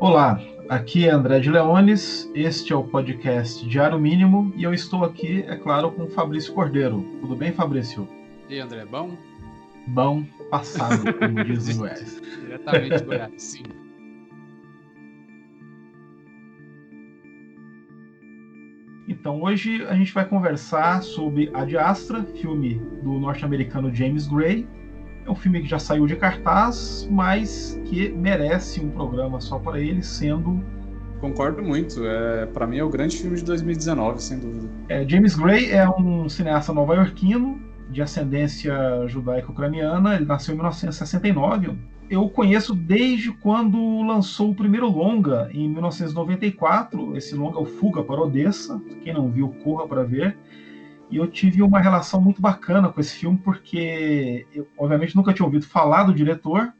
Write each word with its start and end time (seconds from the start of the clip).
Olá, 0.00 0.40
aqui 0.68 1.08
é 1.08 1.10
André 1.10 1.40
de 1.40 1.50
Leones, 1.50 2.30
este 2.32 2.72
é 2.72 2.76
o 2.76 2.84
podcast 2.84 3.68
Diário 3.68 3.98
Mínimo 3.98 4.52
e 4.54 4.62
eu 4.62 4.72
estou 4.72 5.04
aqui, 5.04 5.42
é 5.48 5.56
claro, 5.56 5.90
com 5.90 6.04
o 6.04 6.10
Fabrício 6.10 6.54
Cordeiro. 6.54 7.02
Tudo 7.20 7.34
bem, 7.34 7.50
Fabrício? 7.50 8.08
E 8.48 8.54
aí, 8.54 8.60
André, 8.60 8.84
bom? 8.84 9.10
Bom 9.88 10.22
passado, 10.50 11.12
como 11.14 11.42
diz 11.42 11.74
o 11.74 11.78
Goiás. 11.78 12.22
Diretamente 12.40 12.96
de 12.96 13.04
Goiás, 13.04 13.42
sim. 13.42 13.62
Então, 19.08 19.42
hoje 19.42 19.84
a 19.86 19.96
gente 19.96 20.14
vai 20.14 20.24
conversar 20.24 21.02
sobre 21.02 21.50
A 21.52 21.90
Astra, 21.90 22.22
filme 22.22 22.80
do 23.02 23.18
norte-americano 23.18 23.92
James 23.92 24.28
Gray. 24.28 24.64
É 25.28 25.30
um 25.30 25.34
filme 25.34 25.60
que 25.60 25.68
já 25.68 25.78
saiu 25.78 26.06
de 26.06 26.16
cartaz, 26.16 27.06
mas 27.10 27.78
que 27.84 28.08
merece 28.08 28.80
um 28.80 28.88
programa 28.88 29.42
só 29.42 29.58
para 29.58 29.78
ele, 29.78 30.02
sendo. 30.02 30.64
Concordo 31.20 31.62
muito. 31.62 32.02
É, 32.06 32.46
para 32.46 32.66
mim 32.66 32.78
é 32.78 32.84
o 32.84 32.88
grande 32.88 33.18
filme 33.18 33.36
de 33.36 33.44
2019, 33.44 34.22
sem 34.22 34.38
dúvida. 34.38 34.68
É, 34.88 35.06
James 35.06 35.34
Gray 35.36 35.70
é 35.70 35.86
um 35.86 36.30
cineasta 36.30 36.72
nova-iorquino 36.72 37.60
de 37.90 38.00
ascendência 38.00 39.06
judaico-ucraniana. 39.06 40.14
Ele 40.14 40.24
nasceu 40.24 40.54
em 40.54 40.56
1969, 40.56 41.76
eu 42.08 42.26
conheço 42.30 42.74
desde 42.74 43.30
quando 43.30 44.00
lançou 44.00 44.50
o 44.50 44.54
primeiro 44.54 44.88
longa, 44.88 45.50
em 45.52 45.68
1994. 45.68 47.14
Esse 47.18 47.34
longa 47.34 47.58
é 47.58 47.60
o 47.60 47.66
Fuga 47.66 48.02
para 48.02 48.22
Odessa. 48.22 48.80
Quem 49.02 49.12
não 49.12 49.30
viu, 49.30 49.50
corra 49.62 49.86
para 49.86 50.04
ver. 50.04 50.38
E 51.10 51.16
eu 51.16 51.26
tive 51.26 51.62
uma 51.62 51.80
relação 51.80 52.20
muito 52.20 52.40
bacana 52.40 52.90
com 52.90 53.00
esse 53.00 53.14
filme, 53.14 53.38
porque 53.38 54.46
eu, 54.52 54.68
obviamente, 54.76 55.16
nunca 55.16 55.32
tinha 55.32 55.46
ouvido 55.46 55.66
falar 55.66 56.04
do 56.04 56.14
diretor. 56.14 56.72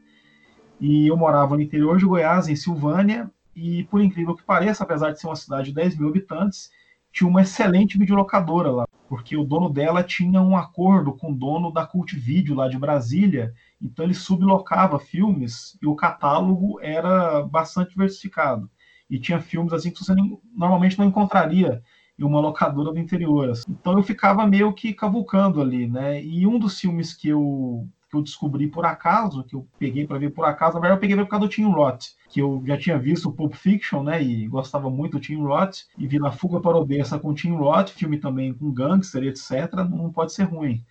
E 0.79 1.07
eu 1.07 1.17
morava 1.17 1.55
no 1.55 1.61
interior 1.61 1.97
de 1.97 2.05
Goiás, 2.05 2.47
em 2.47 2.55
Silvânia. 2.55 3.29
E, 3.55 3.83
por 3.85 4.01
incrível 4.01 4.35
que 4.35 4.43
pareça, 4.43 4.83
apesar 4.83 5.11
de 5.11 5.19
ser 5.19 5.27
uma 5.27 5.35
cidade 5.35 5.69
de 5.69 5.75
10 5.75 5.97
mil 5.97 6.09
habitantes, 6.09 6.69
tinha 7.11 7.27
uma 7.27 7.41
excelente 7.41 7.97
videolocadora 7.97 8.71
lá, 8.71 8.87
porque 9.07 9.35
o 9.35 9.43
dono 9.43 9.67
dela 9.69 10.03
tinha 10.03 10.39
um 10.41 10.55
acordo 10.55 11.11
com 11.13 11.31
o 11.31 11.35
dono 11.35 11.71
da 11.71 11.85
Cult 11.85 12.15
Video 12.15 12.55
lá 12.55 12.69
de 12.69 12.77
Brasília 12.77 13.53
então 13.81 14.05
ele 14.05 14.13
sublocava 14.13 14.99
filmes 14.99 15.77
e 15.81 15.87
o 15.87 15.95
catálogo 15.95 16.79
era 16.81 17.41
bastante 17.43 17.91
diversificado. 17.91 18.69
E 19.09 19.19
tinha 19.19 19.41
filmes 19.41 19.73
assim 19.73 19.89
que 19.89 20.03
você 20.03 20.13
normalmente 20.53 20.99
não 20.99 21.05
encontraria 21.05 21.81
em 22.19 22.23
uma 22.23 22.41
locadora 22.41 22.91
do 22.91 22.99
interior. 22.99 23.49
Assim. 23.49 23.71
Então 23.71 23.97
eu 23.97 24.03
ficava 24.03 24.45
meio 24.45 24.73
que 24.73 24.93
cavucando 24.93 25.61
ali, 25.61 25.87
né? 25.87 26.21
E 26.21 26.45
um 26.45 26.59
dos 26.59 26.79
filmes 26.79 27.13
que 27.13 27.29
eu 27.29 27.87
que 28.09 28.17
eu 28.17 28.23
descobri 28.23 28.67
por 28.67 28.85
acaso, 28.85 29.43
que 29.43 29.55
eu 29.55 29.67
peguei 29.77 30.07
para 30.07 30.17
ver 30.17 30.31
por 30.31 30.43
acaso, 30.43 30.73
na 30.73 30.79
verdade 30.79 30.97
eu 30.97 31.01
peguei 31.01 31.15
por 31.17 31.27
causa 31.29 31.45
do 31.45 31.51
Tim 31.51 31.65
Roth, 31.65 32.05
que 32.27 32.41
eu 32.41 32.63
já 32.65 32.75
tinha 32.75 32.97
visto 32.97 33.29
o 33.29 33.31
Pulp 33.31 33.53
Fiction, 33.53 34.01
né, 34.01 34.19
e 34.19 34.47
gostava 34.47 34.89
muito 34.89 35.19
do 35.19 35.19
Tim 35.19 35.43
Roth, 35.43 35.81
e 35.95 36.07
vi 36.07 36.17
Na 36.17 36.31
Fuga 36.31 36.59
para 36.59 36.75
Odessa 36.75 37.19
com 37.19 37.29
o 37.29 37.35
Tim 37.35 37.51
Roth, 37.51 37.89
filme 37.89 38.17
também 38.17 38.51
com 38.51 38.71
gangster, 38.71 39.23
etc, 39.25 39.71
não 39.87 40.11
pode 40.11 40.33
ser 40.33 40.45
ruim. 40.45 40.83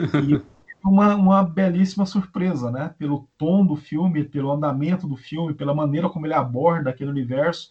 E 0.00 0.42
uma, 0.84 1.14
uma 1.14 1.42
belíssima 1.42 2.06
surpresa, 2.06 2.70
né? 2.70 2.94
Pelo 2.98 3.28
tom 3.38 3.64
do 3.64 3.76
filme, 3.76 4.24
pelo 4.24 4.50
andamento 4.50 5.06
do 5.06 5.16
filme, 5.16 5.54
pela 5.54 5.74
maneira 5.74 6.08
como 6.08 6.26
ele 6.26 6.34
aborda 6.34 6.90
aquele 6.90 7.10
universo. 7.10 7.70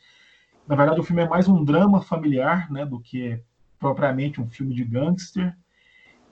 Na 0.68 0.76
verdade, 0.76 1.00
o 1.00 1.04
filme 1.04 1.22
é 1.22 1.28
mais 1.28 1.48
um 1.48 1.64
drama 1.64 2.02
familiar, 2.02 2.72
né, 2.72 2.86
do 2.86 3.00
que 3.00 3.40
propriamente 3.80 4.42
um 4.42 4.50
filme 4.50 4.74
de 4.74 4.84
gangster. 4.84 5.56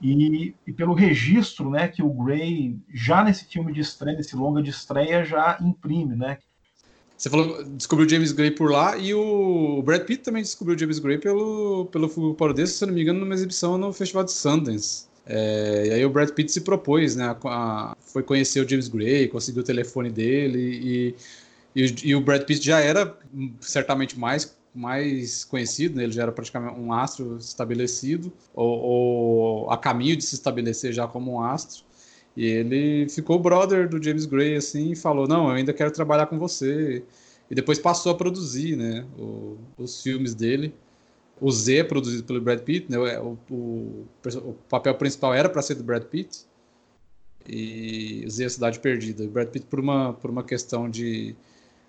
E, 0.02 0.54
e, 0.66 0.72
pelo 0.72 0.92
registro, 0.92 1.70
né, 1.70 1.88
que 1.88 2.02
o 2.02 2.10
Gray 2.10 2.76
já 2.92 3.22
nesse 3.22 3.44
filme 3.46 3.72
de 3.72 3.80
estreia, 3.80 4.16
nesse 4.16 4.36
longa 4.36 4.62
de 4.62 4.70
estreia, 4.70 5.24
já 5.24 5.56
imprime, 5.60 6.16
né? 6.16 6.38
Você 7.16 7.30
falou, 7.30 7.64
descobriu 7.64 8.08
James 8.08 8.32
Gray 8.32 8.50
por 8.50 8.70
lá 8.70 8.98
e 8.98 9.14
o 9.14 9.80
Brad 9.82 10.02
Pitt 10.02 10.24
também 10.24 10.42
descobriu 10.42 10.76
James 10.76 10.98
Gray 10.98 11.16
pelo 11.16 11.86
pelo 11.86 12.08
Fogo 12.08 12.34
Parodesco, 12.34 12.76
se 12.76 12.86
não 12.86 12.92
me 12.92 13.02
engano, 13.02 13.20
numa 13.20 13.34
exibição 13.34 13.78
no 13.78 13.92
Festival 13.92 14.24
de 14.24 14.32
Sundance. 14.32 15.06
É, 15.24 15.86
e 15.86 15.90
aí 15.92 16.04
o 16.04 16.10
Brad 16.10 16.30
Pitt 16.30 16.52
se 16.52 16.60
propôs, 16.60 17.16
né? 17.16 17.24
A, 17.24 17.38
a, 17.44 17.96
foi 18.00 18.22
conhecer 18.22 18.60
o 18.60 18.68
James 18.68 18.88
Gray, 18.88 19.28
conseguiu 19.28 19.62
o 19.62 19.64
telefone 19.64 20.10
dele 20.10 20.58
e, 20.58 21.14
e, 21.74 21.94
e, 22.04 22.14
o 22.14 22.20
Brad 22.20 22.42
Pitt 22.42 22.64
já 22.64 22.80
era 22.80 23.16
certamente 23.60 24.18
mais 24.18 24.56
mais 24.74 25.44
conhecido, 25.44 25.96
né? 25.96 26.02
ele 26.02 26.12
já 26.12 26.22
era 26.22 26.32
praticamente 26.32 26.76
um 26.80 26.92
astro 26.92 27.36
estabelecido 27.36 28.32
ou, 28.52 28.80
ou, 28.80 29.70
a 29.70 29.78
caminho 29.78 30.16
de 30.16 30.24
se 30.24 30.34
estabelecer 30.34 30.92
já 30.92 31.06
como 31.06 31.34
um 31.34 31.40
astro. 31.40 31.84
E 32.36 32.44
ele 32.44 33.08
ficou 33.08 33.38
brother 33.38 33.88
do 33.88 34.02
James 34.02 34.26
Gray 34.26 34.56
assim 34.56 34.90
e 34.90 34.96
falou: 34.96 35.28
"Não, 35.28 35.48
eu 35.48 35.54
ainda 35.54 35.72
quero 35.72 35.92
trabalhar 35.92 36.26
com 36.26 36.38
você". 36.38 37.04
E 37.50 37.54
depois 37.54 37.78
passou 37.78 38.12
a 38.12 38.14
produzir, 38.16 38.76
né, 38.76 39.06
o, 39.18 39.58
os 39.78 40.02
filmes 40.02 40.34
dele. 40.34 40.74
O 41.40 41.50
Z, 41.50 41.84
produzido 41.84 42.24
pelo 42.24 42.40
Brad 42.40 42.60
Pitt, 42.60 42.90
né? 42.90 42.98
o, 43.18 43.36
o, 43.50 44.06
o 44.24 44.54
papel 44.68 44.94
principal 44.94 45.34
era 45.34 45.48
para 45.48 45.62
ser 45.62 45.74
do 45.74 45.84
Brad 45.84 46.04
Pitt. 46.04 46.46
E 47.46 48.24
Z, 48.28 48.44
a 48.44 48.50
Cidade 48.50 48.80
Perdida. 48.80 49.24
O 49.24 49.28
Brad 49.28 49.48
Pitt, 49.48 49.66
por 49.66 49.80
uma, 49.80 50.14
por 50.14 50.30
uma 50.30 50.42
questão 50.42 50.88
de, 50.88 51.36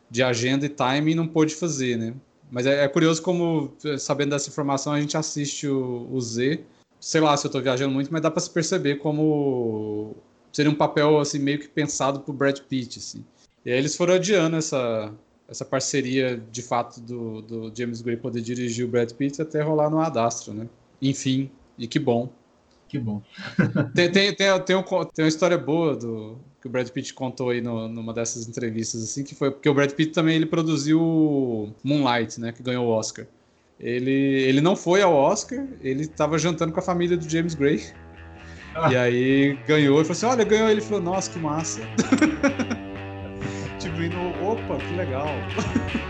de 0.10 0.24
agenda 0.24 0.66
e 0.66 0.70
timing, 0.70 1.16
não 1.16 1.28
pôde 1.28 1.56
fazer, 1.56 1.98
né? 1.98 2.14
Mas 2.52 2.66
é, 2.66 2.84
é 2.84 2.88
curioso 2.88 3.22
como, 3.22 3.74
sabendo 3.98 4.32
dessa 4.32 4.50
informação, 4.50 4.94
a 4.94 5.02
gente 5.02 5.18
assiste 5.18 5.68
o, 5.68 6.08
o 6.12 6.22
Z. 6.22 6.64
Sei 7.00 7.22
lá 7.22 7.36
se 7.36 7.46
eu 7.46 7.50
estou 7.50 7.62
viajando 7.62 7.94
muito, 7.94 8.12
mas 8.12 8.22
dá 8.22 8.32
para 8.32 8.40
se 8.40 8.50
perceber 8.50 8.96
como 8.96 10.16
seria 10.52 10.72
um 10.72 10.76
papel 10.76 11.20
assim 11.20 11.40
meio 11.40 11.60
que 11.60 11.68
pensado 11.68 12.22
pro 12.22 12.34
Brad 12.34 12.60
Pitt, 12.60 13.00
assim. 13.00 13.26
E 13.66 13.72
aí 13.72 13.78
eles 13.78 13.96
foram 13.96 14.14
adiando 14.14 14.56
essa, 14.56 15.12
essa 15.50 15.66
parceria 15.66 16.42
de 16.52 16.62
fato 16.62 17.02
do, 17.02 17.42
do 17.42 17.72
James 17.76 18.02
Gray 18.02 18.16
poder 18.16 18.42
dirigir 18.42 18.86
o 18.86 18.88
Brad 18.88 19.12
Pitt 19.12 19.42
até 19.42 19.62
rolar 19.62 19.90
no 19.90 20.00
Adastro, 20.00 20.54
né? 20.54 20.68
Enfim, 21.02 21.50
e 21.78 21.88
que 21.88 22.00
bom. 22.00 22.30
Que 22.88 22.98
bom. 22.98 23.22
tem, 23.94 24.12
tem, 24.12 24.34
tem, 24.34 24.62
tem, 24.62 24.76
um, 24.76 24.84
tem 24.84 25.26
uma 25.26 25.28
história 25.28 25.58
boa 25.58 25.96
do 25.96 26.38
que 26.66 26.68
o 26.68 26.72
Brad 26.72 26.90
Pitt 26.90 27.14
contou 27.14 27.52
aí 27.52 27.62
no, 27.62 27.88
numa 27.88 28.12
dessas 28.12 28.48
entrevistas, 28.48 29.04
assim, 29.04 29.24
que 29.24 29.36
foi 29.36 29.52
porque 29.52 29.70
o 29.70 29.74
Brad 29.74 29.92
Pitt 29.92 30.12
também 30.12 30.36
ele 30.36 30.48
produziu 30.48 31.72
Moonlight, 31.84 32.42
né? 32.42 32.52
Que 32.52 32.64
ganhou 32.64 32.88
o 32.88 32.90
Oscar. 32.90 33.28
Ele, 33.80 34.12
ele 34.12 34.62
não 34.62 34.76
foi 34.76 35.04
ao 35.04 35.14
Oscar, 35.14 35.64
ele 35.80 36.02
estava 36.02 36.40
jantando 36.40 36.74
com 36.74 36.80
a 36.80 36.84
família 36.84 37.16
do 37.16 37.30
James 37.30 37.54
Gray. 37.54 37.84
Ah. 38.74 38.92
E 38.92 38.98
aí 38.98 39.60
ganhou 39.68 40.02
e 40.02 40.04
falou 40.04 40.12
assim: 40.12 40.26
olha, 40.26 40.44
ganhou. 40.44 40.68
Ele 40.68 40.82
falou, 40.82 41.04
nossa, 41.04 41.30
que 41.30 41.38
massa. 41.38 41.82
tipo, 43.80 44.02
indo, 44.02 44.18
opa, 44.44 44.78
que 44.78 44.96
legal. 44.96 45.28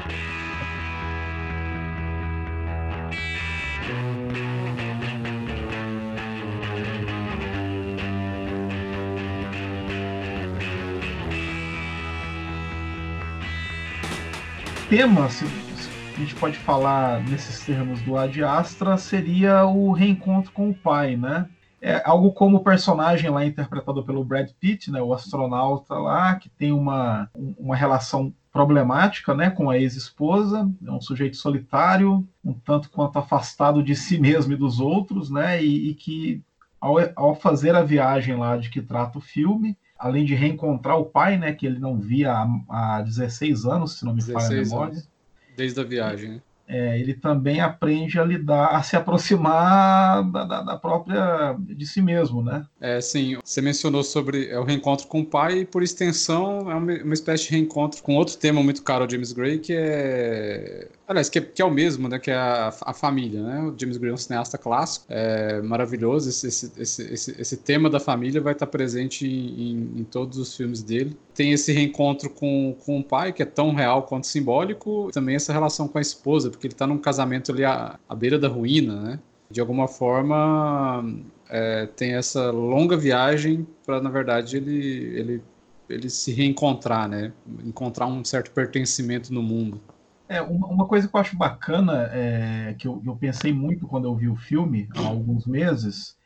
tema, 14.95 15.29
se 15.29 15.43
a 15.43 16.19
gente 16.21 16.33
pode 16.35 16.57
falar 16.57 17.21
nesses 17.21 17.65
termos 17.65 18.01
do 18.03 18.17
Ad 18.17 18.41
Astra, 18.41 18.95
seria 18.97 19.65
o 19.65 19.91
reencontro 19.91 20.53
com 20.53 20.69
o 20.69 20.73
pai, 20.73 21.17
né? 21.17 21.49
É 21.81 22.01
algo 22.05 22.31
como 22.31 22.55
o 22.55 22.63
personagem 22.63 23.29
lá 23.29 23.45
interpretado 23.45 24.05
pelo 24.05 24.23
Brad 24.23 24.49
Pitt, 24.57 24.89
né, 24.89 25.01
o 25.01 25.13
astronauta 25.13 25.95
lá, 25.95 26.35
que 26.35 26.47
tem 26.47 26.71
uma, 26.71 27.29
uma 27.59 27.75
relação 27.75 28.33
problemática 28.53 29.35
né, 29.35 29.49
com 29.49 29.69
a 29.69 29.77
ex-esposa, 29.77 30.71
é 30.87 30.89
um 30.89 31.01
sujeito 31.01 31.35
solitário, 31.35 32.25
um 32.41 32.53
tanto 32.53 32.89
quanto 32.89 33.19
afastado 33.19 33.83
de 33.83 33.97
si 33.97 34.17
mesmo 34.17 34.53
e 34.53 34.57
dos 34.57 34.79
outros, 34.79 35.29
né, 35.29 35.61
e, 35.61 35.89
e 35.89 35.93
que 35.93 36.41
ao, 36.79 36.95
ao, 37.17 37.35
fazer 37.35 37.75
a 37.75 37.83
viagem 37.83 38.37
lá 38.37 38.55
de 38.55 38.69
que 38.69 38.81
trata 38.81 39.17
o 39.17 39.21
filme, 39.21 39.77
além 39.97 40.25
de 40.25 40.35
reencontrar 40.35 40.97
o 40.99 41.05
pai, 41.05 41.37
né, 41.37 41.53
que 41.53 41.65
ele 41.65 41.79
não 41.79 41.97
via 41.97 42.33
há, 42.33 42.97
há 42.97 43.01
16 43.01 43.65
anos, 43.65 43.99
se 43.99 44.05
não 44.05 44.13
me 44.13 44.21
falha 44.21 44.47
a 44.47 44.63
memória. 44.63 44.93
Anos. 44.93 45.09
Desde 45.55 45.79
a 45.79 45.83
viagem, 45.83 46.31
né? 46.31 46.41
é, 46.67 46.99
ele 46.99 47.13
também 47.13 47.59
aprende 47.59 48.19
a 48.19 48.23
lidar, 48.23 48.75
a 48.75 48.81
se 48.81 48.95
aproximar 48.95 50.23
da, 50.31 50.43
da, 50.43 50.61
da, 50.61 50.77
própria 50.77 51.55
de 51.59 51.85
si 51.85 52.01
mesmo, 52.01 52.41
né? 52.41 52.65
É, 52.81 52.99
sim. 52.99 53.37
Você 53.43 53.61
mencionou 53.61 54.03
sobre 54.03 54.49
é, 54.49 54.59
o 54.59 54.63
reencontro 54.63 55.07
com 55.07 55.21
o 55.21 55.25
pai 55.25 55.59
e, 55.59 55.65
por 55.65 55.83
extensão, 55.83 56.71
é 56.71 56.75
uma, 56.75 56.93
uma 57.03 57.13
espécie 57.13 57.45
de 57.45 57.51
reencontro 57.51 58.01
com 58.01 58.15
outro 58.15 58.35
tema 58.37 58.63
muito 58.63 58.81
caro 58.81 59.03
ao 59.03 59.09
James 59.09 59.31
Gray, 59.31 59.59
que 59.59 59.73
é... 59.75 60.87
Aliás, 61.07 61.29
que 61.29 61.37
é, 61.37 61.41
que 61.41 61.61
é 61.61 61.65
o 61.65 61.69
mesmo, 61.69 62.09
né? 62.09 62.17
Que 62.17 62.31
é 62.31 62.35
a, 62.35 62.73
a, 62.81 62.93
família, 62.93 63.41
né? 63.41 63.61
O 63.61 63.75
James 63.79 63.97
Gray 63.97 64.11
é 64.11 64.13
um 64.13 64.17
cineasta 64.17 64.57
clássico, 64.57 65.05
é 65.07 65.61
maravilhoso. 65.61 66.29
Esse, 66.29 66.47
esse, 66.47 67.13
esse, 67.13 67.41
esse 67.41 67.57
tema 67.57 67.89
da 67.89 67.99
família 67.99 68.41
vai 68.41 68.53
estar 68.53 68.65
presente 68.65 69.27
em, 69.27 69.71
em, 69.71 69.99
em 69.99 70.03
todos 70.03 70.39
os 70.39 70.55
filmes 70.55 70.81
dele. 70.81 71.15
Tem 71.35 71.51
esse 71.51 71.71
reencontro 71.71 72.29
com, 72.29 72.75
com 72.83 72.99
o 72.99 73.03
pai, 73.03 73.31
que 73.31 73.43
é 73.43 73.45
tão 73.45 73.73
real 73.73 74.03
quanto 74.03 74.25
simbólico. 74.25 75.09
Também 75.13 75.35
essa 75.35 75.53
relação 75.53 75.87
com 75.87 75.99
a 75.99 76.01
esposa, 76.01 76.49
porque 76.49 76.65
ele 76.65 76.73
está 76.73 76.87
num 76.87 76.97
casamento 76.97 77.51
ali 77.51 77.63
à, 77.63 77.99
à 78.09 78.15
beira 78.15 78.39
da 78.39 78.47
ruína, 78.47 78.95
né? 79.01 79.19
De 79.49 79.61
alguma 79.61 79.87
forma, 79.87 81.05
é, 81.47 81.85
tem 81.85 82.15
essa 82.15 82.49
longa 82.49 82.97
viagem 82.97 83.67
para, 83.85 84.01
na 84.01 84.09
verdade, 84.09 84.57
ele, 84.57 85.19
ele 85.19 85.43
ele 85.87 86.09
se 86.09 86.31
reencontrar, 86.31 87.07
né? 87.07 87.31
Encontrar 87.63 88.07
um 88.07 88.23
certo 88.23 88.51
pertencimento 88.51 89.31
no 89.31 89.43
mundo. 89.43 89.79
É, 90.27 90.41
uma, 90.41 90.67
uma 90.67 90.87
coisa 90.87 91.07
que 91.07 91.15
eu 91.15 91.19
acho 91.19 91.37
bacana, 91.37 92.09
é, 92.11 92.75
que 92.77 92.87
eu, 92.87 93.01
eu, 93.05 93.15
pensei 93.15 93.53
muito 93.53 93.87
quando 93.87 94.05
eu 94.05 94.15
vi 94.15 94.27
o 94.27 94.35
filme, 94.35 94.89
há 94.95 95.07
alguns 95.07 95.45
meses, 95.45 96.17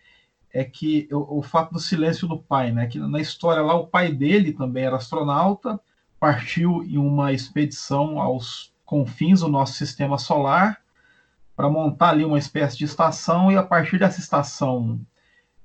é 0.53 0.63
que 0.63 1.07
o, 1.11 1.39
o 1.39 1.41
fato 1.41 1.73
do 1.73 1.79
silêncio 1.79 2.27
do 2.27 2.37
pai, 2.37 2.71
né? 2.71 2.87
Que 2.87 2.97
na 2.99 3.19
história 3.19 3.61
lá, 3.61 3.75
o 3.75 3.87
pai 3.87 4.11
dele 4.11 4.53
também 4.53 4.85
era 4.85 4.95
astronauta, 4.95 5.79
partiu 6.19 6.83
em 6.83 6.97
uma 6.97 7.33
expedição 7.33 8.19
aos 8.19 8.73
confins 8.85 9.41
do 9.41 9.47
nosso 9.47 9.73
sistema 9.73 10.17
solar 10.17 10.81
para 11.55 11.69
montar 11.69 12.09
ali 12.09 12.23
uma 12.23 12.39
espécie 12.39 12.77
de 12.77 12.85
estação 12.85 13.51
e 13.51 13.57
a 13.57 13.63
partir 13.63 13.99
dessa 13.99 14.19
estação 14.19 14.99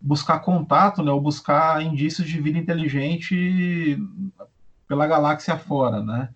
buscar 0.01 0.41
contato, 0.41 1.03
né, 1.03 1.11
ou 1.11 1.21
buscar 1.21 1.83
indícios 1.83 2.29
de 2.29 2.41
vida 2.41 2.59
inteligente 2.59 3.99
pela 4.87 5.07
galáxia 5.07 5.57
fora, 5.57 6.03
né? 6.03 6.29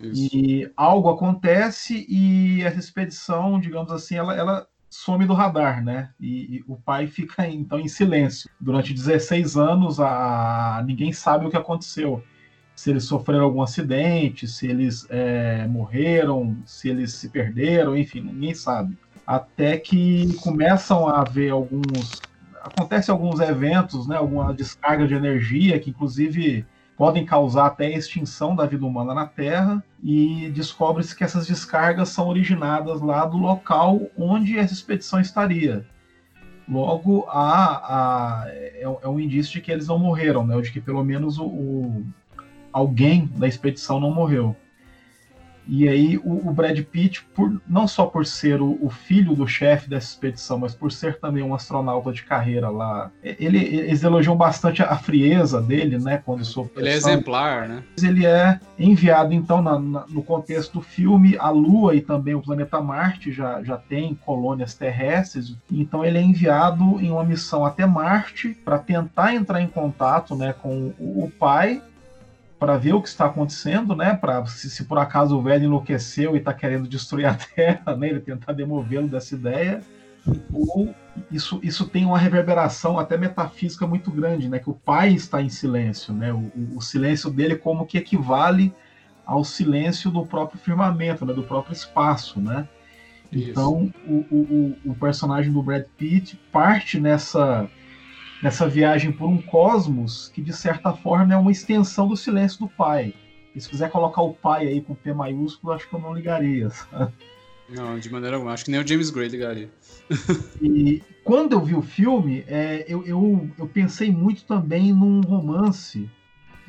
Isso. 0.00 0.34
E 0.34 0.70
algo 0.76 1.08
acontece 1.08 2.04
e 2.08 2.62
essa 2.62 2.78
expedição, 2.78 3.60
digamos 3.60 3.92
assim, 3.92 4.16
ela, 4.16 4.34
ela 4.34 4.66
some 4.90 5.26
do 5.26 5.34
radar, 5.34 5.84
né? 5.84 6.10
E, 6.20 6.56
e, 6.56 6.64
o 6.68 6.76
pai 6.76 7.06
fica 7.08 7.46
então 7.48 7.78
em 7.78 7.88
silêncio. 7.88 8.48
Durante 8.60 8.94
16 8.94 9.56
anos, 9.56 10.00
a, 10.00 10.82
ninguém 10.86 11.12
sabe 11.12 11.46
o 11.46 11.50
que 11.50 11.56
aconteceu. 11.56 12.22
Se 12.76 12.90
eles 12.90 13.04
sofreram 13.04 13.44
algum 13.44 13.62
acidente, 13.62 14.48
se 14.48 14.66
eles 14.66 15.06
é, 15.08 15.66
morreram, 15.68 16.56
se 16.66 16.88
eles 16.88 17.12
se 17.12 17.28
perderam, 17.28 17.96
enfim, 17.96 18.20
ninguém 18.20 18.54
sabe. 18.54 18.98
Até 19.26 19.78
que 19.78 20.34
começam 20.42 21.08
a 21.08 21.20
haver 21.20 21.50
alguns. 21.50 22.20
Acontecem 22.62 23.12
alguns 23.12 23.40
eventos, 23.40 24.08
né? 24.08 24.16
Alguma 24.16 24.52
descarga 24.52 25.06
de 25.06 25.14
energia 25.14 25.78
que, 25.78 25.90
inclusive, 25.90 26.66
podem 26.96 27.24
causar 27.24 27.66
até 27.66 27.86
a 27.86 27.98
extinção 27.98 28.54
da 28.54 28.66
vida 28.66 28.84
humana 28.86 29.14
na 29.14 29.26
Terra, 29.26 29.82
e 30.02 30.50
descobre-se 30.54 31.16
que 31.16 31.24
essas 31.24 31.46
descargas 31.46 32.10
são 32.10 32.28
originadas 32.28 33.00
lá 33.00 33.24
do 33.24 33.36
local 33.36 34.00
onde 34.16 34.58
essa 34.58 34.72
expedição 34.72 35.20
estaria. 35.20 35.86
Logo, 36.68 37.26
há, 37.28 38.44
há 38.44 38.44
é, 38.48 38.82
é, 38.82 39.08
um 39.08 39.20
indício 39.20 39.52
de 39.52 39.60
que 39.60 39.70
eles 39.70 39.88
não 39.88 39.98
morreram, 39.98 40.46
né? 40.46 40.58
de 40.60 40.72
que 40.72 40.80
pelo 40.80 41.04
menos 41.04 41.38
o, 41.38 41.44
o 41.44 42.06
alguém 42.72 43.26
da 43.36 43.46
expedição 43.46 44.00
não 44.00 44.12
morreu. 44.12 44.56
E 45.66 45.88
aí 45.88 46.18
o, 46.18 46.48
o, 46.48 46.52
Brad 46.52 46.78
Pitt, 46.80 47.24
por, 47.34 47.60
não 47.66 47.88
só 47.88 48.06
por 48.06 48.26
ser 48.26 48.60
o, 48.60 48.78
o 48.80 48.90
filho 48.90 49.34
do 49.34 49.46
chefe 49.46 49.88
dessa 49.88 50.08
expedição, 50.08 50.58
mas 50.58 50.74
por 50.74 50.92
ser 50.92 51.18
também 51.18 51.42
um 51.42 51.54
astronauta 51.54 52.12
de 52.12 52.22
carreira 52.22 52.68
lá, 52.68 53.10
ele, 53.22 53.58
eles 53.58 54.02
elogiam 54.02 54.36
bastante 54.36 54.82
a 54.82 54.96
frieza 54.96 55.60
dele, 55.60 55.98
né? 55.98 56.22
Quando 56.24 56.44
sob 56.44 56.70
Ele 56.76 56.88
é 56.88 56.94
exemplar, 56.94 57.68
né? 57.68 57.82
Ele 58.02 58.26
é 58.26 58.60
enviado, 58.78 59.32
então, 59.32 59.62
na, 59.62 59.78
na, 59.78 60.04
no 60.08 60.22
contexto 60.22 60.74
do 60.74 60.82
filme, 60.82 61.36
a 61.38 61.50
Lua 61.50 61.94
e 61.94 62.00
também 62.00 62.34
o 62.34 62.42
planeta 62.42 62.80
Marte 62.80 63.32
já, 63.32 63.62
já 63.62 63.76
tem 63.76 64.14
colônias 64.14 64.74
terrestres, 64.74 65.56
então 65.70 66.04
ele 66.04 66.18
é 66.18 66.22
enviado 66.22 67.00
em 67.00 67.10
uma 67.10 67.24
missão 67.24 67.64
até 67.64 67.86
Marte 67.86 68.50
para 68.64 68.78
tentar 68.78 69.34
entrar 69.34 69.60
em 69.60 69.68
contato 69.68 70.34
né, 70.34 70.52
com 70.52 70.92
o, 70.98 71.24
o 71.24 71.30
pai 71.30 71.82
para 72.58 72.76
ver 72.76 72.92
o 72.94 73.02
que 73.02 73.08
está 73.08 73.26
acontecendo, 73.26 73.94
né? 73.94 74.14
Para 74.14 74.44
se, 74.46 74.70
se, 74.70 74.84
por 74.84 74.98
acaso 74.98 75.36
o 75.36 75.42
velho 75.42 75.64
enlouqueceu 75.64 76.34
e 76.34 76.38
está 76.38 76.52
querendo 76.52 76.88
destruir 76.88 77.26
a 77.26 77.34
Terra, 77.54 77.96
né? 77.96 78.08
Ele 78.08 78.20
tentar 78.20 78.52
demovê-lo 78.52 79.08
dessa 79.08 79.34
ideia. 79.34 79.80
Ou 80.52 80.94
isso, 81.30 81.60
isso 81.62 81.86
tem 81.86 82.06
uma 82.06 82.18
reverberação 82.18 82.98
até 82.98 83.16
metafísica 83.16 83.86
muito 83.86 84.10
grande, 84.10 84.48
né? 84.48 84.58
Que 84.58 84.70
o 84.70 84.74
pai 84.74 85.12
está 85.12 85.42
em 85.42 85.48
silêncio, 85.48 86.14
né? 86.14 86.32
O, 86.32 86.76
o 86.76 86.80
silêncio 86.80 87.30
dele 87.30 87.56
como 87.56 87.86
que 87.86 87.98
equivale 87.98 88.72
ao 89.26 89.44
silêncio 89.44 90.10
do 90.10 90.24
próprio 90.24 90.58
firmamento, 90.58 91.26
né? 91.26 91.34
Do 91.34 91.42
próprio 91.42 91.72
espaço, 91.72 92.40
né? 92.40 92.66
Então 93.30 93.92
o, 94.06 94.24
o, 94.30 94.76
o 94.84 94.94
personagem 94.94 95.52
do 95.52 95.62
Brad 95.62 95.84
Pitt 95.98 96.38
parte 96.52 97.00
nessa 97.00 97.68
nessa 98.44 98.68
viagem 98.68 99.10
por 99.10 99.26
um 99.26 99.40
cosmos 99.40 100.30
que, 100.34 100.42
de 100.42 100.52
certa 100.52 100.92
forma, 100.92 101.32
é 101.32 101.36
uma 101.36 101.50
extensão 101.50 102.06
do 102.06 102.14
silêncio 102.14 102.58
do 102.58 102.68
pai. 102.68 103.14
E 103.56 103.60
se 103.60 103.66
quiser 103.66 103.90
colocar 103.90 104.20
o 104.20 104.34
pai 104.34 104.68
aí 104.68 104.82
com 104.82 104.94
P 104.94 105.14
maiúsculo, 105.14 105.72
acho 105.72 105.88
que 105.88 105.94
eu 105.94 105.98
não 105.98 106.12
ligaria. 106.12 106.68
Sabe? 106.68 107.10
Não, 107.70 107.98
de 107.98 108.12
maneira 108.12 108.36
alguma. 108.36 108.52
Acho 108.52 108.66
que 108.66 108.70
nem 108.70 108.78
o 108.78 108.86
James 108.86 109.08
Gray 109.08 109.28
ligaria. 109.28 109.70
e 110.60 111.02
quando 111.24 111.54
eu 111.54 111.60
vi 111.60 111.74
o 111.74 111.80
filme, 111.80 112.44
é, 112.46 112.84
eu, 112.86 113.02
eu, 113.06 113.48
eu 113.58 113.66
pensei 113.66 114.12
muito 114.12 114.44
também 114.44 114.92
num 114.92 115.22
romance 115.22 116.10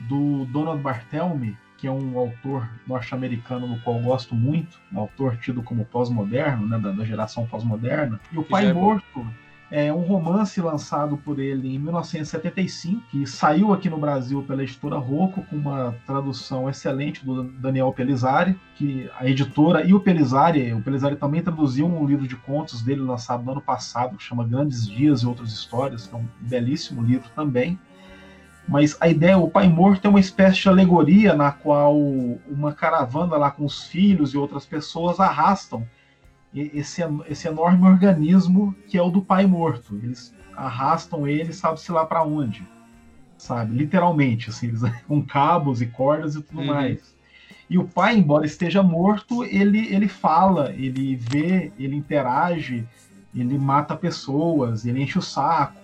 do 0.07 0.45
Donald 0.45 0.81
Barthelme, 0.81 1.57
que 1.77 1.87
é 1.87 1.91
um 1.91 2.17
autor 2.17 2.69
norte-americano 2.87 3.67
no 3.67 3.81
qual 3.81 3.97
eu 3.97 4.03
gosto 4.03 4.33
muito, 4.33 4.79
um 4.93 4.99
autor 5.01 5.35
tido 5.35 5.61
como 5.61 5.83
pós-moderno, 5.83 6.65
né, 6.69 6.79
da, 6.79 6.93
da 6.93 7.03
geração 7.03 7.45
pós-moderna. 7.45 8.17
E 8.31 8.37
o 8.37 8.43
que 8.43 8.49
Pai 8.49 8.67
é 8.67 8.73
Morto 8.73 9.27
é 9.71 9.91
um 9.91 10.01
romance 10.01 10.61
lançado 10.61 11.17
por 11.17 11.39
ele 11.39 11.75
em 11.75 11.79
1975, 11.79 13.01
que 13.09 13.25
saiu 13.25 13.73
aqui 13.73 13.89
no 13.89 13.97
Brasil 13.97 14.43
pela 14.43 14.61
editora 14.61 14.97
Rocco, 14.97 15.43
com 15.43 15.55
uma 15.55 15.95
tradução 16.05 16.69
excelente 16.69 17.25
do 17.25 17.43
Daniel 17.43 17.91
Pelizari, 17.91 18.59
que 18.75 19.09
a 19.17 19.27
editora 19.27 19.83
e 19.83 19.93
o 19.93 19.99
Pelizari, 19.99 20.71
o 20.73 20.81
Pelizari 20.81 21.15
também 21.15 21.41
traduziu 21.41 21.87
um 21.87 22.05
livro 22.05 22.27
de 22.27 22.35
contos 22.35 22.81
dele 22.81 23.01
lançado 23.01 23.43
no 23.43 23.53
ano 23.53 23.61
passado, 23.61 24.17
que 24.17 24.23
chama 24.23 24.47
Grandes 24.47 24.87
Dias 24.87 25.21
e 25.21 25.25
Outras 25.25 25.51
Histórias, 25.51 26.05
que 26.05 26.13
é 26.13 26.17
um 26.17 26.27
belíssimo 26.41 27.01
livro 27.01 27.29
também. 27.35 27.79
Mas 28.67 28.97
a 28.99 29.07
ideia, 29.07 29.37
o 29.37 29.49
Pai 29.49 29.67
Morto 29.67 30.05
é 30.05 30.09
uma 30.09 30.19
espécie 30.19 30.61
de 30.61 30.69
alegoria 30.69 31.35
na 31.35 31.51
qual 31.51 31.95
uma 32.47 32.73
caravana 32.73 33.37
lá 33.37 33.51
com 33.51 33.63
os 33.63 33.83
filhos 33.83 34.33
e 34.33 34.37
outras 34.37 34.65
pessoas 34.65 35.19
arrastam 35.19 35.87
esse, 36.55 37.01
esse 37.27 37.47
enorme 37.47 37.85
organismo 37.85 38.75
que 38.87 38.97
é 38.97 39.01
o 39.01 39.09
do 39.09 39.21
pai 39.21 39.45
morto. 39.45 39.99
Eles 40.01 40.33
arrastam 40.55 41.27
ele, 41.27 41.51
sabe-se 41.53 41.91
lá 41.91 42.05
para 42.05 42.23
onde. 42.23 42.65
Sabe? 43.37 43.75
Literalmente, 43.75 44.49
assim, 44.49 44.67
eles, 44.67 44.81
com 45.07 45.21
cabos 45.21 45.81
e 45.81 45.85
cordas 45.85 46.35
e 46.35 46.41
tudo 46.41 46.61
uhum. 46.61 46.67
mais. 46.67 47.15
E 47.69 47.77
o 47.77 47.85
pai, 47.85 48.15
embora 48.15 48.45
esteja 48.45 48.83
morto, 48.83 49.43
ele, 49.43 49.93
ele 49.93 50.07
fala, 50.07 50.71
ele 50.73 51.15
vê, 51.15 51.71
ele 51.79 51.95
interage, 51.95 52.87
ele 53.33 53.57
mata 53.57 53.95
pessoas, 53.97 54.85
ele 54.85 55.01
enche 55.01 55.17
o 55.17 55.21
saco. 55.21 55.81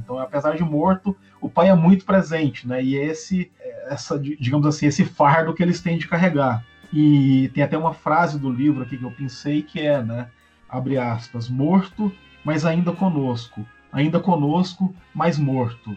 Então, 0.00 0.18
apesar 0.18 0.56
de 0.56 0.62
morto, 0.62 1.14
o 1.40 1.48
pai 1.48 1.68
é 1.68 1.74
muito 1.74 2.04
presente, 2.04 2.66
né? 2.66 2.82
E 2.82 2.96
é 2.96 3.04
esse, 3.06 3.50
essa, 3.88 4.18
digamos 4.18 4.66
assim, 4.66 4.86
esse 4.86 5.04
fardo 5.04 5.52
que 5.52 5.62
eles 5.62 5.80
têm 5.80 5.98
de 5.98 6.08
carregar. 6.08 6.64
E 6.92 7.50
tem 7.54 7.62
até 7.62 7.76
uma 7.76 7.92
frase 7.92 8.38
do 8.38 8.50
livro 8.50 8.82
aqui 8.82 8.96
que 8.96 9.04
eu 9.04 9.10
pensei 9.10 9.62
que 9.62 9.80
é, 9.80 10.02
né? 10.02 10.30
Abre 10.68 10.98
aspas, 10.98 11.48
morto, 11.48 12.12
mas 12.44 12.64
ainda 12.64 12.92
conosco. 12.92 13.66
Ainda 13.92 14.20
conosco, 14.20 14.94
mas 15.14 15.38
morto. 15.38 15.96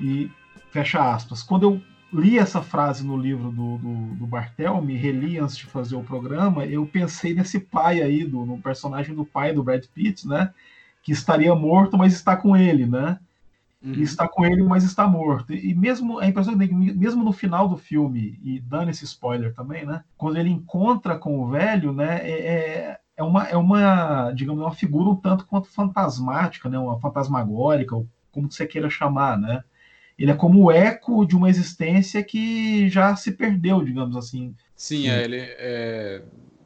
E 0.00 0.30
fecha 0.70 1.14
aspas. 1.14 1.42
Quando 1.42 1.62
eu 1.64 1.82
li 2.12 2.38
essa 2.38 2.60
frase 2.60 3.06
no 3.06 3.16
livro 3.16 3.50
do, 3.50 3.78
do, 3.78 3.94
do 4.16 4.26
Bartel, 4.26 4.80
me 4.82 4.96
reli 4.96 5.38
antes 5.38 5.56
de 5.56 5.66
fazer 5.66 5.96
o 5.96 6.02
programa, 6.02 6.66
eu 6.66 6.86
pensei 6.86 7.34
nesse 7.34 7.58
pai 7.58 8.02
aí, 8.02 8.24
do, 8.24 8.44
no 8.44 8.58
personagem 8.58 9.14
do 9.14 9.24
pai 9.24 9.52
do 9.52 9.62
Brad 9.62 9.84
Pitt, 9.94 10.28
né? 10.28 10.52
Que 11.02 11.12
estaria 11.12 11.54
morto, 11.54 11.96
mas 11.96 12.12
está 12.12 12.36
com 12.36 12.56
ele, 12.56 12.86
né? 12.86 13.18
Uhum. 13.82 13.94
E 13.94 14.02
está 14.02 14.28
com 14.28 14.46
ele, 14.46 14.62
mas 14.62 14.84
está 14.84 15.08
morto. 15.08 15.52
E 15.52 15.74
mesmo 15.74 16.20
a 16.20 16.26
impressão 16.26 16.56
que 16.56 16.72
mesmo 16.72 17.24
no 17.24 17.32
final 17.32 17.68
do 17.68 17.76
filme, 17.76 18.38
e 18.42 18.60
dando 18.60 18.90
esse 18.90 19.04
spoiler 19.04 19.52
também, 19.54 19.84
né? 19.84 20.04
Quando 20.16 20.38
ele 20.38 20.50
encontra 20.50 21.18
com 21.18 21.40
o 21.40 21.48
velho, 21.48 21.92
né? 21.92 22.20
É, 22.22 22.30
é, 22.30 22.98
é 23.16 23.22
uma, 23.22 23.44
é 23.48 23.56
uma, 23.56 24.30
digamos, 24.32 24.62
uma 24.62 24.72
figura 24.72 25.10
um 25.10 25.16
tanto 25.16 25.46
quanto 25.46 25.68
fantasmática, 25.68 26.68
né? 26.68 26.78
Uma 26.78 27.00
fantasmagórica, 27.00 27.96
ou 27.96 28.08
como 28.30 28.50
você 28.50 28.66
queira 28.66 28.88
chamar, 28.88 29.36
né? 29.36 29.64
Ele 30.16 30.30
é 30.30 30.34
como 30.34 30.62
o 30.62 30.70
eco 30.70 31.26
de 31.26 31.34
uma 31.34 31.50
existência 31.50 32.22
que 32.22 32.88
já 32.88 33.16
se 33.16 33.32
perdeu, 33.32 33.82
digamos 33.84 34.16
assim. 34.16 34.54
Sim, 34.76 35.08
é, 35.08 35.24
ele 35.24 35.38
é, 35.38 36.22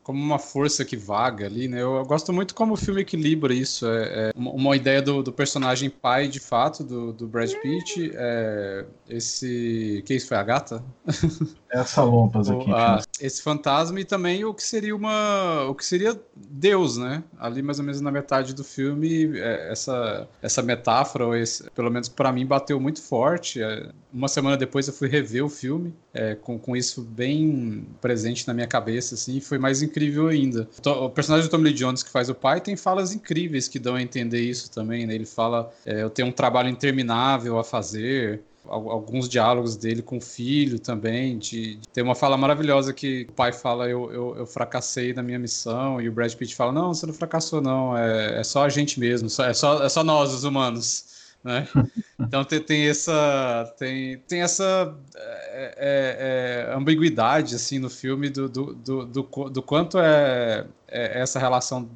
como 0.07 0.23
uma 0.23 0.39
força 0.39 0.85
que 0.85 0.97
vaga 0.97 1.47
ali, 1.47 1.67
né? 1.67 1.83
Eu, 1.83 2.05
gosto 2.05 2.33
muito 2.33 2.55
como 2.55 2.75
o 2.75 2.77
filme 2.77 3.01
equilibra 3.01 3.53
isso. 3.53 3.89
É, 3.89 4.29
é 4.29 4.33
uma, 4.37 4.53
uma, 4.53 4.77
ideia 4.77 5.03
do, 5.03 5.21
do, 5.21 5.33
personagem 5.33 5.91
pai, 5.91 6.29
de 6.29 6.39
fato, 6.39 6.85
do, 6.85 7.13
do 7.13 7.27
Brad 7.27 7.53
Pitt. 7.55 8.13
É, 8.15 8.85
esse. 9.09 10.05
Que 10.07 10.15
isso 10.15 10.29
foi 10.29 10.37
a 10.37 10.45
gata? 10.45 10.81
Essa 11.71 12.03
lompas 12.03 12.49
aqui. 12.49 12.71
Ah, 12.73 13.03
esse 13.21 13.43
fantasma 13.43 14.01
e 14.01 14.05
também 14.05 14.45
o 14.45 14.55
que 14.55 14.63
seria 14.63 14.95
uma. 14.95 15.65
O 15.69 15.75
que 15.75 15.85
seria 15.85 16.19
Deus, 16.35 16.97
né? 16.97 17.23
Ali 17.39 17.63
mais 17.63 17.79
ou 17.79 17.85
menos 17.85 18.01
na 18.01 18.11
metade 18.11 18.55
do 18.55 18.63
filme, 18.63 19.39
é, 19.39 19.73
essa, 19.73 20.29
essa 20.41 20.63
metáfora, 20.63 21.27
ou 21.27 21.37
esse, 21.37 21.69
pelo 21.71 21.91
menos 21.91 22.09
para 22.09 22.31
mim, 22.33 22.47
bateu 22.47 22.79
muito 22.79 23.03
forte. 23.03 23.63
É, 23.63 23.89
uma 24.13 24.29
semana 24.29 24.57
depois 24.57 24.87
eu 24.87 24.95
fui 24.95 25.09
rever 25.09 25.45
o 25.45 25.49
filme, 25.49 25.93
é, 26.15 26.35
com, 26.35 26.59
com 26.59 26.77
isso 26.77 27.03
bem 27.03 27.87
presente 28.01 28.47
na 28.47 28.55
minha 28.55 28.67
cabeça, 28.67 29.15
assim, 29.15 29.41
foi 29.41 29.59
mais 29.59 29.83
incrível 29.83 30.29
ainda. 30.29 30.69
O 30.85 31.11
personagem 31.11 31.49
do 31.49 31.51
Tommy 31.51 31.65
Lee 31.65 31.75
Jones 31.75 32.03
que 32.03 32.11
faz 32.11 32.29
o 32.31 32.35
pai 32.35 32.61
tem 32.61 32.77
falas 32.77 33.13
incríveis 33.13 33.69
que 33.69 33.79
dão 33.79 33.95
a 33.95 34.03
entender 34.03 34.41
isso 34.41 34.71
também, 34.71 35.07
né? 35.07 35.15
Ele 35.15 35.27
fala, 35.27 35.73
é, 35.85 36.03
eu 36.03 36.11
tenho 36.11 36.29
um 36.29 36.33
trabalho 36.33 36.69
interminável 36.69 37.59
a 37.59 37.65
fazer, 37.65 38.43
alguns 38.69 39.29
diálogos 39.29 39.77
dele 39.77 40.03
com 40.03 40.19
o 40.19 40.21
filho 40.21 40.79
também. 40.79 41.39
De, 41.39 41.77
de, 41.77 41.89
tem 41.89 42.03
uma 42.03 42.15
fala 42.15 42.37
maravilhosa 42.37 42.93
que 42.93 43.27
o 43.29 43.33
pai 43.33 43.53
fala: 43.53 43.89
eu, 43.89 44.13
eu, 44.13 44.37
eu, 44.39 44.47
fracassei 44.47 45.13
na 45.13 45.23
minha 45.23 45.39
missão, 45.39 46.01
e 46.01 46.09
o 46.09 46.13
Brad 46.13 46.33
Pitt 46.35 46.55
fala: 46.55 46.73
Não, 46.73 46.95
você 46.95 47.07
não 47.07 47.15
fracassou, 47.15 47.61
não, 47.61 47.97
é, 47.97 48.41
é 48.41 48.45
só 48.45 48.65
a 48.65 48.69
gente 48.69 48.99
mesmo, 49.01 49.27
é, 49.27 49.53
só, 49.53 49.83
é 49.83 49.89
só 49.89 50.05
nós, 50.05 50.33
os 50.33 50.45
humanos. 50.45 51.17
Né? 51.43 51.67
Então 52.19 52.43
tem, 52.45 52.61
tem, 52.61 52.89
essa 52.89 53.75
tem, 53.79 54.19
tem 54.21 54.41
essa 54.41 54.97
é, 55.15 55.75
é, 55.77 56.67
é, 56.71 56.75
ambiguidade 56.75 57.55
assim 57.55 57.79
no 57.79 57.91
filme 57.91 58.31
do, 58.31 58.49
do, 58.49 58.75
do, 58.75 59.05
do, 59.05 59.23
do 59.23 59.63
quanto 59.63 59.99
é, 59.99 60.67
é, 60.89 61.21
essa 61.21 61.39
relação 61.39 61.91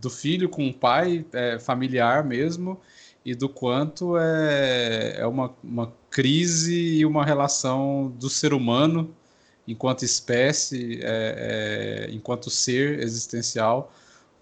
do 0.00 0.08
filho 0.08 0.48
com 0.48 0.66
o 0.66 0.72
pai 0.72 1.26
é, 1.32 1.58
familiar 1.58 2.24
mesmo 2.24 2.80
e 3.26 3.34
do 3.34 3.48
quanto 3.48 4.16
é, 4.16 5.16
é 5.18 5.26
uma, 5.26 5.52
uma 5.62 5.92
crise 6.08 6.98
e 6.98 7.04
uma 7.04 7.24
relação 7.24 8.14
do 8.16 8.30
ser 8.30 8.54
humano 8.54 9.12
enquanto 9.66 10.04
espécie, 10.04 11.00
é, 11.02 12.06
é, 12.08 12.14
enquanto 12.14 12.48
ser 12.50 13.00
existencial, 13.00 13.92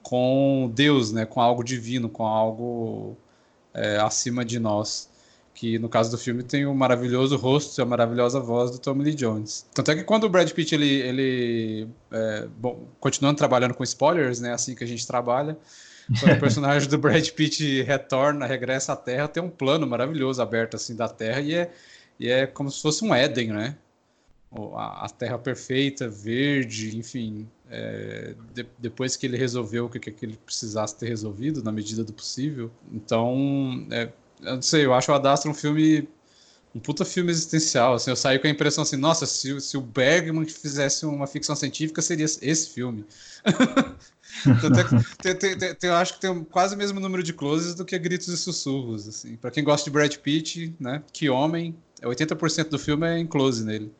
com 0.02 0.70
Deus, 0.74 1.12
né, 1.12 1.24
com 1.24 1.40
algo 1.40 1.64
divino, 1.64 2.10
com 2.10 2.26
algo 2.26 3.16
é, 3.72 3.96
acima 3.96 4.44
de 4.44 4.58
nós. 4.58 5.08
Que 5.54 5.78
no 5.78 5.88
caso 5.88 6.10
do 6.10 6.18
filme 6.18 6.42
tem 6.42 6.66
o 6.66 6.74
maravilhoso 6.74 7.38
rosto 7.38 7.80
e 7.80 7.82
a 7.82 7.86
maravilhosa 7.86 8.38
voz 8.38 8.70
do 8.70 8.78
Tommy 8.78 9.04
Lee 9.04 9.14
Jones. 9.14 9.64
Tanto 9.72 9.92
é 9.92 9.94
que 9.94 10.04
quando 10.04 10.24
o 10.24 10.28
Brad 10.28 10.50
Pitt 10.50 10.74
ele, 10.74 11.00
ele 11.00 11.88
é, 12.10 12.46
bom, 12.58 12.86
continuando 13.00 13.38
trabalhando 13.38 13.72
com 13.72 13.82
spoilers, 13.82 14.40
né, 14.40 14.52
assim 14.52 14.74
que 14.74 14.84
a 14.84 14.86
gente 14.86 15.06
trabalha, 15.06 15.56
quando 16.20 16.36
o 16.36 16.40
personagem 16.40 16.88
do 16.88 16.98
Brad 16.98 17.28
Pitt 17.30 17.82
retorna, 17.82 18.46
regressa 18.46 18.92
à 18.92 18.96
Terra, 18.96 19.28
tem 19.28 19.42
um 19.42 19.50
plano 19.50 19.86
maravilhoso 19.86 20.42
aberto 20.42 20.76
assim 20.76 20.94
da 20.94 21.08
Terra 21.08 21.40
e 21.40 21.54
é, 21.54 21.72
e 22.18 22.28
é 22.28 22.46
como 22.46 22.70
se 22.70 22.80
fosse 22.80 23.04
um 23.04 23.14
Éden, 23.14 23.48
né? 23.48 23.76
A, 24.76 25.08
Terra 25.08 25.36
perfeita, 25.36 26.08
verde, 26.08 26.96
enfim. 26.96 27.48
É, 27.68 28.34
de, 28.52 28.64
depois 28.78 29.16
que 29.16 29.26
ele 29.26 29.36
resolveu 29.36 29.86
o 29.86 29.90
que, 29.90 29.98
que 29.98 30.24
ele 30.24 30.38
precisasse 30.46 30.96
ter 30.96 31.08
resolvido, 31.08 31.62
na 31.62 31.72
medida 31.72 32.04
do 32.04 32.12
possível. 32.12 32.70
Então, 32.92 33.84
é, 33.90 34.10
eu 34.42 34.54
não 34.54 34.62
sei, 34.62 34.84
eu 34.84 34.94
acho 34.94 35.10
o 35.10 35.14
Adastra 35.14 35.50
um 35.50 35.54
filme 35.54 36.08
um 36.74 36.80
puta 36.80 37.04
filme 37.04 37.30
existencial. 37.30 37.94
Assim, 37.94 38.10
eu 38.10 38.16
saí 38.16 38.38
com 38.38 38.46
a 38.46 38.50
impressão 38.50 38.82
assim, 38.82 38.96
nossa, 38.96 39.26
se, 39.26 39.60
se 39.60 39.76
o 39.76 39.80
Bergman 39.80 40.44
fizesse 40.46 41.06
uma 41.06 41.26
ficção 41.26 41.54
científica, 41.54 42.02
seria 42.02 42.24
esse 42.24 42.70
filme. 42.70 43.04
tem, 45.22 45.34
tem, 45.36 45.74
tem, 45.74 45.90
eu 45.90 45.96
acho 45.96 46.14
que 46.14 46.20
tem 46.20 46.44
quase 46.44 46.74
o 46.74 46.78
mesmo 46.78 47.00
número 47.00 47.22
de 47.22 47.32
closes 47.32 47.74
do 47.74 47.84
que 47.84 47.98
gritos 47.98 48.28
e 48.28 48.36
sussurros. 48.36 49.08
Assim. 49.08 49.36
Para 49.36 49.50
quem 49.50 49.64
gosta 49.64 49.84
de 49.84 49.90
Brad 49.90 50.14
Pitt, 50.16 50.74
né? 50.78 51.02
Que 51.12 51.28
homem, 51.30 51.74
80% 52.02 52.68
do 52.68 52.78
filme 52.78 53.06
é 53.06 53.18
em 53.18 53.26
close 53.26 53.64
nele. 53.64 53.92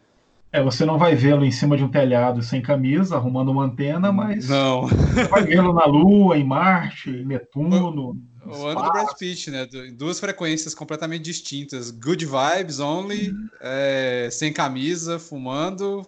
É, 0.55 0.63
você 0.63 0.85
não 0.85 0.97
vai 0.97 1.17
vê-lo 1.17 1.45
em 1.45 1.51
cima 1.51 1.77
de 1.77 1.83
um 1.83 1.89
telhado 1.89 2.41
sem 2.41 2.63
camisa, 2.63 3.17
arrumando 3.17 3.51
uma 3.51 3.65
antena, 3.65 4.13
mas. 4.13 4.49
Não. 4.49 4.87
Vai 5.29 5.43
vê-lo 5.43 5.73
na 5.73 5.85
Lua, 5.85 6.39
em 6.39 6.45
Marte, 6.45 7.11
em 7.11 7.25
Netuno. 7.25 8.17
O, 8.47 8.51
o 8.51 8.67
ano 8.69 8.83
do 8.85 8.93
Brad 8.93 9.09
Pitt, 9.19 9.51
né? 9.51 9.67
Duas 9.97 10.21
frequências 10.21 10.73
completamente 10.73 11.23
distintas. 11.23 11.91
Good 11.91 12.25
vibes 12.27 12.79
only, 12.79 13.31
uhum. 13.31 13.49
é, 13.61 14.29
sem 14.31 14.53
camisa, 14.53 15.19
fumando, 15.19 16.07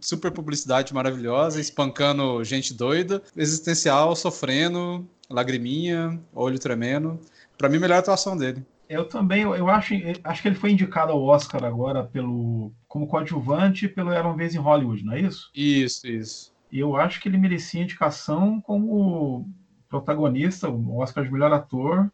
super 0.00 0.30
publicidade 0.30 0.92
maravilhosa, 0.94 1.60
espancando 1.60 2.42
gente 2.44 2.74
doida, 2.74 3.22
existencial, 3.36 4.14
sofrendo, 4.16 5.08
lagriminha, 5.28 6.20
olho 6.34 6.58
tremendo. 6.58 7.20
Para 7.56 7.68
mim, 7.68 7.78
melhor 7.78 7.98
atuação 7.98 8.36
dele. 8.36 8.64
Eu 8.88 9.04
também, 9.04 9.42
eu 9.42 9.68
acho, 9.68 9.94
acho 10.22 10.42
que 10.42 10.48
ele 10.48 10.54
foi 10.54 10.70
indicado 10.70 11.10
ao 11.10 11.22
Oscar 11.22 11.64
agora 11.64 12.04
pelo 12.04 12.72
como 12.86 13.06
coadjuvante 13.06 13.88
pelo 13.88 14.12
Era 14.12 14.28
uma 14.28 14.36
vez 14.36 14.54
em 14.54 14.58
Hollywood, 14.58 15.04
não 15.04 15.14
é 15.14 15.20
isso? 15.20 15.50
Isso, 15.54 16.06
isso. 16.06 16.52
E 16.70 16.78
eu 16.78 16.96
acho 16.96 17.20
que 17.20 17.28
ele 17.28 17.38
merecia 17.38 17.82
indicação 17.82 18.60
como 18.60 19.48
protagonista, 19.88 20.68
o 20.68 20.98
Oscar 20.98 21.24
de 21.24 21.32
melhor 21.32 21.52
ator, 21.52 22.10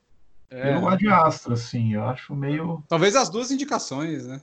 é. 0.50 0.74
pelo 0.74 0.88
Ad 0.88 1.06
Astra, 1.08 1.54
assim. 1.54 1.94
Eu 1.94 2.04
acho 2.04 2.34
meio. 2.34 2.82
Talvez 2.88 3.16
as 3.16 3.28
duas 3.28 3.50
indicações, 3.50 4.26
né? 4.26 4.40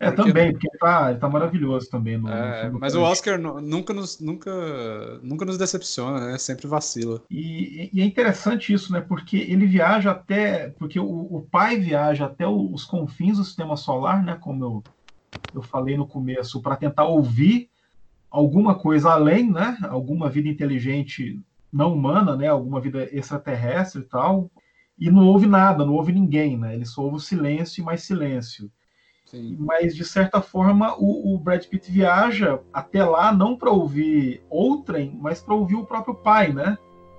É, 0.00 0.10
porque... 0.10 0.32
também, 0.32 0.52
porque 0.52 0.66
ele 0.66 0.78
tá, 0.78 1.10
ele 1.10 1.20
tá 1.20 1.28
maravilhoso 1.28 1.90
também. 1.90 2.16
No, 2.16 2.30
é, 2.30 2.70
no 2.70 2.80
mas 2.80 2.94
o 2.94 3.02
Oscar 3.02 3.38
nunca 3.38 3.92
nos, 3.92 4.18
nunca, 4.18 4.50
nunca 5.22 5.44
nos 5.44 5.58
decepciona, 5.58 6.32
né? 6.32 6.38
Sempre 6.38 6.66
vacila. 6.66 7.22
E, 7.30 7.90
e, 7.92 8.00
é 8.00 8.04
interessante 8.04 8.72
isso, 8.72 8.90
né? 8.94 9.02
Porque 9.02 9.36
ele 9.36 9.66
viaja 9.66 10.12
até. 10.12 10.70
Porque 10.70 10.98
o, 10.98 11.04
o 11.06 11.46
pai 11.50 11.78
viaja 11.78 12.24
até 12.24 12.48
os 12.48 12.82
confins 12.86 13.36
do 13.36 13.44
sistema 13.44 13.76
solar, 13.76 14.24
né? 14.24 14.38
Como 14.40 14.64
eu, 14.64 14.82
eu 15.54 15.62
falei 15.62 15.98
no 15.98 16.06
começo, 16.06 16.62
para 16.62 16.76
tentar 16.76 17.04
ouvir 17.04 17.68
alguma 18.30 18.74
coisa 18.74 19.10
além, 19.10 19.50
né? 19.52 19.76
Alguma 19.82 20.30
vida 20.30 20.48
inteligente 20.48 21.38
não 21.70 21.92
humana, 21.92 22.34
né? 22.36 22.46
Alguma 22.46 22.80
vida 22.80 23.06
extraterrestre 23.12 24.00
e 24.00 24.04
tal. 24.04 24.50
E 24.98 25.10
não 25.10 25.26
houve 25.26 25.46
nada, 25.46 25.84
não 25.84 25.92
houve 25.92 26.10
ninguém, 26.10 26.56
né? 26.56 26.74
Ele 26.74 26.86
só 26.86 27.02
ouve 27.02 27.16
o 27.16 27.20
silêncio 27.20 27.82
e 27.82 27.84
mais 27.84 28.02
silêncio. 28.02 28.70
Sim. 29.30 29.56
Mas, 29.60 29.94
de 29.94 30.04
certa 30.04 30.42
forma, 30.42 30.96
o, 30.98 31.34
o, 31.34 31.38
Brad 31.38 31.64
Pitt 31.66 31.90
viaja 31.90 32.58
até 32.72 33.04
lá 33.04 33.32
não 33.32 33.56
para 33.56 33.70
ouvir 33.70 34.42
outrem, 34.50 35.16
mas 35.20 35.40
para 35.40 35.54
ouvir 35.54 35.76
o 35.76 35.86
próprio 35.86 36.16
pai, 36.16 36.52
né? 36.52 36.76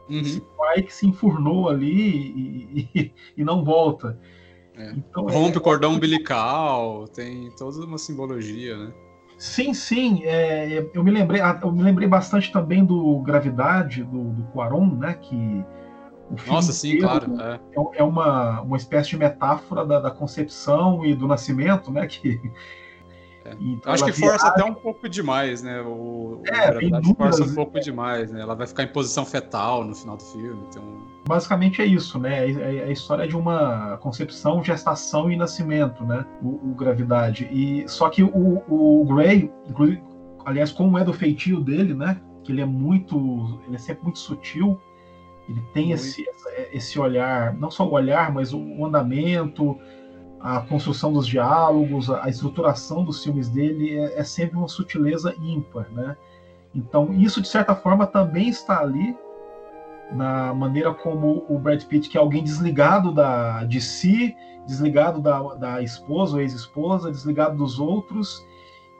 Uhum. 0.10 0.20
Esse 0.20 0.41
pai 0.58 0.82
que 0.82 0.94
se 0.94 1.08
enfurnou 1.08 1.70
ali 1.70 1.89
e, 1.89 2.89
e, 2.94 3.13
e 3.38 3.44
não 3.46 3.63
volta. 3.63 4.20
É. 4.75 4.91
Então, 4.91 5.25
Rompe 5.25 5.56
é, 5.56 5.60
o 5.60 5.62
cordão 5.62 5.94
umbilical, 5.94 7.08
tem 7.08 7.50
toda 7.58 7.86
uma 7.86 7.98
simbologia, 7.98 8.77
né? 8.77 8.94
Sim, 9.38 9.74
sim. 9.74 10.22
É, 10.25 10.86
eu, 10.94 11.03
me 11.06 11.12
lembrei, 11.12 11.41
eu 11.41 11.72
me 11.72 11.82
lembrei 11.82 12.10
bastante 12.10 12.51
também 12.51 12.84
do 12.84 13.20
Gravidade, 13.20 14.03
do, 14.03 14.32
do 14.32 14.44
Quaron, 14.51 14.98
né? 14.98 15.13
Que 15.13 15.65
nossa, 16.48 16.72
sim, 16.72 17.00
claro. 17.00 17.40
É. 17.42 17.54
é, 17.56 18.00
é 18.00 18.04
uma, 18.04 18.62
uma 18.62 18.78
espécie 18.78 19.10
de 19.10 19.18
metáfora 19.18 19.86
da, 19.86 20.00
da 20.00 20.12
concepção 20.12 21.06
e 21.06 21.14
do 21.14 21.28
nascimento, 21.28 21.92
né? 21.92 22.08
Que, 22.08 22.40
é. 23.46 23.56
Então, 23.60 23.92
Acho 23.92 24.06
que 24.06 24.14
força 24.14 24.48
até 24.48 24.64
um 24.64 24.74
pouco 24.74 25.10
demais, 25.10 25.64
né? 25.64 25.82
O, 25.82 26.42
é, 26.46 26.72
força 27.16 27.44
um 27.44 27.56
pouco 27.56 27.80
demais, 27.80 28.32
né? 28.32 28.42
Ela 28.42 28.56
vai 28.56 28.68
ficar 28.68 28.84
em 28.84 28.88
posição 28.88 29.26
fetal 29.26 29.84
no 29.84 29.96
final 29.96 30.18
do 30.18 30.24
filme. 30.24 30.64
Então... 30.70 30.84
Basicamente 31.28 31.82
é 31.82 31.86
isso, 31.86 32.20
né? 32.20 32.46
É, 32.46 32.52
é, 32.52 32.76
é 32.78 32.84
a 32.86 32.92
história 32.92 33.28
de 33.28 33.36
uma 33.36 33.98
concepção, 33.98 34.64
gestação 34.64 35.32
e 35.32 35.36
nascimento, 35.36 36.04
né? 36.04 36.26
O, 36.42 36.72
o 36.72 36.76
gravidade. 36.76 37.50
E 37.52 37.88
só 37.88 38.10
que 38.10 38.24
o, 38.24 38.64
o 38.70 39.06
Gray, 39.06 39.52
inclusive, 39.68 40.02
aliás, 40.46 40.72
como 40.72 40.98
é 40.98 41.04
do 41.04 41.14
feitio 41.14 41.60
dele, 41.60 41.94
né? 41.94 42.22
Que 42.44 42.52
ele 42.52 42.62
é 42.62 42.66
muito, 42.66 43.60
ele 43.66 43.76
é 43.76 43.80
sempre 43.80 44.04
muito 44.04 44.20
sutil 44.20 44.80
ele 45.51 45.62
tem 45.74 45.91
esse, 45.91 46.25
esse 46.72 47.00
olhar, 47.00 47.53
não 47.53 47.70
só 47.70 47.86
o 47.86 47.91
olhar, 47.91 48.34
mas 48.34 48.53
o 48.53 48.86
andamento, 48.86 49.77
a 50.39 50.62
construção 50.62 51.12
dos 51.12 51.27
diálogos, 51.27 52.10
a 52.10 52.29
estruturação 52.29 53.03
dos 53.03 53.24
filmes 53.24 53.50
dele 53.50 53.98
é, 53.98 54.20
é 54.20 54.24
sempre 54.24 54.58
uma 54.58 54.67
sutileza 54.67 55.36
ímpar, 55.39 55.89
né? 55.91 56.15
Então 56.74 57.13
isso 57.13 57.41
de 57.41 57.48
certa 57.50 57.75
forma 57.75 58.08
também 58.08 58.48
está 58.48 58.79
ali 58.79 59.15
na 60.13 60.53
maneira 60.53 60.93
como 60.93 61.46
o 61.50 61.60
Brad 61.60 61.84
Pitt, 61.84 62.10
que 62.10 62.17
é 62.17 62.22
alguém 62.22 62.43
desligado 62.43 63.13
da, 63.13 63.63
de 63.65 63.79
si, 63.81 64.36
desligado 64.65 65.22
da, 65.22 65.41
da 65.55 65.81
esposa 65.81 66.36
ou 66.36 66.41
ex-esposa, 66.41 67.12
desligado 67.12 67.58
dos 67.58 67.79
outros, 67.79 68.46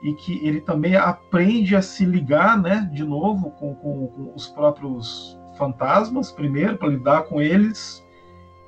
e 0.02 0.12
que 0.14 0.46
ele 0.46 0.60
também 0.60 0.96
aprende 0.96 1.76
a 1.76 1.82
se 1.82 2.04
ligar, 2.04 2.60
né, 2.60 2.90
de 2.92 3.04
novo 3.04 3.50
com, 3.52 3.74
com, 3.74 4.06
com 4.08 4.32
os 4.34 4.48
próprios 4.48 5.38
fantasmas 5.56 6.30
primeiro, 6.30 6.76
para 6.76 6.88
lidar 6.88 7.22
com 7.24 7.40
eles, 7.40 8.06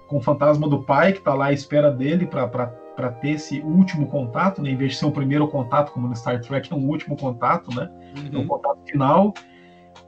com 0.07 0.19
o 0.19 0.21
fantasma 0.21 0.69
do 0.69 0.83
pai 0.83 1.13
que 1.13 1.19
está 1.19 1.35
lá 1.35 1.47
à 1.47 1.53
espera 1.53 1.91
dele 1.91 2.27
para 2.27 3.11
ter 3.21 3.31
esse 3.31 3.61
último 3.61 4.07
contato, 4.07 4.63
né? 4.63 4.71
em 4.71 4.77
vez 4.77 4.93
de 4.93 4.99
ser 4.99 5.07
o 5.07 5.13
primeiro 5.13 5.49
contato, 5.49 5.93
como 5.93 6.09
no 6.09 6.17
Star 6.17 6.41
Trek, 6.41 6.73
é 6.73 6.77
um 6.77 6.87
último 6.89 7.17
contato, 7.17 7.75
né? 7.75 7.91
Uhum. 8.17 8.39
É 8.41 8.43
um 8.43 8.47
contato 8.47 8.79
final, 8.87 9.35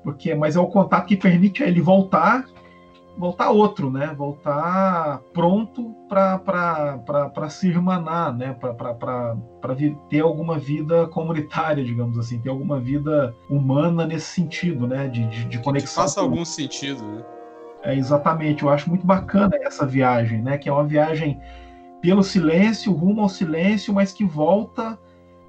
porque 0.02 0.34
mas 0.34 0.56
é 0.56 0.60
o 0.60 0.66
contato 0.66 1.06
que 1.06 1.16
permite 1.16 1.64
a 1.64 1.66
ele 1.66 1.80
voltar 1.80 2.44
voltar 3.16 3.50
outro, 3.50 3.90
né? 3.90 4.14
Voltar 4.16 5.20
pronto 5.32 5.94
para 6.08 7.48
se 7.48 7.68
irmanar, 7.68 8.36
né? 8.36 8.52
Para 8.54 9.76
ter 10.08 10.20
alguma 10.20 10.58
vida 10.58 11.06
comunitária, 11.08 11.84
digamos 11.84 12.18
assim, 12.18 12.38
ter 12.38 12.50
alguma 12.50 12.78
vida 12.78 13.34
humana 13.48 14.06
nesse 14.06 14.26
sentido, 14.26 14.86
né? 14.86 15.08
De, 15.08 15.26
de, 15.28 15.44
de 15.46 15.58
conexão. 15.58 16.04
Que 16.04 16.08
faça 16.08 16.20
algum 16.20 16.44
sentido, 16.44 17.02
né? 17.02 17.24
É, 17.82 17.94
exatamente, 17.94 18.64
eu 18.64 18.68
acho 18.68 18.88
muito 18.88 19.06
bacana 19.06 19.56
essa 19.62 19.86
viagem, 19.86 20.42
né? 20.42 20.58
Que 20.58 20.68
é 20.68 20.72
uma 20.72 20.84
viagem 20.84 21.40
pelo 22.00 22.22
silêncio, 22.22 22.92
rumo 22.92 23.22
ao 23.22 23.28
silêncio, 23.28 23.94
mas 23.94 24.12
que 24.12 24.24
volta 24.24 24.98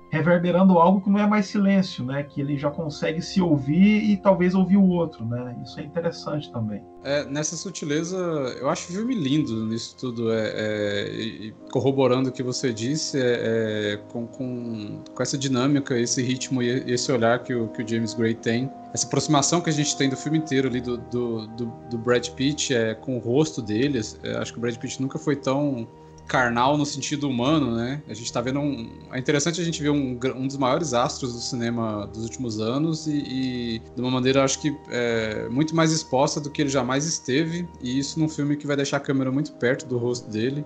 reverberando 0.09 0.79
algo 0.79 1.01
que 1.01 1.09
não 1.09 1.19
é 1.19 1.27
mais 1.27 1.47
silêncio, 1.47 2.03
né? 2.03 2.23
Que 2.23 2.41
ele 2.41 2.57
já 2.57 2.71
consegue 2.71 3.21
se 3.21 3.41
ouvir 3.41 4.03
e 4.09 4.17
talvez 4.17 4.55
ouvir 4.55 4.77
o 4.77 4.87
outro, 4.87 5.25
né? 5.25 5.55
Isso 5.63 5.79
é 5.79 5.83
interessante 5.83 6.51
também. 6.51 6.81
É, 7.03 7.25
nessa 7.25 7.55
sutileza, 7.55 8.17
eu 8.59 8.69
acho 8.69 8.89
o 8.89 8.95
filme 8.95 9.15
lindo 9.15 9.65
nisso 9.65 9.95
tudo, 9.97 10.31
é, 10.31 10.51
é 10.55 11.53
corroborando 11.71 12.29
o 12.29 12.31
que 12.31 12.43
você 12.43 12.73
disse, 12.73 13.19
é, 13.19 13.93
é, 13.93 13.97
com, 14.11 14.25
com, 14.27 15.03
com, 15.13 15.23
essa 15.23 15.37
dinâmica, 15.37 15.97
esse 15.97 16.21
ritmo 16.21 16.61
e 16.61 16.69
esse 16.91 17.11
olhar 17.11 17.43
que 17.43 17.53
o, 17.53 17.67
que 17.69 17.83
o 17.83 17.87
James 17.87 18.13
Gray 18.13 18.33
tem. 18.33 18.69
Essa 18.93 19.05
aproximação 19.05 19.61
que 19.61 19.69
a 19.69 19.73
gente 19.73 19.95
tem 19.97 20.09
do 20.09 20.17
filme 20.17 20.37
inteiro 20.37 20.67
ali 20.67 20.81
do, 20.81 20.97
do, 20.97 21.47
do, 21.47 21.65
do 21.89 21.97
Brad 21.97 22.27
Pitt 22.29 22.73
é, 22.73 22.93
com 22.95 23.17
o 23.17 23.19
rosto 23.19 23.61
dele, 23.61 23.99
é, 24.23 24.37
acho 24.37 24.53
que 24.53 24.57
o 24.57 24.61
Brad 24.61 24.75
Pitt 24.75 25.01
nunca 25.01 25.19
foi 25.19 25.35
tão 25.35 25.87
carnal 26.27 26.77
no 26.77 26.85
sentido 26.85 27.29
humano, 27.29 27.75
né? 27.75 28.01
A 28.07 28.13
gente 28.13 28.31
tá 28.31 28.41
vendo 28.41 28.59
um. 28.59 28.89
É 29.11 29.17
interessante 29.17 29.61
a 29.61 29.63
gente 29.63 29.81
ver 29.81 29.89
um, 29.89 30.19
um 30.35 30.47
dos 30.47 30.57
maiores 30.57 30.93
astros 30.93 31.33
do 31.33 31.39
cinema 31.39 32.05
dos 32.07 32.23
últimos 32.23 32.59
anos 32.59 33.07
e, 33.07 33.11
e 33.11 33.79
de 33.95 34.01
uma 34.01 34.11
maneira, 34.11 34.43
acho 34.43 34.59
que, 34.59 34.75
é, 34.89 35.47
muito 35.49 35.75
mais 35.75 35.91
exposta 35.91 36.39
do 36.39 36.49
que 36.49 36.61
ele 36.61 36.69
jamais 36.69 37.05
esteve. 37.05 37.67
E 37.81 37.97
isso 37.97 38.19
num 38.19 38.27
filme 38.29 38.57
que 38.57 38.67
vai 38.67 38.75
deixar 38.75 38.97
a 38.97 38.99
câmera 38.99 39.31
muito 39.31 39.53
perto 39.53 39.85
do 39.87 39.97
rosto 39.97 40.29
dele 40.29 40.65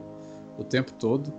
o 0.58 0.64
tempo 0.64 0.92
todo. 0.94 1.32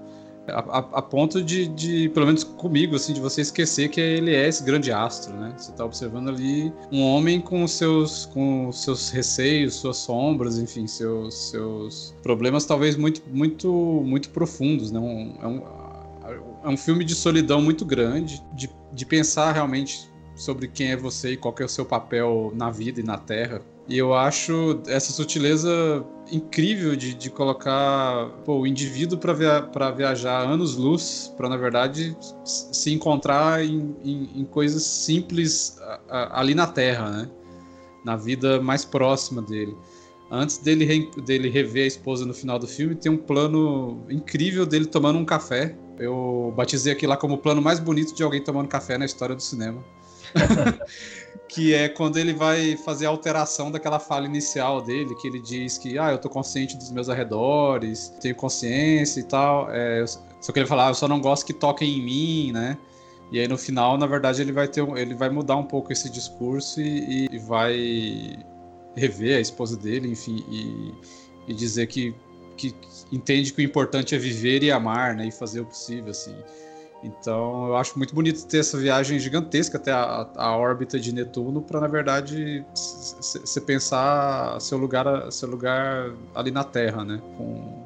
A, 0.48 0.58
a, 0.58 0.78
a, 0.78 1.02
ponto 1.02 1.40
de, 1.40 1.68
de, 1.68 2.08
pelo 2.08 2.26
menos 2.26 2.42
comigo, 2.42 2.96
assim, 2.96 3.12
de 3.12 3.20
você 3.20 3.42
esquecer 3.42 3.88
que 3.88 4.00
ele 4.00 4.34
é 4.34 4.48
esse 4.48 4.64
grande 4.64 4.90
astro, 4.90 5.32
né? 5.34 5.54
Você 5.56 5.70
está 5.70 5.84
observando 5.84 6.28
ali 6.28 6.72
um 6.90 7.02
homem 7.02 7.40
com 7.40 7.66
seus, 7.68 8.26
com 8.26 8.72
seus 8.72 9.10
receios, 9.10 9.74
suas 9.74 9.98
sombras, 9.98 10.58
enfim, 10.58 10.86
seus, 10.86 11.50
seus 11.50 12.14
problemas 12.22 12.64
talvez 12.64 12.96
muito, 12.96 13.22
muito, 13.30 13.70
muito 14.04 14.30
profundos, 14.30 14.90
né? 14.90 14.98
Um, 14.98 15.36
é, 15.40 15.46
um, 15.46 15.62
é 16.64 16.68
um 16.68 16.76
filme 16.76 17.04
de 17.04 17.14
solidão 17.14 17.62
muito 17.62 17.84
grande, 17.84 18.42
de, 18.52 18.68
de 18.92 19.06
pensar 19.06 19.52
realmente 19.52 20.10
sobre 20.34 20.66
quem 20.66 20.90
é 20.90 20.96
você 20.96 21.32
e 21.32 21.36
qual 21.36 21.54
é 21.60 21.64
o 21.64 21.68
seu 21.68 21.84
papel 21.84 22.52
na 22.54 22.70
vida 22.70 23.00
e 23.00 23.02
na 23.02 23.18
Terra. 23.18 23.62
E 23.92 23.98
eu 23.98 24.14
acho 24.14 24.80
essa 24.86 25.12
sutileza 25.12 26.02
incrível 26.30 26.96
de, 26.96 27.12
de 27.12 27.28
colocar 27.28 28.30
pô, 28.42 28.60
o 28.60 28.66
indivíduo 28.66 29.18
para 29.18 29.34
via, 29.34 29.70
viajar 29.94 30.48
anos-luz, 30.48 31.30
para 31.36 31.46
na 31.46 31.58
verdade 31.58 32.16
se 32.42 32.90
encontrar 32.90 33.62
em, 33.62 33.94
em, 34.02 34.40
em 34.40 34.44
coisas 34.46 34.82
simples 34.82 35.76
a, 35.78 36.00
a, 36.08 36.40
ali 36.40 36.54
na 36.54 36.66
Terra, 36.66 37.10
né? 37.10 37.30
na 38.02 38.16
vida 38.16 38.62
mais 38.62 38.82
próxima 38.82 39.42
dele. 39.42 39.76
Antes 40.30 40.56
dele, 40.56 40.86
re, 40.86 41.10
dele 41.26 41.50
rever 41.50 41.84
a 41.84 41.88
esposa 41.88 42.24
no 42.24 42.32
final 42.32 42.58
do 42.58 42.66
filme, 42.66 42.94
tem 42.94 43.12
um 43.12 43.18
plano 43.18 44.06
incrível 44.08 44.64
dele 44.64 44.86
tomando 44.86 45.18
um 45.18 45.24
café. 45.26 45.76
Eu 45.98 46.50
batizei 46.56 46.94
aquilo 46.94 47.10
lá 47.10 47.18
como 47.18 47.34
o 47.34 47.38
plano 47.38 47.60
mais 47.60 47.78
bonito 47.78 48.14
de 48.14 48.22
alguém 48.22 48.42
tomando 48.42 48.68
café 48.68 48.96
na 48.96 49.04
história 49.04 49.36
do 49.36 49.42
cinema. 49.42 49.84
que 51.48 51.74
é 51.74 51.88
quando 51.88 52.18
ele 52.18 52.32
vai 52.32 52.76
fazer 52.78 53.06
a 53.06 53.10
alteração 53.10 53.70
daquela 53.70 53.98
fala 53.98 54.26
inicial 54.26 54.80
dele, 54.80 55.14
que 55.16 55.28
ele 55.28 55.40
diz 55.40 55.76
que, 55.76 55.98
ah, 55.98 56.10
eu 56.10 56.18
tô 56.18 56.30
consciente 56.30 56.76
dos 56.76 56.90
meus 56.90 57.08
arredores, 57.10 58.08
tenho 58.20 58.34
consciência 58.34 59.20
e 59.20 59.24
tal. 59.24 59.70
É, 59.70 60.04
só 60.40 60.50
que 60.52 60.58
ele 60.58 60.66
fala, 60.66 60.86
ah, 60.86 60.90
eu 60.90 60.94
só 60.94 61.06
não 61.06 61.20
gosto 61.20 61.44
que 61.44 61.52
toquem 61.52 61.98
em 61.98 62.02
mim, 62.02 62.52
né? 62.52 62.78
E 63.30 63.38
aí 63.38 63.48
no 63.48 63.56
final, 63.56 63.96
na 63.96 64.06
verdade, 64.06 64.42
ele 64.42 64.52
vai 64.52 64.68
ter, 64.68 64.86
ele 64.96 65.14
vai 65.14 65.30
mudar 65.30 65.56
um 65.56 65.64
pouco 65.64 65.92
esse 65.92 66.10
discurso 66.10 66.80
e, 66.80 67.28
e 67.30 67.38
vai 67.38 68.38
rever 68.94 69.38
a 69.38 69.40
esposa 69.40 69.76
dele, 69.76 70.10
enfim, 70.10 70.44
e, 70.50 70.92
e 71.48 71.54
dizer 71.54 71.86
que, 71.86 72.14
que 72.56 72.74
entende 73.10 73.52
que 73.52 73.60
o 73.60 73.64
importante 73.64 74.14
é 74.14 74.18
viver 74.18 74.62
e 74.62 74.70
amar, 74.70 75.14
né? 75.14 75.26
E 75.26 75.30
fazer 75.30 75.60
o 75.60 75.66
possível, 75.66 76.10
assim. 76.10 76.34
Então 77.02 77.66
eu 77.68 77.76
acho 77.76 77.98
muito 77.98 78.14
bonito 78.14 78.46
ter 78.46 78.58
essa 78.58 78.78
viagem 78.78 79.18
gigantesca 79.18 79.76
até 79.76 79.90
a, 79.90 80.28
a 80.36 80.56
órbita 80.56 81.00
de 81.00 81.12
Netuno 81.12 81.60
para 81.60 81.80
na 81.80 81.88
verdade 81.88 82.64
você 82.74 83.60
pensar 83.60 84.60
seu 84.60 84.78
lugar, 84.78 85.30
seu 85.32 85.48
lugar 85.48 86.12
ali 86.34 86.50
na 86.50 86.62
Terra, 86.62 87.04
né? 87.04 87.20
Com, 87.36 87.82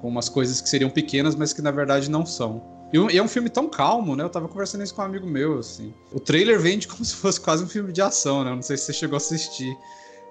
com 0.00 0.08
umas 0.08 0.28
coisas 0.28 0.60
que 0.60 0.68
seriam 0.68 0.90
pequenas, 0.90 1.34
mas 1.34 1.52
que 1.52 1.60
na 1.60 1.70
verdade 1.70 2.10
não 2.10 2.24
são. 2.24 2.62
E, 2.92 3.16
é 3.16 3.22
um 3.22 3.28
filme 3.28 3.48
tão 3.48 3.68
calmo, 3.68 4.14
né? 4.14 4.22
Eu 4.22 4.28
tava 4.28 4.46
conversando 4.46 4.84
isso 4.84 4.94
com 4.94 5.00
um 5.00 5.06
amigo 5.06 5.26
meu, 5.26 5.58
assim. 5.58 5.94
O 6.12 6.20
trailer 6.20 6.60
vende 6.60 6.86
como 6.86 7.02
se 7.04 7.14
fosse 7.14 7.40
quase 7.40 7.64
um 7.64 7.68
filme 7.68 7.90
de 7.92 8.02
ação, 8.02 8.44
né? 8.44 8.50
Eu 8.50 8.56
não 8.56 8.62
sei 8.62 8.76
se 8.76 8.84
você 8.84 8.92
chegou 8.92 9.16
a 9.16 9.18
assistir. 9.18 9.74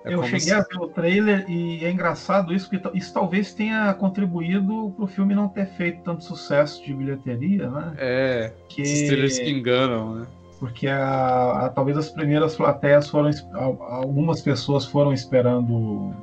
É 0.03 0.13
eu 0.13 0.23
cheguei 0.23 0.39
se... 0.39 0.53
a 0.53 0.61
ver 0.61 0.77
o 0.79 0.87
trailer 0.87 1.45
e 1.49 1.85
é 1.85 1.91
engraçado 1.91 2.53
isso, 2.53 2.69
porque 2.69 2.97
isso 2.97 3.13
talvez 3.13 3.53
tenha 3.53 3.93
contribuído 3.93 4.91
para 4.95 5.05
o 5.05 5.07
filme 5.07 5.35
não 5.35 5.47
ter 5.47 5.67
feito 5.67 6.01
tanto 6.03 6.23
sucesso 6.23 6.83
de 6.83 6.93
bilheteria, 6.93 7.69
né? 7.69 7.93
É, 7.97 8.53
que... 8.67 8.81
esses 8.81 9.07
trailers 9.07 9.37
que 9.37 9.49
enganam, 9.49 10.15
né? 10.15 10.27
Porque 10.59 10.87
a, 10.87 11.65
a, 11.65 11.69
talvez 11.69 11.97
as 11.97 12.09
primeiras 12.09 12.55
plateias 12.55 13.09
foram. 13.09 13.31
Algumas 13.53 14.41
pessoas 14.41 14.85
foram 14.85 15.11
esperando 15.11 16.13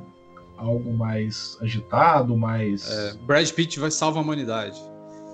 algo 0.57 0.93
mais 0.93 1.57
agitado, 1.61 2.37
mais. 2.37 2.89
É, 2.89 3.13
Brad 3.25 3.49
Pitt 3.51 3.79
vai 3.79 3.91
salvar 3.91 4.21
a 4.21 4.23
humanidade. 4.23 4.79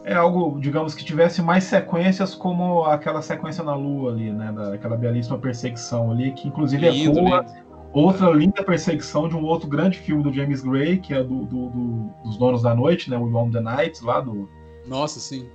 É 0.04 0.14
algo, 0.14 0.60
digamos, 0.60 0.94
que 0.94 1.04
tivesse 1.04 1.42
mais 1.42 1.64
sequências 1.64 2.36
como 2.36 2.86
aquela 2.86 3.22
sequência 3.24 3.64
na 3.64 3.76
Lua 3.76 4.12
ali, 4.12 4.32
né? 4.32 4.52
Daquela 4.52 4.96
belíssima 4.96 5.38
perseguição 5.38 6.12
ali, 6.12 6.32
que 6.32 6.48
inclusive 6.48 6.90
lindo, 6.90 7.20
ecoa. 7.20 7.42
Lindo 7.42 7.65
Outra 7.96 8.30
linda 8.32 8.62
perseguição 8.62 9.30
de 9.30 9.38
um 9.38 9.46
outro 9.46 9.70
grande 9.70 9.98
filme 9.98 10.22
do 10.22 10.34
James 10.34 10.62
Gray, 10.62 10.98
que 10.98 11.14
é 11.14 11.24
do, 11.24 11.46
do, 11.46 11.70
do 11.70 12.10
dos 12.26 12.36
Donos 12.36 12.62
da 12.62 12.76
Noite, 12.76 13.10
né? 13.10 13.18
O 13.18 13.34
On 13.34 13.50
the 13.50 13.62
Night, 13.62 14.04
lá 14.04 14.20
do. 14.20 14.50
Nossa, 14.86 15.18
sim. 15.18 15.50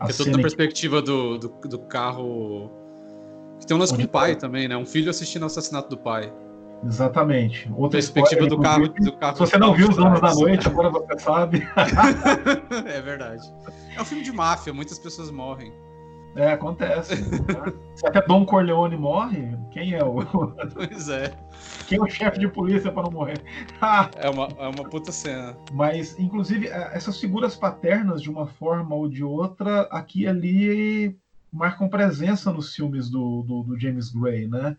A 0.00 0.08
é 0.08 0.12
toda 0.12 0.36
a 0.36 0.40
perspectiva 0.40 1.00
do, 1.00 1.38
do, 1.38 1.48
do, 1.48 1.78
carro. 1.78 2.68
Que 3.60 3.66
tem 3.66 3.76
um 3.76 3.78
lance 3.78 3.94
com 3.94 4.02
o 4.02 4.08
pai 4.08 4.34
tá? 4.34 4.40
também, 4.40 4.66
né? 4.66 4.76
Um 4.76 4.84
filho 4.84 5.08
assistindo 5.08 5.44
o 5.44 5.46
assassinato 5.46 5.88
do 5.88 5.96
pai. 5.96 6.32
Exatamente. 6.84 7.70
Outra 7.76 7.98
perspectiva 7.98 8.44
do 8.48 8.60
carro, 8.60 8.88
do 8.88 9.12
carro. 9.12 9.36
Se 9.36 9.40
você 9.40 9.56
não 9.56 9.72
viu 9.72 9.88
Os 9.88 9.94
Donos 9.94 10.20
da 10.20 10.34
Noite, 10.34 10.66
agora 10.66 10.90
você 10.90 11.16
sabe. 11.20 11.62
é 12.92 13.00
verdade. 13.00 13.40
É 13.96 14.02
um 14.02 14.04
filme 14.04 14.24
de 14.24 14.32
máfia, 14.32 14.74
muitas 14.74 14.98
pessoas 14.98 15.30
morrem. 15.30 15.72
É, 16.36 16.52
acontece. 16.52 17.14
Né? 17.30 17.72
Se 17.94 18.06
até 18.06 18.20
Dom 18.22 18.44
Corleone 18.44 18.96
morre, 18.96 19.56
quem 19.70 19.94
é 19.94 20.02
o. 20.02 20.16
Pois 20.74 21.08
é. 21.08 21.32
Quem 21.86 21.98
é 21.98 22.02
o 22.02 22.08
chefe 22.08 22.40
de 22.40 22.48
polícia 22.48 22.90
para 22.90 23.04
não 23.04 23.12
morrer? 23.12 23.40
é, 24.18 24.28
uma, 24.28 24.48
é 24.58 24.68
uma 24.68 24.88
puta 24.88 25.12
cena. 25.12 25.56
Mas, 25.72 26.18
inclusive, 26.18 26.66
é, 26.66 26.90
essas 26.94 27.20
figuras 27.20 27.54
paternas, 27.54 28.20
de 28.20 28.30
uma 28.30 28.46
forma 28.46 28.94
ou 28.94 29.08
de 29.08 29.22
outra, 29.22 29.82
aqui 29.82 30.22
e 30.22 30.26
ali 30.26 31.16
marcam 31.52 31.88
presença 31.88 32.52
nos 32.52 32.74
filmes 32.74 33.08
do, 33.08 33.42
do, 33.42 33.62
do 33.62 33.78
James 33.78 34.10
Gray, 34.10 34.48
né? 34.48 34.76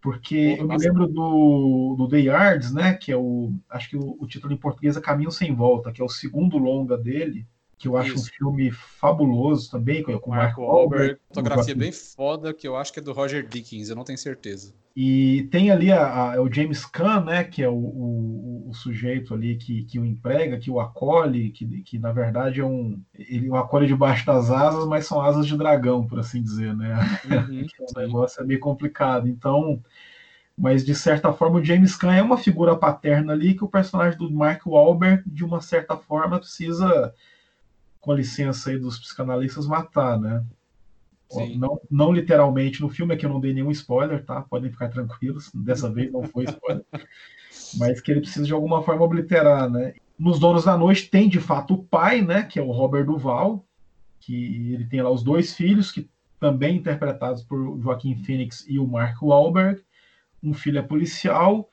Porque 0.00 0.56
eu 0.58 0.66
me 0.66 0.76
lembro 0.76 1.06
do, 1.06 1.94
do 1.96 2.08
The 2.08 2.18
Yards, 2.18 2.72
né? 2.72 2.94
Que 2.94 3.12
é 3.12 3.16
o. 3.16 3.52
Acho 3.70 3.88
que 3.88 3.96
o, 3.96 4.16
o 4.18 4.26
título 4.26 4.52
em 4.52 4.56
português 4.56 4.96
é 4.96 5.00
Caminho 5.00 5.30
Sem 5.30 5.54
Volta, 5.54 5.92
que 5.92 6.02
é 6.02 6.04
o 6.04 6.08
segundo 6.08 6.58
longa 6.58 6.98
dele 6.98 7.46
que 7.82 7.88
eu 7.88 7.96
acho 7.96 8.14
Isso. 8.14 8.30
um 8.30 8.34
filme 8.38 8.70
fabuloso 8.70 9.68
também, 9.68 10.04
com 10.04 10.12
o 10.12 10.30
Mark 10.30 10.56
Wahlberg. 10.56 11.18
Fotografia 11.26 11.74
bem 11.74 11.90
foda, 11.90 12.54
que 12.54 12.68
eu 12.68 12.76
acho 12.76 12.92
que 12.92 13.00
é 13.00 13.02
do 13.02 13.12
Roger 13.12 13.44
Dickens, 13.44 13.90
eu 13.90 13.96
não 13.96 14.04
tenho 14.04 14.18
certeza. 14.18 14.72
E 14.94 15.48
tem 15.50 15.68
ali 15.72 15.90
a, 15.90 16.34
a, 16.34 16.40
o 16.40 16.52
James 16.52 16.86
Caan, 16.86 17.24
né, 17.24 17.42
que 17.42 17.60
é 17.60 17.68
o, 17.68 17.74
o, 17.74 18.68
o, 18.68 18.74
sujeito 18.74 19.34
ali 19.34 19.56
que, 19.56 19.82
que 19.82 19.98
o 19.98 20.06
emprega, 20.06 20.60
que 20.60 20.70
o 20.70 20.78
acolhe, 20.78 21.50
que, 21.50 21.66
que 21.82 21.98
na 21.98 22.12
verdade 22.12 22.60
é 22.60 22.64
um. 22.64 23.02
Ele 23.18 23.48
o 23.50 23.56
acolhe 23.56 23.88
debaixo 23.88 24.24
das 24.24 24.48
asas, 24.48 24.86
mas 24.86 25.04
são 25.04 25.20
asas 25.20 25.44
de 25.44 25.58
dragão, 25.58 26.06
por 26.06 26.20
assim 26.20 26.40
dizer, 26.40 26.76
né? 26.76 26.96
Uhum, 27.24 27.66
o 27.96 27.98
negócio 27.98 28.40
é 28.40 28.46
meio 28.46 28.60
complicado. 28.60 29.26
Então. 29.26 29.82
Mas 30.56 30.84
de 30.84 30.94
certa 30.94 31.32
forma 31.32 31.58
o 31.58 31.64
James 31.64 31.96
Caan 31.96 32.14
é 32.14 32.22
uma 32.22 32.36
figura 32.36 32.76
paterna 32.76 33.32
ali 33.32 33.54
que 33.54 33.64
o 33.64 33.68
personagem 33.68 34.18
do 34.18 34.30
Mark 34.30 34.66
Wahlberg, 34.66 35.22
de 35.26 35.42
uma 35.42 35.62
certa 35.62 35.96
forma, 35.96 36.38
precisa 36.38 37.12
com 38.02 38.10
a 38.10 38.16
licença 38.16 38.68
aí 38.68 38.78
dos 38.78 38.98
psicanalistas, 38.98 39.66
matar, 39.66 40.20
né? 40.20 40.44
Não, 41.56 41.80
não 41.90 42.12
literalmente 42.12 42.82
no 42.82 42.90
filme, 42.90 43.14
é 43.14 43.16
que 43.16 43.24
eu 43.24 43.30
não 43.30 43.40
dei 43.40 43.54
nenhum 43.54 43.70
spoiler, 43.70 44.22
tá? 44.22 44.42
Podem 44.42 44.70
ficar 44.70 44.88
tranquilos, 44.88 45.50
dessa 45.54 45.90
vez 45.90 46.12
não 46.12 46.24
foi 46.24 46.44
spoiler. 46.44 46.84
mas 47.78 48.00
que 48.00 48.10
ele 48.10 48.20
precisa 48.20 48.44
de 48.44 48.52
alguma 48.52 48.82
forma 48.82 49.04
obliterar, 49.04 49.70
né? 49.70 49.94
Nos 50.18 50.38
Donos 50.38 50.64
da 50.64 50.76
Noite 50.76 51.08
tem 51.08 51.28
de 51.28 51.40
fato 51.40 51.74
o 51.74 51.84
pai, 51.84 52.20
né? 52.20 52.42
Que 52.42 52.58
é 52.58 52.62
o 52.62 52.72
Robert 52.72 53.06
Duval, 53.06 53.64
que 54.20 54.74
ele 54.74 54.84
tem 54.84 55.00
lá 55.00 55.10
os 55.10 55.22
dois 55.22 55.54
filhos, 55.54 55.90
que 55.90 56.10
também 56.38 56.76
interpretados 56.76 57.42
por 57.42 57.80
Joaquim 57.80 58.16
Phoenix 58.16 58.66
e 58.68 58.78
o 58.78 58.86
Mark 58.86 59.22
Wahlberg. 59.22 59.80
Um 60.42 60.52
filho 60.52 60.80
é 60.80 60.82
policial 60.82 61.70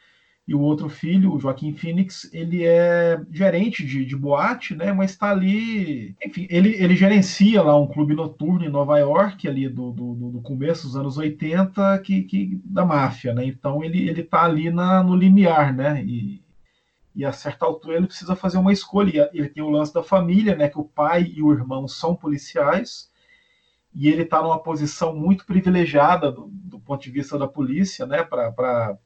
e 0.50 0.56
o 0.56 0.62
outro 0.62 0.90
filho, 0.90 1.32
o 1.32 1.40
Joaquim 1.40 1.76
Phoenix, 1.76 2.28
ele 2.34 2.66
é 2.66 3.22
gerente 3.32 3.86
de, 3.86 4.04
de 4.04 4.16
boate, 4.16 4.76
né? 4.76 4.92
Mas 4.92 5.12
está 5.12 5.30
ali, 5.30 6.16
enfim, 6.26 6.48
ele, 6.50 6.70
ele 6.74 6.96
gerencia 6.96 7.62
lá 7.62 7.80
um 7.80 7.86
clube 7.86 8.16
noturno 8.16 8.66
em 8.66 8.70
Nova 8.70 8.98
York, 8.98 9.48
ali 9.48 9.70
do, 9.70 9.92
do, 9.92 10.16
do 10.32 10.42
começo 10.42 10.88
dos 10.88 10.96
anos 10.96 11.20
80, 11.20 12.00
que, 12.00 12.24
que, 12.24 12.60
da 12.66 12.84
máfia, 12.84 13.32
né? 13.32 13.46
Então 13.46 13.84
ele 13.84 14.10
ele 14.10 14.22
está 14.22 14.44
ali 14.44 14.72
na, 14.72 15.04
no 15.04 15.16
limiar, 15.16 15.72
né? 15.72 16.04
E, 16.04 16.42
e 17.16 17.24
a 17.24 17.32
certa 17.32 17.68
altura 17.68 17.98
ele 17.98 18.08
precisa 18.08 18.36
fazer 18.36 18.58
uma 18.58 18.74
escolha. 18.74 19.30
Ele 19.32 19.50
tem 19.50 19.62
o 19.62 19.70
lance 19.70 19.94
da 19.94 20.02
família, 20.02 20.56
né? 20.56 20.68
Que 20.68 20.80
o 20.80 20.84
pai 20.84 21.32
e 21.32 21.44
o 21.44 21.52
irmão 21.54 21.88
são 21.88 22.16
policiais 22.16 23.12
e 23.94 24.08
ele 24.08 24.24
está 24.24 24.42
numa 24.42 24.58
posição 24.58 25.16
muito 25.16 25.46
privilegiada 25.46 26.32
do, 26.32 26.48
do, 26.52 26.80
ponto 26.80 27.04
de 27.04 27.12
vista 27.12 27.38
da 27.38 27.48
polícia, 27.48 28.08
né, 28.08 28.24
para 28.24 28.98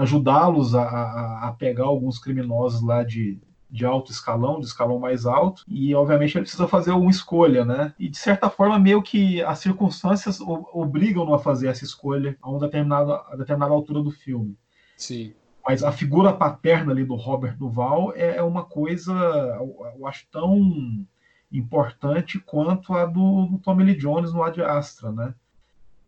ajudá-los 0.00 0.74
a, 0.74 0.82
a, 0.82 1.48
a, 1.48 1.52
pegar 1.52 1.84
alguns 1.84 2.18
criminosos 2.18 2.80
lá 2.82 3.04
de, 3.04 3.38
de 3.68 3.84
alto 3.84 4.10
escalão, 4.10 4.58
de 4.58 4.66
escalão 4.66 4.98
mais 4.98 5.26
alto, 5.26 5.62
e 5.68 5.94
obviamente 5.94 6.36
ele 6.36 6.42
precisa 6.42 6.66
fazer 6.66 6.92
uma 6.92 7.10
escolha, 7.10 7.64
né? 7.64 7.94
E 7.98 8.08
de 8.08 8.16
certa 8.16 8.48
forma, 8.48 8.78
meio 8.78 9.02
que 9.02 9.42
as 9.42 9.58
circunstâncias 9.58 10.40
obrigam-no 10.40 11.34
a 11.34 11.38
fazer 11.38 11.68
essa 11.68 11.84
escolha 11.84 12.36
a 12.40 12.50
uma 12.50 12.60
determinada, 12.60 13.22
a 13.28 13.36
determinada 13.36 13.72
altura 13.72 14.02
do 14.02 14.10
filme. 14.10 14.56
Sim. 14.96 15.34
Mas 15.66 15.84
a 15.84 15.92
figura 15.92 16.32
paterna 16.32 16.92
ali 16.92 17.04
do 17.04 17.14
Robert 17.14 17.56
Duval 17.56 18.12
é, 18.16 18.36
é 18.36 18.42
uma 18.42 18.64
coisa, 18.64 19.12
eu 19.12 20.06
acho, 20.06 20.26
tão 20.30 21.06
importante 21.52 22.38
quanto 22.38 22.94
a 22.94 23.04
do, 23.04 23.46
do 23.46 23.58
Tommy 23.58 23.84
Lee 23.84 23.96
Jones 23.96 24.32
no 24.32 24.42
Ad 24.42 24.62
Astra, 24.62 25.12
né? 25.12 25.34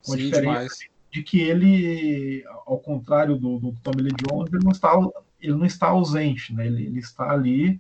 Com 0.04 0.12
Sim, 0.12 0.30
demais. 0.30 0.78
De 1.12 1.22
que 1.22 1.38
ele, 1.40 2.42
ao 2.66 2.78
contrário 2.78 3.36
do, 3.36 3.58
do 3.58 3.74
Tommy 3.82 4.02
Lee 4.02 4.12
Jones, 4.26 4.50
ele 4.50 4.64
não 4.64 4.72
está, 4.72 4.98
ele 5.38 5.54
não 5.54 5.66
está 5.66 5.88
ausente, 5.88 6.54
né? 6.54 6.66
Ele, 6.66 6.86
ele 6.86 6.98
está 6.98 7.30
ali 7.30 7.78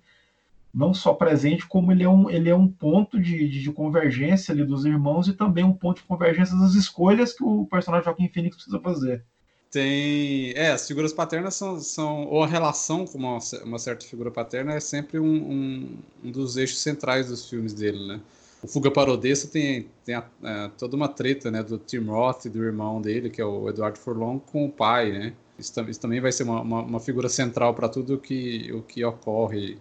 não 0.72 0.92
só 0.92 1.14
presente, 1.14 1.66
como 1.66 1.92
ele 1.92 2.04
é 2.04 2.08
um, 2.08 2.30
ele 2.30 2.50
é 2.50 2.54
um 2.54 2.68
ponto 2.68 3.18
de, 3.18 3.48
de, 3.48 3.62
de, 3.62 3.72
convergência 3.72 4.52
ali 4.52 4.64
dos 4.64 4.84
irmãos 4.84 5.28
e 5.28 5.32
também 5.32 5.64
um 5.64 5.72
ponto 5.72 5.98
de 5.98 6.06
convergência 6.06 6.56
das 6.56 6.74
escolhas 6.74 7.32
que 7.32 7.42
o 7.42 7.66
personagem 7.66 8.04
Joaquim 8.04 8.28
Phoenix 8.28 8.56
precisa 8.56 8.80
fazer. 8.80 9.24
Tem. 9.70 10.52
É, 10.54 10.70
as 10.70 10.86
figuras 10.86 11.14
paternas 11.14 11.54
são. 11.54 11.80
são 11.80 12.26
ou 12.26 12.42
a 12.42 12.46
relação 12.46 13.06
com 13.06 13.16
uma, 13.16 13.38
uma 13.64 13.78
certa 13.78 14.06
figura 14.06 14.30
paterna 14.30 14.74
é 14.74 14.80
sempre 14.80 15.18
um, 15.18 15.24
um, 15.24 15.98
um, 16.24 16.30
dos 16.30 16.58
eixos 16.58 16.80
centrais 16.80 17.28
dos 17.28 17.48
filmes 17.48 17.72
dele, 17.72 18.06
né? 18.06 18.20
O 18.62 18.68
Fuga 18.68 18.90
para 18.92 19.12
Odessa 19.12 19.48
tem, 19.48 19.88
tem 20.04 20.14
a, 20.14 20.24
é, 20.44 20.70
toda 20.78 20.94
uma 20.94 21.08
treta, 21.08 21.50
né? 21.50 21.62
Do 21.62 21.78
Tim 21.78 22.04
Roth 22.04 22.46
do 22.46 22.62
irmão 22.62 23.00
dele, 23.00 23.28
que 23.28 23.40
é 23.40 23.44
o 23.44 23.68
Eduardo 23.68 23.98
Furlong, 23.98 24.38
com 24.38 24.66
o 24.66 24.70
pai, 24.70 25.10
né? 25.10 25.32
Isso, 25.58 25.72
isso 25.88 26.00
também 26.00 26.20
vai 26.20 26.30
ser 26.30 26.44
uma, 26.44 26.60
uma, 26.60 26.82
uma 26.82 27.00
figura 27.00 27.28
central 27.28 27.74
para 27.74 27.88
tudo 27.88 28.18
que, 28.18 28.72
o 28.72 28.82
que 28.82 29.04
ocorre 29.04 29.78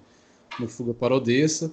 no 0.59 0.67
Fuga 0.67 0.93
para 0.93 1.15
Odessa. 1.15 1.71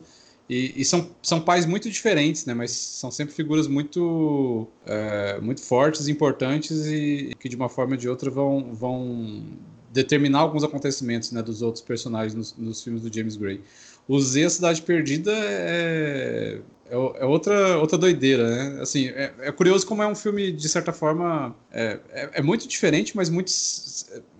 E, 0.48 0.80
e, 0.80 0.84
são, 0.84 1.10
são 1.22 1.40
pais 1.40 1.66
muito 1.66 1.90
diferentes, 1.90 2.44
né? 2.46 2.54
Mas 2.54 2.70
são 2.72 3.10
sempre 3.10 3.34
figuras 3.34 3.66
muito, 3.66 4.66
é, 4.86 5.40
muito 5.40 5.62
fortes, 5.62 6.08
importantes 6.08 6.86
e 6.86 7.34
que 7.38 7.48
de 7.48 7.56
uma 7.56 7.68
forma 7.68 7.94
ou 7.94 7.98
de 7.98 8.08
outra 8.08 8.30
vão, 8.30 8.72
vão 8.72 9.44
determinar 9.92 10.40
alguns 10.40 10.64
acontecimentos 10.64 11.32
né, 11.32 11.42
dos 11.42 11.62
outros 11.62 11.82
personagens 11.82 12.34
nos, 12.34 12.56
nos 12.56 12.82
filmes 12.82 13.02
do 13.02 13.14
James 13.14 13.36
Gray. 13.36 13.60
O 14.06 14.18
Z, 14.20 14.48
Cidade 14.50 14.80
Perdida, 14.82 15.32
é, 15.32 16.60
é, 16.86 16.94
é, 16.94 17.24
outra, 17.24 17.78
outra 17.78 17.98
doideira, 17.98 18.48
né? 18.48 18.80
Assim, 18.80 19.08
é, 19.08 19.34
é, 19.40 19.52
curioso 19.52 19.86
como 19.86 20.02
é 20.02 20.06
um 20.06 20.14
filme, 20.14 20.50
de 20.50 20.68
certa 20.68 20.92
forma, 20.92 21.54
é, 21.70 21.98
é, 22.10 22.30
é 22.34 22.42
muito 22.42 22.66
diferente, 22.66 23.14
mas 23.14 23.28
muito 23.28 23.52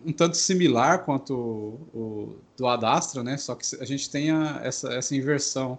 um 0.07 0.13
tanto 0.13 0.39
similar 0.39 1.05
quanto 1.05 1.35
o, 1.35 1.99
o 1.99 2.37
do 2.57 2.67
Adastra, 2.67 3.23
né? 3.23 3.37
Só 3.37 3.55
que 3.55 3.65
a 3.79 3.85
gente 3.85 4.09
tem 4.09 4.31
a, 4.31 4.61
essa, 4.65 4.93
essa 4.95 5.15
inversão 5.15 5.79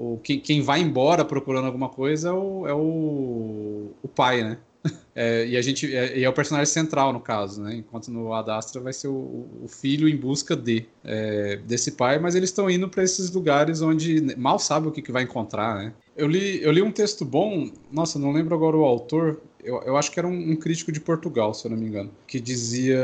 o, 0.00 0.18
quem, 0.22 0.40
quem 0.40 0.62
vai 0.62 0.80
embora 0.80 1.24
procurando 1.24 1.66
alguma 1.66 1.90
coisa 1.90 2.30
é 2.30 2.32
o, 2.32 2.66
é 2.66 2.72
o, 2.72 3.90
o 4.02 4.08
pai, 4.08 4.42
né? 4.42 4.58
É, 5.14 5.46
e 5.46 5.56
a 5.56 5.62
gente 5.62 5.94
é, 5.94 6.22
é, 6.22 6.28
o 6.28 6.32
personagem 6.32 6.72
central 6.72 7.12
no 7.12 7.20
caso, 7.20 7.62
né? 7.62 7.74
Enquanto 7.74 8.10
no 8.10 8.32
Adastra 8.32 8.80
vai 8.80 8.92
ser 8.92 9.08
o, 9.08 9.48
o 9.62 9.68
filho 9.68 10.08
em 10.08 10.16
busca 10.16 10.56
de 10.56 10.86
é, 11.04 11.56
desse 11.56 11.92
pai, 11.92 12.18
mas 12.18 12.34
eles 12.34 12.50
estão 12.50 12.70
indo 12.70 12.88
para 12.88 13.02
esses 13.02 13.30
lugares 13.30 13.82
onde 13.82 14.34
mal 14.36 14.58
sabe 14.58 14.88
o 14.88 14.90
que, 14.90 15.02
que 15.02 15.12
vai 15.12 15.24
encontrar, 15.24 15.76
né? 15.76 15.92
Eu 16.16 16.26
li, 16.26 16.62
eu 16.62 16.70
li 16.72 16.80
um 16.80 16.92
texto 16.92 17.24
bom, 17.24 17.70
nossa, 17.90 18.18
não 18.18 18.32
lembro 18.32 18.54
agora 18.54 18.76
o 18.76 18.84
autor. 18.84 19.40
Eu, 19.62 19.82
eu 19.82 19.96
acho 19.96 20.10
que 20.10 20.18
era 20.18 20.28
um, 20.28 20.52
um 20.52 20.56
crítico 20.56 20.92
de 20.92 21.00
Portugal, 21.00 21.52
se 21.52 21.66
eu 21.66 21.70
não 21.70 21.78
me 21.78 21.86
engano, 21.86 22.10
que 22.26 22.40
dizia 22.40 22.98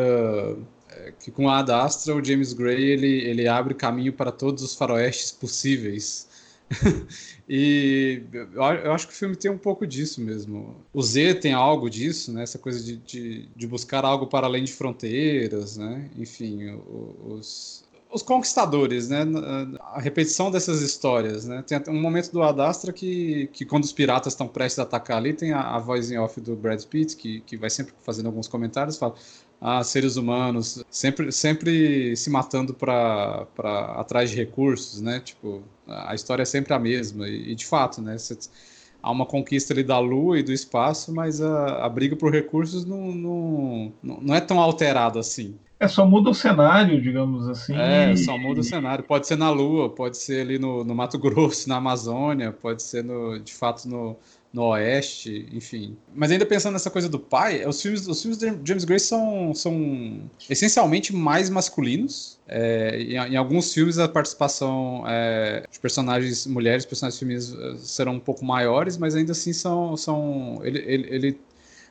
é, 0.91 1.13
que 1.19 1.31
com 1.31 1.49
a 1.49 1.59
Adastra 1.59 2.15
o 2.15 2.25
James 2.25 2.53
Gray 2.53 2.83
ele, 2.83 3.29
ele 3.29 3.49
abre 3.49 3.75
caminho 3.75 4.13
para 4.13 4.33
todos 4.33 4.63
os 4.63 4.75
faroestes 4.75 5.33
possíveis 5.33 6.26
e 7.49 8.23
eu 8.55 8.93
acho 8.93 9.07
que 9.07 9.13
o 9.13 9.17
filme 9.17 9.37
tem 9.37 9.51
um 9.51 9.59
pouco 9.59 9.87
disso 9.87 10.21
mesmo. 10.21 10.75
O 10.93 11.03
Z 11.03 11.37
tem 11.37 11.53
algo 11.53 11.89
disso, 11.89 12.33
né? 12.33 12.43
Essa 12.43 12.59
coisa 12.59 12.83
de, 12.83 12.97
de, 12.97 13.49
de 13.55 13.67
buscar 13.67 14.05
algo 14.05 14.27
para 14.27 14.47
além 14.47 14.65
de 14.65 14.73
fronteiras, 14.73 15.77
né? 15.77 16.11
Enfim, 16.17 16.81
os, 17.25 17.85
os 18.11 18.23
conquistadores, 18.23 19.09
né? 19.09 19.21
A 19.93 20.01
repetição 20.01 20.51
dessas 20.51 20.83
histórias, 20.83 21.45
né? 21.45 21.63
Tem 21.63 21.81
um 21.89 22.01
momento 22.01 22.33
do 22.33 22.43
Adastra 22.43 22.93
que, 22.93 23.49
que 23.53 23.65
quando 23.65 23.85
os 23.85 23.93
piratas 23.93 24.33
estão 24.33 24.49
prestes 24.49 24.81
a 24.81 24.83
atacar 24.83 25.19
ali, 25.19 25.33
tem 25.33 25.53
a, 25.53 25.61
a 25.61 25.79
voz 25.79 26.11
em 26.11 26.19
off 26.19 26.41
do 26.41 26.57
Brad 26.57 26.83
Pitt, 26.85 27.17
que, 27.17 27.41
que 27.43 27.57
vai 27.57 27.71
sempre 27.71 27.95
fazendo 28.03 28.27
alguns 28.27 28.49
comentários, 28.49 28.97
fala 28.99 29.15
a 29.61 29.83
seres 29.83 30.17
humanos, 30.17 30.85
sempre, 30.91 31.33
sempre 31.33 32.15
se 32.17 32.29
matando 32.29 32.75
para 32.75 33.47
atrás 33.97 34.31
de 34.31 34.37
recursos, 34.37 35.01
né? 35.01 35.21
Tipo, 35.21 35.63
a 35.87 36.15
história 36.15 36.43
é 36.43 36.47
sempre 36.47 36.75
a 36.75 36.79
mesma 36.79 37.29
e, 37.29 37.53
e 37.53 37.55
de 37.55 37.67
fato, 37.67 38.01
né? 38.01 38.19
Você, 38.19 38.37
há 39.03 39.11
uma 39.11 39.25
conquista 39.25 39.73
ali 39.73 39.83
da 39.83 39.99
Lua 39.99 40.39
e 40.39 40.43
do 40.43 40.53
espaço, 40.53 41.15
mas 41.15 41.41
a, 41.41 41.85
a 41.85 41.89
briga 41.89 42.17
por 42.17 42.33
recursos 42.33 42.85
não, 42.85 43.13
não, 43.13 43.93
não 44.03 44.35
é 44.35 44.41
tão 44.41 44.61
alterada 44.61 45.21
assim. 45.21 45.57
É, 45.79 45.87
só 45.87 46.07
muda 46.07 46.31
o 46.31 46.35
cenário, 46.35 47.01
digamos 47.01 47.47
assim. 47.49 47.77
É, 47.77 48.17
só 48.17 48.37
muda 48.39 48.61
o 48.61 48.65
cenário. 48.65 49.05
Pode 49.05 49.27
ser 49.27 49.37
na 49.37 49.51
Lua, 49.51 49.91
pode 49.91 50.17
ser 50.17 50.41
ali 50.41 50.59
no, 50.59 50.83
no 50.83 50.95
Mato 50.95 51.19
Grosso, 51.19 51.69
na 51.69 51.77
Amazônia, 51.77 52.51
pode 52.51 52.83
ser 52.83 53.05
no, 53.05 53.39
de 53.39 53.53
fato 53.53 53.87
no, 53.87 54.17
no 54.57 54.69
Oeste, 54.69 55.47
enfim. 55.53 55.99
Mas 56.15 56.31
ainda 56.31 56.47
pensando 56.47 56.73
nessa 56.73 56.91
coisa 56.91 57.11
do 57.11 57.19
pai, 57.19 57.67
os 57.67 57.83
filmes, 57.83 58.09
os 58.09 58.23
filmes 58.23 58.39
de 58.39 58.47
James 58.65 58.85
Gray 58.85 58.99
são, 58.99 59.55
são 59.55 60.31
essencialmente 60.49 61.15
mais 61.15 61.51
masculinos. 61.51 62.39
É, 62.49 62.99
em, 62.99 63.35
em, 63.35 63.37
alguns 63.37 63.75
filmes 63.75 63.99
a 63.99 64.09
participação 64.09 65.05
é, 65.07 65.67
de 65.71 65.79
personagens 65.79 66.47
mulheres, 66.47 66.87
personagens 66.87 67.19
femininos 67.19 67.53
eh, 67.53 67.77
serão 67.81 68.15
um 68.15 68.21
pouco 68.21 68.47
maiores, 68.47 68.97
mas 68.97 69.15
ainda 69.15 69.33
assim 69.33 69.53
são, 69.53 69.95
são 69.95 70.59
ele, 70.63 70.79
ele, 70.87 71.15
ele 71.15 71.41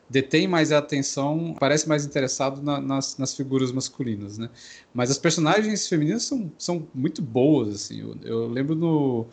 detém 0.10 0.48
mais 0.48 0.72
a 0.72 0.80
atenção, 0.80 1.56
parece 1.60 1.88
mais 1.88 2.04
interessado 2.04 2.64
na, 2.64 2.82
nas, 2.82 3.16
nas, 3.20 3.36
figuras 3.36 3.72
masculinas, 3.72 4.40
né? 4.40 4.50
Mas 4.92 5.12
as 5.12 5.20
personagens 5.20 5.88
femininas 5.88 6.24
são, 6.24 6.52
são 6.58 6.88
muito 6.96 7.22
boas, 7.22 7.76
assim. 7.76 8.02
Eu, 8.02 8.16
eu 8.24 8.48
lembro 8.48 8.74
no, 8.74 9.28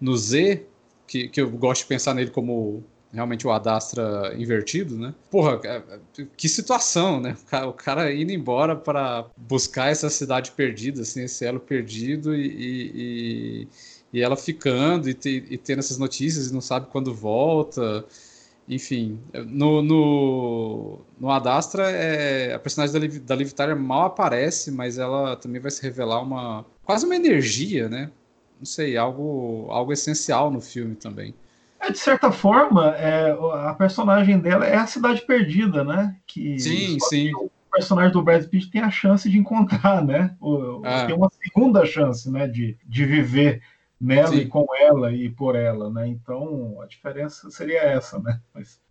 no 0.00 0.16
Z, 0.16 0.66
que, 1.14 1.28
que 1.28 1.40
eu 1.40 1.50
gosto 1.50 1.82
de 1.82 1.86
pensar 1.86 2.12
nele 2.12 2.30
como 2.30 2.82
realmente 3.12 3.46
o 3.46 3.52
Adastra 3.52 4.34
invertido, 4.36 4.98
né? 4.98 5.14
Porra, 5.30 5.60
é, 5.62 5.76
é, 5.76 6.26
que 6.36 6.48
situação, 6.48 7.20
né? 7.20 7.36
O 7.68 7.72
cara, 7.72 8.12
indo 8.12 8.32
embora 8.32 8.74
para 8.74 9.26
buscar 9.36 9.90
essa 9.90 10.10
cidade 10.10 10.50
perdida, 10.50 11.02
assim, 11.02 11.22
esse 11.22 11.44
elo 11.44 11.60
perdido 11.60 12.34
e, 12.34 12.48
e, 12.56 13.68
e 14.12 14.20
ela 14.20 14.36
ficando 14.36 15.08
e, 15.08 15.14
te, 15.14 15.44
e 15.48 15.56
tendo 15.56 15.78
essas 15.78 15.98
notícias 15.98 16.48
e 16.50 16.52
não 16.52 16.60
sabe 16.60 16.88
quando 16.90 17.14
volta. 17.14 18.04
Enfim, 18.68 19.20
no, 19.46 19.82
no, 19.82 20.98
no 21.20 21.30
Adastra, 21.30 21.90
é, 21.90 22.54
a 22.54 22.58
personagem 22.58 22.92
da, 22.94 22.98
Liv, 22.98 23.18
da 23.20 23.36
Liv 23.36 23.52
Tyler 23.52 23.76
mal 23.76 24.06
aparece, 24.06 24.70
mas 24.72 24.98
ela 24.98 25.36
também 25.36 25.60
vai 25.60 25.70
se 25.70 25.82
revelar 25.82 26.22
uma 26.22 26.64
quase 26.82 27.04
uma 27.06 27.14
energia, 27.14 27.88
né? 27.88 28.10
Não 28.58 28.66
sei, 28.66 28.96
algo, 28.96 29.66
algo 29.70 29.92
essencial 29.92 30.50
no 30.50 30.60
filme 30.60 30.94
também. 30.94 31.34
É, 31.80 31.90
de 31.90 31.98
certa 31.98 32.32
forma, 32.32 32.96
é, 32.96 33.30
a 33.68 33.74
personagem 33.74 34.38
dela 34.38 34.64
é 34.66 34.76
a 34.76 34.86
cidade 34.86 35.20
perdida, 35.22 35.84
né? 35.84 36.16
Que, 36.26 36.58
sim, 36.58 36.98
sim. 37.00 37.28
Que 37.28 37.36
o 37.36 37.50
personagem 37.70 38.12
do 38.12 38.22
Brad 38.22 38.46
Pitt 38.46 38.70
tem 38.70 38.80
a 38.80 38.90
chance 38.90 39.28
de 39.28 39.38
encontrar, 39.38 40.02
né? 40.02 40.34
O, 40.40 40.80
é. 40.84 41.06
Tem 41.06 41.14
uma 41.14 41.30
segunda 41.42 41.84
chance, 41.84 42.30
né? 42.30 42.46
De, 42.46 42.78
de 42.86 43.04
viver 43.04 43.62
nela 44.00 44.28
sim. 44.28 44.38
e 44.38 44.46
com 44.46 44.66
ela 44.74 45.12
e 45.12 45.28
por 45.28 45.56
ela, 45.56 45.90
né? 45.90 46.06
Então, 46.08 46.80
a 46.80 46.86
diferença 46.86 47.50
seria 47.50 47.80
essa, 47.80 48.18
né? 48.18 48.40
Mas... 48.54 48.82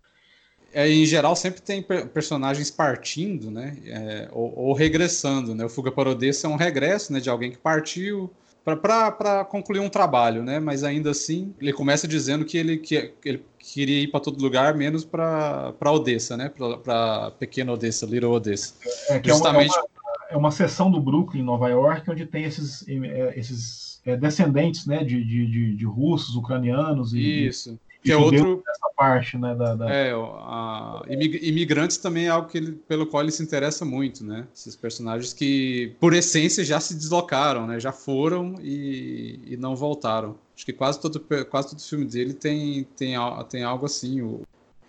É, 0.71 0.89
em 0.89 1.06
geral, 1.06 1.36
sempre 1.36 1.62
tem 1.62 1.84
personagens 1.84 2.71
partindo, 2.71 3.52
né? 3.52 3.78
É, 3.86 4.30
ou, 4.32 4.58
ou, 4.58 4.73
regressando, 4.73 5.54
né? 5.54 5.65
O 5.65 5.69
Fuga 5.69 5.91
para 5.91 6.10
Odessa 6.10 6.47
é 6.47 6.49
um 6.49 6.56
regresso, 6.56 7.13
né? 7.13 7.19
De 7.19 7.30
alguém 7.30 7.52
que 7.52 7.60
partiu 7.60 8.32
para 8.63 9.43
concluir 9.45 9.80
um 9.80 9.89
trabalho, 9.89 10.41
né? 10.41 10.60
Mas 10.60 10.84
ainda 10.84 11.12
assim, 11.12 11.54
ele 11.60 11.73
começa 11.73 12.08
dizendo 12.08 12.45
que 12.45 12.58
ele, 12.58 12.78
que, 12.78 13.13
ele 13.26 13.43
queria 13.60 13.99
ir 13.99 14.08
para 14.08 14.21
todo 14.21 14.41
lugar, 14.41 14.73
menos 14.73 15.04
para 15.04 15.73
Odessa, 15.86 16.38
né? 16.38 16.49
Para 16.49 17.32
pequena 17.32 17.73
Odessa, 17.73 18.06
Little 18.06 18.32
Odessa. 18.32 18.73
É, 19.10 19.19
que 19.19 19.30
Justamente... 19.30 19.76
é, 19.76 19.80
uma, 19.80 19.88
é 20.32 20.38
uma 20.38 20.52
seção 20.52 20.89
do 20.89 21.02
Brooklyn, 21.02 21.43
Nova 21.43 21.67
York, 21.69 22.10
onde 22.10 22.26
tem 22.26 22.45
esses, 22.45 22.88
é, 22.88 23.38
esses 23.38 24.02
é, 24.06 24.15
descendentes, 24.15 24.86
né? 24.86 25.04
De, 25.04 25.21
de, 25.23 25.45
de, 25.45 25.76
de, 25.76 25.86
russos, 25.86 26.36
ucranianos 26.36 27.13
e. 27.13 27.47
Isso. 27.47 27.78
E 28.02 28.08
que 28.08 28.12
é 28.13 28.17
outro. 28.17 28.63
Parte, 29.03 29.37
né? 29.37 29.53
Da, 29.55 29.75
da... 29.75 29.89
É, 29.89 30.13
a, 30.13 31.01
imigrantes 31.07 31.97
também 31.97 32.27
é 32.27 32.29
algo 32.29 32.47
que 32.47 32.57
ele, 32.57 32.71
pelo 32.87 33.05
qual 33.05 33.21
ele 33.23 33.31
se 33.31 33.43
interessa 33.43 33.83
muito, 33.83 34.23
né? 34.23 34.47
Esses 34.55 34.75
personagens 34.75 35.33
que, 35.33 35.95
por 35.99 36.13
essência, 36.13 36.63
já 36.63 36.79
se 36.79 36.95
deslocaram, 36.95 37.67
né? 37.67 37.79
Já 37.79 37.91
foram 37.91 38.55
e, 38.61 39.39
e 39.45 39.57
não 39.57 39.75
voltaram. 39.75 40.35
Acho 40.55 40.65
que 40.65 40.73
quase 40.73 40.99
todo, 40.99 41.19
quase 41.49 41.69
todo 41.69 41.81
filme 41.81 42.05
dele 42.05 42.33
tem, 42.33 42.83
tem, 42.95 43.15
tem 43.49 43.63
algo 43.63 43.85
assim. 43.85 44.21
O, 44.21 44.41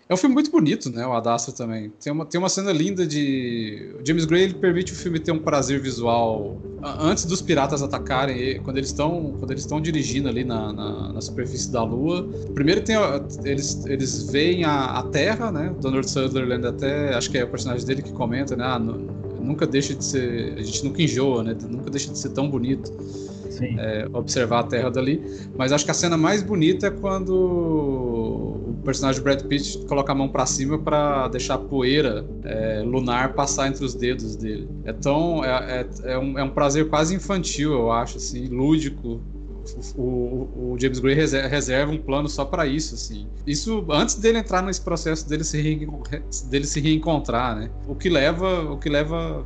é 0.07 0.13
um 0.13 0.17
filme 0.17 0.35
muito 0.35 0.51
bonito, 0.51 0.91
né? 0.91 1.05
O 1.05 1.13
Adastra 1.13 1.51
também. 1.51 1.91
Tem 1.99 2.13
uma, 2.13 2.25
tem 2.27 2.39
uma 2.39 2.47
cena 2.47 2.71
linda 2.71 3.07
de. 3.07 3.95
O 3.99 4.05
James 4.05 4.25
Gray 4.25 4.43
ele 4.43 4.53
permite 4.53 4.93
o 4.93 4.95
filme 4.95 5.19
ter 5.19 5.31
um 5.31 5.39
prazer 5.39 5.79
visual 5.81 6.61
antes 6.83 7.25
dos 7.25 7.41
piratas 7.41 7.81
atacarem, 7.81 8.61
quando 8.61 8.77
eles 8.77 8.89
estão 8.89 9.33
quando 9.39 9.49
eles 9.49 9.63
estão 9.63 9.81
dirigindo 9.81 10.29
ali 10.29 10.43
na, 10.43 10.71
na, 10.71 11.13
na, 11.13 11.21
superfície 11.21 11.71
da 11.71 11.83
Lua. 11.83 12.29
Primeiro 12.53 12.81
tem 12.81 12.95
eles, 13.43 13.83
eles 13.87 14.29
veem 14.29 14.63
a, 14.63 14.99
a 14.99 15.03
Terra, 15.03 15.51
né? 15.51 15.73
O 15.75 15.81
Donald 15.81 16.07
Sutherland 16.07 16.67
até 16.67 17.15
acho 17.15 17.31
que 17.31 17.39
é 17.39 17.43
o 17.43 17.49
personagem 17.49 17.83
dele 17.83 18.03
que 18.03 18.11
comenta, 18.11 18.55
né? 18.55 18.63
Ah, 18.63 18.77
nunca 18.77 19.65
deixa 19.65 19.95
de 19.95 20.05
ser. 20.05 20.53
A 20.55 20.61
gente 20.61 20.85
nunca 20.85 21.01
enjoa, 21.01 21.43
né? 21.43 21.57
Nunca 21.67 21.89
deixa 21.89 22.11
de 22.11 22.19
ser 22.19 22.29
tão 22.29 22.47
bonito. 22.47 22.91
É, 23.79 24.05
observar 24.11 24.59
a 24.59 24.63
Terra 24.63 24.91
dali. 24.91 25.23
Mas 25.57 25.71
acho 25.71 25.85
que 25.85 25.91
a 25.91 25.93
cena 25.93 26.17
mais 26.17 26.43
bonita 26.43 26.87
é 26.87 26.91
quando 26.91 28.64
personagem 28.85 29.21
Brad 29.21 29.41
Pitt 29.43 29.79
coloca 29.87 30.11
a 30.11 30.15
mão 30.15 30.29
para 30.29 30.45
cima 30.45 30.77
para 30.77 31.27
deixar 31.27 31.55
a 31.55 31.57
poeira 31.57 32.25
é, 32.43 32.81
lunar 32.85 33.33
passar 33.33 33.67
entre 33.67 33.83
os 33.83 33.93
dedos 33.93 34.35
dele. 34.35 34.69
É 34.85 34.93
tão. 34.93 35.43
É, 35.43 35.81
é, 35.81 36.13
é, 36.13 36.17
um, 36.17 36.39
é 36.39 36.43
um 36.43 36.51
prazer 36.51 36.87
quase 36.87 37.13
infantil, 37.15 37.73
eu 37.73 37.91
acho, 37.91 38.17
assim, 38.17 38.47
lúdico. 38.47 39.19
O, 39.97 40.01
o, 40.01 40.73
o 40.73 40.79
James 40.79 40.99
Gray 40.99 41.15
reserva, 41.15 41.91
um 41.91 41.97
plano 41.97 42.29
só 42.29 42.45
para 42.45 42.67
isso, 42.67 42.93
assim. 42.93 43.27
Isso 43.47 43.83
antes 43.89 44.15
dele 44.15 44.37
entrar 44.37 44.61
nesse 44.61 44.81
processo 44.81 45.27
dele 45.27 45.43
se, 45.43 45.87
dele 46.47 46.67
se 46.67 46.79
reencontrar, 46.79 47.55
né? 47.55 47.71
O 47.87 47.95
que 47.95 48.07
leva, 48.07 48.61
o 48.71 48.77
que 48.77 48.87
leva 48.87 49.43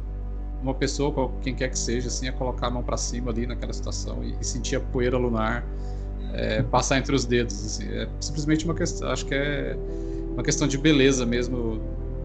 uma 0.62 0.74
pessoa, 0.74 1.32
quem 1.42 1.56
quer 1.56 1.70
que 1.70 1.80
seja, 1.80 2.10
assim, 2.10 2.28
a 2.28 2.34
colocar 2.34 2.68
a 2.68 2.70
mão 2.70 2.84
para 2.84 2.98
cima 2.98 3.32
ali 3.32 3.48
naquela 3.48 3.72
situação 3.72 4.22
e, 4.22 4.36
e 4.42 4.46
sentir 4.46 4.76
a 4.76 4.82
poeira 4.82 5.18
lunar 5.18 5.66
é, 6.34 6.64
passar 6.64 6.98
entre 6.98 7.16
os 7.16 7.26
dedos. 7.26 7.66
Assim. 7.66 7.88
É 7.90 8.08
simplesmente 8.20 8.66
uma 8.66 8.76
questão, 8.76 9.10
acho 9.10 9.26
que 9.26 9.34
é 9.34 9.78
uma 10.34 10.44
questão 10.44 10.68
de 10.68 10.78
beleza 10.78 11.26
mesmo 11.26 11.82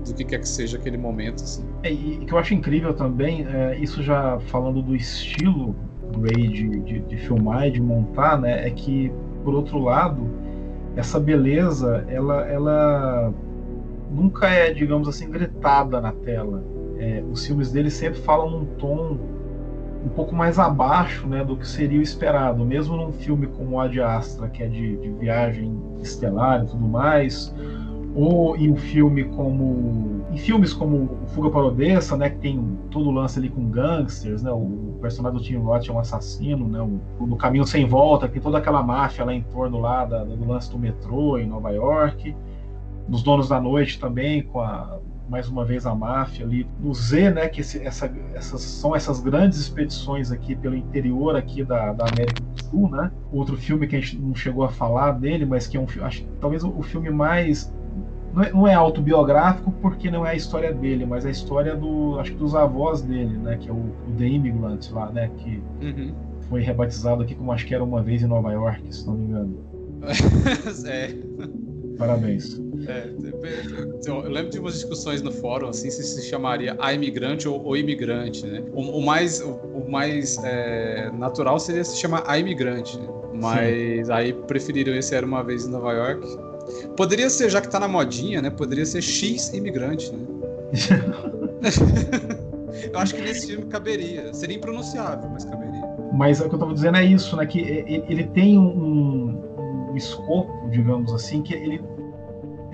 do 0.07 0.15
que 0.15 0.25
quer 0.25 0.39
que 0.39 0.49
seja 0.49 0.77
aquele 0.77 0.97
momento. 0.97 1.43
Assim. 1.43 1.65
É, 1.83 1.91
e 1.91 2.19
que 2.19 2.33
eu 2.33 2.39
acho 2.39 2.55
incrível 2.55 2.95
também, 2.95 3.47
é, 3.47 3.77
isso 3.79 4.03
já 4.03 4.39
falando 4.49 4.83
do 4.83 4.95
estilo 4.95 5.75
Ray 6.21 6.49
de, 6.49 6.81
de, 6.81 7.01
de, 7.01 7.17
filmar 7.17 7.67
e 7.67 7.71
de 7.71 7.81
montar, 7.81 8.39
né, 8.39 8.67
é 8.67 8.71
que, 8.71 9.11
por 9.43 9.55
outro 9.55 9.79
lado, 9.79 10.29
essa 10.95 11.19
beleza, 11.19 12.05
ela, 12.09 12.47
ela 12.47 13.33
nunca 14.11 14.49
é, 14.49 14.73
digamos 14.73 15.09
assim, 15.09 15.29
gritada 15.29 16.01
na 16.01 16.13
tela. 16.13 16.63
É, 16.99 17.23
os 17.31 17.45
filmes 17.45 17.73
dele 17.73 17.91
sempre 17.91 18.21
falam 18.21 18.51
num 18.51 18.65
tom 18.77 19.19
um 20.05 20.09
pouco 20.11 20.35
mais 20.35 20.59
abaixo 20.59 21.27
né, 21.27 21.43
do 21.43 21.57
que 21.57 21.67
seria 21.67 21.99
o 21.99 22.03
esperado, 22.03 22.65
mesmo 22.65 22.97
num 22.97 23.13
filme 23.13 23.47
como 23.47 23.81
Ad 23.81 23.99
Astra, 24.01 24.49
que 24.49 24.63
é 24.63 24.69
de, 24.69 24.97
de 24.97 25.09
viagem 25.11 25.81
estelar 26.03 26.63
e 26.63 26.67
tudo 26.67 26.87
mais, 26.87 27.55
ou 28.15 28.57
em 28.57 28.71
um 28.71 28.77
filme 28.77 29.25
como 29.25 30.23
em 30.31 30.37
filmes 30.37 30.73
como 30.73 31.09
Fuga 31.29 31.51
para 31.51 31.65
Odessa, 31.65 32.17
né, 32.17 32.31
que 32.31 32.39
tem 32.39 32.79
todo 32.91 33.09
o 33.09 33.11
lance 33.11 33.39
ali 33.39 33.49
com 33.49 33.65
gangsters, 33.71 34.43
né, 34.43 34.51
o 34.51 34.99
personagem 35.01 35.39
do 35.39 35.45
Tim 35.45 35.57
Roth 35.57 35.89
é 35.89 35.93
um 35.93 35.99
assassino, 35.99 36.69
né, 36.69 36.81
o, 37.19 37.37
Caminho 37.37 37.67
Sem 37.67 37.87
Volta, 37.87 38.27
que 38.27 38.35
tem 38.35 38.43
toda 38.43 38.59
aquela 38.59 38.83
máfia 38.83 39.25
lá 39.25 39.35
em 39.35 39.43
torno 39.43 39.81
lá 39.81 40.05
da, 40.05 40.23
do 40.23 40.47
lance 40.47 40.71
do 40.71 40.79
metrô 40.79 41.39
em 41.39 41.47
Nova 41.47 41.71
York, 41.71 42.35
dos 43.09 43.23
Donos 43.23 43.49
da 43.49 43.61
Noite 43.61 43.99
também, 43.99 44.43
com 44.43 44.61
a 44.61 44.99
mais 45.29 45.49
uma 45.49 45.65
vez 45.65 45.87
a 45.87 45.95
máfia 45.95 46.45
ali 46.45 46.67
no 46.81 46.93
Z, 46.93 47.31
né, 47.31 47.49
que 47.49 47.61
esse, 47.61 47.83
essa, 47.83 48.13
essas 48.35 48.61
são 48.61 48.95
essas 48.95 49.21
grandes 49.21 49.59
expedições 49.59 50.31
aqui 50.31 50.55
pelo 50.55 50.77
interior 50.77 51.37
aqui 51.37 51.65
da, 51.65 51.93
da 51.93 52.05
América 52.07 52.43
do 52.43 52.65
Sul, 52.65 52.91
né? 52.91 53.11
Outro 53.33 53.57
filme 53.57 53.87
que 53.87 53.97
a 53.97 54.01
gente 54.01 54.19
não 54.19 54.35
chegou 54.35 54.65
a 54.65 54.69
falar 54.69 55.13
dele, 55.13 55.47
mas 55.47 55.67
que 55.67 55.77
é 55.77 55.81
um 55.81 55.87
acho 56.03 56.27
talvez 56.41 56.63
o, 56.63 56.83
filme 56.83 57.11
mais 57.11 57.73
não 58.33 58.43
é, 58.43 58.53
não 58.53 58.69
é, 58.69 58.75
autobiográfico 58.75 59.73
porque 59.81 60.11
não 60.11 60.27
é 60.27 60.31
a 60.31 60.35
história 60.35 60.73
dele, 60.73 61.07
mas 61.07 61.25
é 61.25 61.29
a 61.29 61.31
história 61.31 61.75
do 61.75 62.19
acho 62.19 62.33
que 62.33 62.39
dos 62.39 62.55
avós 62.55 63.01
dele, 63.01 63.37
né, 63.39 63.57
que 63.57 63.69
é 63.69 63.73
o, 63.73 63.77
o 63.77 64.13
The 64.19 64.27
Immigrant 64.27 64.91
lá, 64.91 65.11
né, 65.11 65.31
que 65.39 65.63
uhum. 65.81 66.15
foi 66.49 66.61
rebatizado 66.61 67.23
aqui 67.23 67.35
como 67.35 67.53
acho 67.53 67.65
que 67.67 67.75
era 67.75 67.83
uma 67.83 68.03
vez 68.03 68.23
em 68.23 68.27
Nova 68.27 68.53
York, 68.53 68.95
se 68.95 69.07
não 69.07 69.15
me 69.15 69.25
engano. 69.25 69.59
é. 70.87 71.74
Parabéns. 71.99 72.59
É, 72.89 73.09
eu 74.07 74.29
lembro 74.29 74.51
de 74.51 74.59
umas 74.59 74.75
discussões 74.75 75.23
no 75.23 75.31
fórum, 75.31 75.69
assim, 75.69 75.91
se 75.91 76.03
se 76.03 76.23
chamaria 76.23 76.77
a 76.79 76.93
imigrante 76.93 77.49
ou 77.49 77.65
o 77.65 77.77
imigrante, 77.77 78.45
né? 78.45 78.63
O, 78.73 78.99
o 78.99 79.03
mais, 79.05 79.41
o, 79.41 79.53
o 79.53 79.91
mais 79.91 80.39
é, 80.43 81.11
natural 81.13 81.59
seria 81.59 81.85
se 81.85 81.99
chamar 81.99 82.25
a 82.27 82.39
imigrante, 82.39 82.99
né? 82.99 83.07
Mas 83.35 84.07
Sim. 84.07 84.13
aí 84.13 84.33
preferiram 84.33 84.95
esse 84.95 85.15
Era 85.15 85.27
Uma 85.27 85.43
Vez 85.43 85.67
em 85.67 85.71
Nova 85.71 85.93
York. 85.93 86.27
Poderia 86.97 87.31
ser, 87.31 87.51
já 87.51 87.61
que 87.61 87.69
tá 87.69 87.79
na 87.79 87.89
modinha, 87.89 88.41
né? 88.41 88.51
Poderia 88.51 88.87
ser 88.87 89.03
X 89.03 89.53
imigrante, 89.53 90.13
né? 90.13 90.19
eu 92.93 92.99
acho 92.99 93.15
que 93.15 93.21
nesse 93.21 93.49
filme 93.49 93.67
caberia. 93.67 94.33
Seria 94.33 94.57
impronunciável, 94.57 95.29
mas 95.31 95.45
caberia. 95.45 95.83
Mas 96.13 96.41
o 96.41 96.49
que 96.49 96.55
eu 96.55 96.59
tava 96.59 96.73
dizendo 96.73 96.97
é 96.97 97.05
isso, 97.05 97.37
né? 97.37 97.45
Que 97.45 97.85
ele 98.09 98.25
tem 98.29 98.57
um, 98.57 98.67
um 98.67 99.44
escopo, 99.97 100.69
digamos 100.69 101.13
assim, 101.13 101.43
que 101.43 101.55
ele 101.55 101.83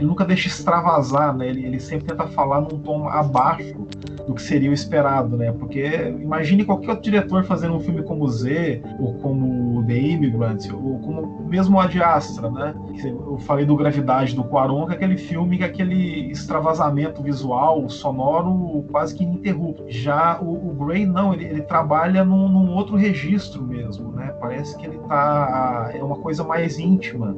ele 0.01 0.09
nunca 0.09 0.25
deixa 0.25 0.49
extravasar, 0.49 1.37
né? 1.37 1.49
Ele, 1.49 1.67
ele 1.67 1.79
sempre 1.79 2.07
tenta 2.07 2.27
falar 2.29 2.63
num 2.63 2.79
tom 2.79 3.07
abaixo 3.07 3.87
do 4.27 4.35
que 4.35 4.41
seria 4.41 4.71
o 4.71 4.73
esperado, 4.73 5.37
né? 5.37 5.53
Porque 5.53 5.85
imagine 6.21 6.65
qualquer 6.65 6.91
outro 6.91 7.05
diretor 7.05 7.45
fazendo 7.45 7.75
um 7.75 7.81
filme 7.81 8.03
como 8.03 8.27
Z, 8.27 8.83
ou 8.99 9.15
como 9.15 9.85
The 9.87 9.99
Immigrant, 9.99 10.73
ou 10.73 10.99
como 11.01 11.43
mesmo 11.47 11.79
Ad 11.79 12.03
Astra, 12.03 12.51
né? 12.51 12.75
Eu 13.05 13.37
falei 13.41 13.67
do 13.67 13.77
Gravidade 13.77 14.35
do 14.35 14.43
Quaron, 14.43 14.87
que 14.87 14.93
é 14.93 14.97
aquele 14.97 15.19
filme 15.19 15.59
que 15.59 15.65
é 15.65 15.67
aquele 15.67 16.31
extravasamento 16.31 17.23
visual, 17.23 17.87
sonoro 17.91 18.87
quase 18.91 19.15
que 19.15 19.23
ininterrupto. 19.23 19.85
Já 19.89 20.41
o, 20.41 20.71
o 20.71 20.75
Gray 20.75 21.05
não, 21.05 21.35
ele, 21.35 21.45
ele 21.45 21.63
trabalha 21.63 22.25
num, 22.25 22.49
num 22.49 22.75
outro 22.75 22.97
registro 22.97 23.63
mesmo, 23.63 24.13
né? 24.13 24.35
Parece 24.41 24.79
que 24.79 24.87
ele 24.87 24.99
tá 25.01 25.91
é 25.93 26.03
uma 26.03 26.17
coisa 26.17 26.43
mais 26.43 26.79
íntima 26.79 27.37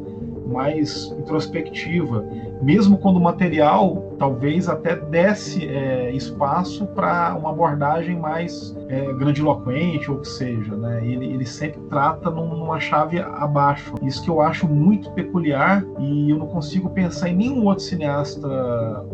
mais 0.52 1.06
introspectiva, 1.18 2.24
mesmo 2.62 2.96
quando 2.96 3.16
o 3.16 3.20
material 3.20 4.14
talvez 4.18 4.68
até 4.68 4.94
desse 4.94 5.66
é, 5.66 6.12
espaço 6.12 6.86
para 6.86 7.34
uma 7.34 7.50
abordagem 7.50 8.16
mais 8.16 8.74
é, 8.88 9.12
grandiloquente 9.14 10.08
ou 10.08 10.18
que 10.18 10.28
seja, 10.28 10.76
né? 10.76 11.04
Ele, 11.04 11.26
ele 11.26 11.44
sempre 11.44 11.80
trata 11.90 12.30
numa 12.30 12.78
chave 12.78 13.18
abaixo. 13.18 13.94
Isso 14.02 14.22
que 14.22 14.30
eu 14.30 14.40
acho 14.40 14.68
muito 14.68 15.10
peculiar 15.10 15.84
e 15.98 16.30
eu 16.30 16.38
não 16.38 16.46
consigo 16.46 16.88
pensar 16.90 17.28
em 17.28 17.36
nenhum 17.36 17.64
outro 17.64 17.82
cineasta 17.82 18.48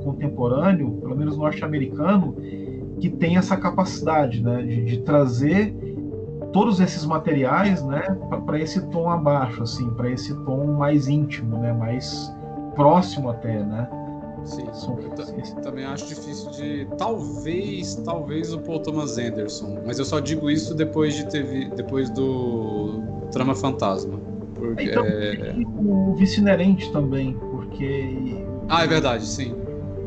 contemporâneo, 0.05 0.93
pelo 1.01 1.17
menos 1.17 1.37
norte-americano, 1.39 2.37
que 3.01 3.09
tem 3.09 3.39
essa 3.39 3.57
capacidade, 3.57 4.43
né, 4.43 4.63
de, 4.63 4.85
de 4.85 4.99
trazer 4.99 5.75
todos 6.53 6.81
esses 6.81 7.05
materiais, 7.05 7.83
né, 7.85 8.03
para 8.45 8.59
esse 8.59 8.81
tom 8.89 9.09
abaixo, 9.09 9.63
assim, 9.63 9.89
para 9.91 10.11
esse 10.11 10.35
tom 10.45 10.67
mais 10.79 11.07
íntimo, 11.09 11.59
né, 11.59 11.73
mais 11.73 12.35
próximo 12.79 13.31
até, 13.31 13.63
né. 13.63 13.89
Sim, 14.45 14.65
eu 14.65 15.63
também 15.63 15.85
acho 15.85 16.07
difícil 16.07 16.51
de 16.53 16.87
talvez, 16.97 17.97
talvez 17.97 18.55
o 18.55 18.61
Paul 18.61 18.79
Thomas 18.79 19.19
Anderson, 19.19 19.81
mas 19.85 19.99
eu 19.99 20.05
só 20.05 20.21
digo 20.21 20.49
isso 20.49 20.75
depois 20.75 21.15
de 21.15 21.27
ter 21.27 21.43
vi, 21.43 21.69
depois 21.75 22.09
do 22.09 23.03
Trama 23.33 23.55
Fantasma, 23.55 24.19
porque 24.55 24.85
então, 24.85 25.05
é... 25.05 25.55
o 25.77 26.15
vice 26.15 26.41
inerente 26.41 26.91
também, 26.93 27.35
porque 27.51 28.47
ah, 28.69 28.85
é 28.85 28.87
verdade, 28.87 29.27
sim. 29.27 29.55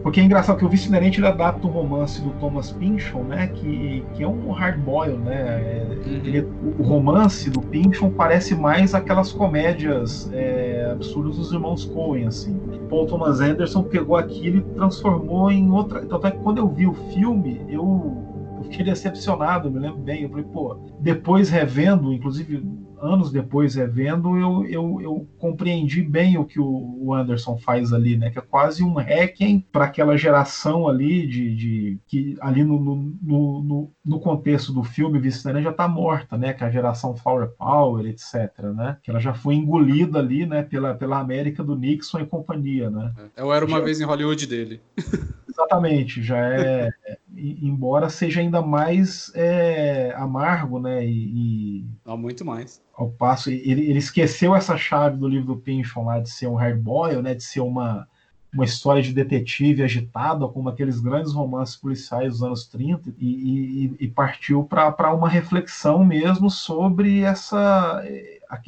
Porque 0.03 0.19
é 0.19 0.23
engraçado 0.23 0.57
que 0.57 0.65
o 0.65 0.69
Vice 0.69 0.87
Inerente 0.87 1.19
ele 1.19 1.27
adapta 1.27 1.67
um 1.67 1.69
romance 1.69 2.21
do 2.21 2.31
Thomas 2.31 2.71
Pynchon, 2.71 3.23
né? 3.23 3.47
Que, 3.47 4.03
que 4.13 4.23
é 4.23 4.27
um 4.27 4.51
hard 4.51 4.79
boil, 4.79 5.17
né? 5.17 5.85
Uhum. 6.05 6.21
Ele, 6.23 6.47
o 6.79 6.83
romance 6.83 7.49
do 7.49 7.61
Pynchon 7.61 8.11
parece 8.11 8.55
mais 8.55 8.95
aquelas 8.95 9.31
comédias 9.31 10.29
é, 10.33 10.89
absurdas 10.91 11.37
dos 11.37 11.51
irmãos 11.51 11.85
Coen, 11.85 12.27
assim. 12.27 12.59
Paul 12.89 13.05
Thomas 13.05 13.39
Anderson 13.39 13.83
pegou 13.83 14.17
aquilo 14.17 14.57
e 14.57 14.61
transformou 14.75 15.51
em 15.51 15.69
outra. 15.69 16.01
Então, 16.03 16.17
até 16.17 16.31
que 16.31 16.39
quando 16.39 16.57
eu 16.57 16.67
vi 16.67 16.87
o 16.87 16.93
filme, 17.13 17.61
eu, 17.69 18.17
eu 18.57 18.63
fiquei 18.63 18.83
decepcionado, 18.83 19.69
me 19.69 19.79
lembro 19.79 19.99
bem. 19.99 20.23
Eu 20.23 20.29
falei, 20.29 20.45
pô, 20.45 20.77
depois 20.99 21.49
revendo, 21.49 22.11
inclusive 22.11 22.63
anos 23.01 23.31
depois 23.31 23.75
revendo, 23.75 24.37
eu, 24.37 24.65
eu, 24.65 25.01
eu 25.01 25.29
compreendi 25.37 26.01
bem 26.01 26.37
o 26.37 26.45
que 26.45 26.59
o, 26.59 27.13
Anderson 27.13 27.57
faz 27.57 27.91
ali, 27.91 28.15
né? 28.17 28.29
Que 28.29 28.39
é 28.39 28.41
quase 28.41 28.83
um 28.83 28.93
hacking 28.93 29.65
para 29.71 29.85
aquela 29.85 30.15
geração 30.15 30.87
ali 30.87 31.27
de, 31.27 31.55
de 31.55 31.99
que 32.07 32.37
ali 32.39 32.63
no, 32.63 32.79
no, 32.79 33.61
no, 33.61 33.91
no 34.05 34.19
contexto 34.19 34.71
do 34.71 34.83
filme 34.83 35.19
Vice 35.19 35.41
já 35.61 35.71
está 35.71 35.87
morta, 35.87 36.37
né? 36.37 36.53
Que 36.53 36.63
é 36.63 36.67
a 36.67 36.71
geração 36.71 37.15
Flower 37.15 37.49
Power, 37.57 38.05
etc, 38.05 38.51
né? 38.75 38.97
Que 39.03 39.09
ela 39.09 39.19
já 39.19 39.33
foi 39.33 39.55
engolida 39.55 40.19
ali, 40.19 40.45
né? 40.45 40.63
Pela, 40.63 40.93
pela 40.93 41.19
América 41.19 41.63
do 41.63 41.75
Nixon 41.75 42.19
e 42.19 42.25
companhia, 42.25 42.89
né? 42.89 43.11
Eu 43.35 43.51
era 43.51 43.65
uma 43.65 43.79
já... 43.79 43.83
vez 43.83 43.99
em 43.99 44.05
Hollywood 44.05 44.47
dele. 44.47 44.81
Exatamente, 45.51 46.21
já 46.21 46.37
é, 46.37 46.89
embora 47.35 48.09
seja 48.09 48.39
ainda 48.39 48.61
mais 48.61 49.31
é, 49.35 50.13
amargo, 50.15 50.79
né? 50.79 51.05
E, 51.05 51.83
e, 51.83 52.17
muito 52.17 52.45
mais. 52.45 52.81
Ao 52.93 53.09
passo, 53.09 53.49
ele, 53.49 53.89
ele 53.89 53.99
esqueceu 53.99 54.55
essa 54.55 54.77
chave 54.77 55.17
do 55.17 55.27
livro 55.27 55.47
do 55.47 55.57
Pinchon 55.57 56.05
lá 56.05 56.19
de 56.19 56.29
ser 56.29 56.47
um 56.47 56.55
hardboil, 56.55 57.21
né? 57.21 57.35
De 57.35 57.43
ser 57.43 57.59
uma, 57.59 58.07
uma 58.53 58.65
história 58.65 59.01
de 59.01 59.13
detetive 59.13 59.83
agitada, 59.83 60.47
como 60.47 60.69
aqueles 60.69 60.99
grandes 60.99 61.33
romances 61.33 61.75
policiais 61.75 62.33
dos 62.33 62.43
anos 62.43 62.67
30, 62.67 63.13
e, 63.17 63.25
e, 63.25 63.95
e 64.05 64.07
partiu 64.07 64.63
para 64.63 65.13
uma 65.13 65.29
reflexão 65.29 66.03
mesmo 66.03 66.49
sobre 66.49 67.21
essa 67.21 68.03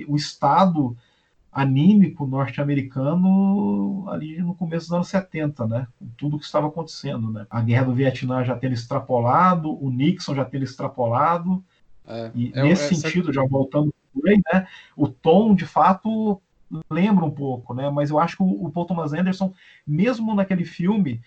o 0.07 0.15
estado 0.15 0.95
anímico 1.53 2.25
norte-americano 2.25 4.05
ali 4.09 4.41
no 4.41 4.55
começo 4.55 4.87
dos 4.87 4.93
anos 4.93 5.07
70, 5.07 5.67
né? 5.67 5.87
Com 5.99 6.07
tudo 6.17 6.39
que 6.39 6.45
estava 6.45 6.67
acontecendo, 6.67 7.31
né? 7.31 7.45
A 7.49 7.61
guerra 7.61 7.85
do 7.85 7.93
Vietnã 7.93 8.43
já 8.43 8.55
tendo 8.55 8.73
extrapolado, 8.73 9.71
o 9.83 9.89
Nixon 9.91 10.33
já 10.33 10.43
tendo 10.43 10.63
extrapolado. 10.63 11.63
É, 12.07 12.31
e 12.33 12.51
é, 12.55 12.63
nesse 12.63 12.93
é, 12.93 12.97
sentido, 12.97 13.31
já 13.31 13.43
voltando 13.43 13.93
Ray, 14.25 14.41
né? 14.51 14.67
O 14.97 15.07
tom, 15.07 15.53
de 15.53 15.65
fato, 15.65 16.41
lembra 16.89 17.23
um 17.23 17.31
pouco, 17.31 17.73
né? 17.73 17.89
Mas 17.89 18.09
eu 18.09 18.19
acho 18.19 18.37
que 18.37 18.43
o, 18.43 18.65
o 18.65 18.71
Paul 18.71 18.85
Thomas 18.85 19.13
Anderson, 19.13 19.53
mesmo 19.85 20.33
naquele 20.33 20.65
filme, 20.65 21.21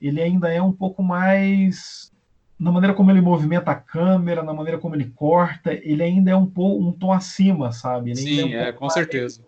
ele 0.00 0.22
ainda 0.22 0.52
é 0.52 0.62
um 0.62 0.72
pouco 0.72 1.02
mais 1.02 2.12
na 2.58 2.70
maneira 2.70 2.94
como 2.94 3.10
ele 3.10 3.20
movimenta 3.20 3.72
a 3.72 3.74
câmera, 3.74 4.44
na 4.44 4.54
maneira 4.54 4.78
como 4.78 4.94
ele 4.94 5.06
corta, 5.06 5.72
ele 5.72 6.00
ainda 6.00 6.30
é 6.30 6.36
um 6.36 6.46
pouco 6.46 6.84
um 6.84 6.92
tom 6.92 7.12
acima, 7.12 7.72
sabe? 7.72 8.10
Ele 8.10 8.20
Sim, 8.20 8.54
é, 8.54 8.58
um 8.58 8.60
é 8.68 8.72
com 8.72 8.84
mais, 8.84 8.92
certeza 8.92 9.42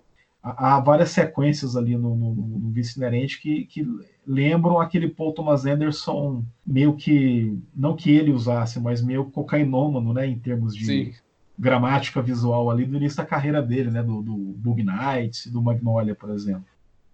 há 0.45 0.79
várias 0.79 1.11
sequências 1.11 1.75
ali 1.75 1.97
no, 1.97 2.15
no, 2.15 2.35
no 2.35 2.71
Vice 2.71 2.99
Inerente 2.99 3.41
que, 3.41 3.65
que 3.65 3.87
lembram 4.27 4.79
aquele 4.79 5.09
Paul 5.09 5.33
Thomas 5.33 5.65
Anderson 5.65 6.45
meio 6.67 6.95
que, 6.95 7.59
não 7.75 7.97
que 7.97 8.11
ele 8.11 8.31
usasse, 8.31 8.79
mas 8.79 9.03
meio 9.03 9.25
cocainômano, 9.25 10.13
né, 10.13 10.27
em 10.27 10.39
termos 10.39 10.77
de 10.77 10.85
Sim. 10.85 11.15
gramática 11.59 12.21
visual 12.21 12.71
ali 12.71 12.85
do 12.85 12.97
início 12.99 13.17
da 13.17 13.25
carreira 13.25 13.63
dele, 13.63 13.91
né, 13.91 14.03
do, 14.03 14.21
do 14.21 14.37
Bug 14.37 14.83
Nights, 14.83 15.47
do 15.47 15.63
Magnolia, 15.63 16.15
por 16.15 16.29
exemplo. 16.29 16.67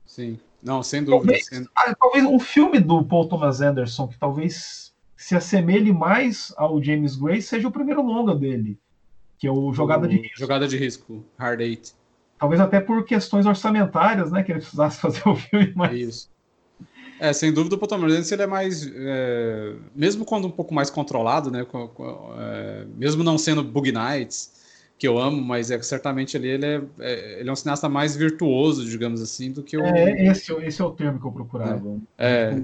Sim, 0.05 0.37
não, 0.61 0.83
sem 0.83 1.05
dúvida. 1.05 1.27
Talvez, 1.27 1.47
sem... 1.47 1.64
Ah, 1.77 1.95
talvez 1.95 2.25
um 2.25 2.40
filme 2.40 2.81
do 2.81 3.05
Paul 3.05 3.29
Thomas 3.29 3.61
Anderson 3.61 4.09
que 4.09 4.19
talvez 4.19 4.93
se 5.16 5.37
assemelhe 5.37 5.93
mais 5.93 6.53
ao 6.57 6.83
James 6.83 7.14
Gray 7.14 7.40
seja 7.40 7.69
o 7.69 7.73
primeiro 7.73 8.03
longa 8.03 8.35
dele, 8.35 8.77
que 9.38 9.47
é 9.47 9.53
o 9.53 9.73
Jogada 9.73 10.07
o... 10.07 10.09
de 10.09 10.16
Risco. 10.16 10.38
Jogada 10.38 10.66
de 10.66 10.77
Risco, 10.77 11.25
Hard 11.38 11.61
Eight. 11.61 12.00
Talvez 12.40 12.59
até 12.59 12.81
por 12.81 13.05
questões 13.05 13.44
orçamentárias, 13.44 14.33
né? 14.33 14.42
Que 14.42 14.53
ele 14.53 14.61
precisasse 14.61 14.98
fazer 15.00 15.29
o 15.29 15.37
filme 15.37 15.72
mais. 15.76 15.98
Isso. 15.98 16.31
É, 17.20 17.35
sem 17.35 17.53
dúvida 17.53 17.76
o 17.76 17.79
Paul 17.79 18.09
ele 18.09 18.42
é 18.42 18.46
mais. 18.46 18.90
É, 18.96 19.74
mesmo 19.94 20.24
quando 20.24 20.48
um 20.48 20.50
pouco 20.50 20.72
mais 20.72 20.88
controlado, 20.88 21.50
né? 21.50 21.66
É, 22.38 22.87
mesmo 22.96 23.22
não 23.22 23.37
sendo 23.37 23.62
Bug 23.62 23.92
Nights, 23.92 24.59
que 25.00 25.09
eu 25.09 25.18
amo, 25.18 25.42
mas 25.42 25.70
é 25.70 25.81
certamente 25.81 26.37
ali 26.37 26.48
ele 26.48 26.66
é, 26.66 26.83
é, 26.98 27.40
ele 27.40 27.48
é 27.48 27.53
um 27.53 27.57
cineasta 27.57 27.88
mais 27.88 28.14
virtuoso, 28.14 28.85
digamos 28.85 29.22
assim, 29.22 29.50
do 29.50 29.62
que 29.62 29.76
o. 29.76 29.83
É, 29.83 30.26
esse, 30.26 30.53
esse 30.62 30.81
é 30.81 30.85
o 30.85 30.90
termo 30.90 31.18
que 31.18 31.26
eu 31.26 31.33
procurava. 31.33 31.96
É, 32.18 32.55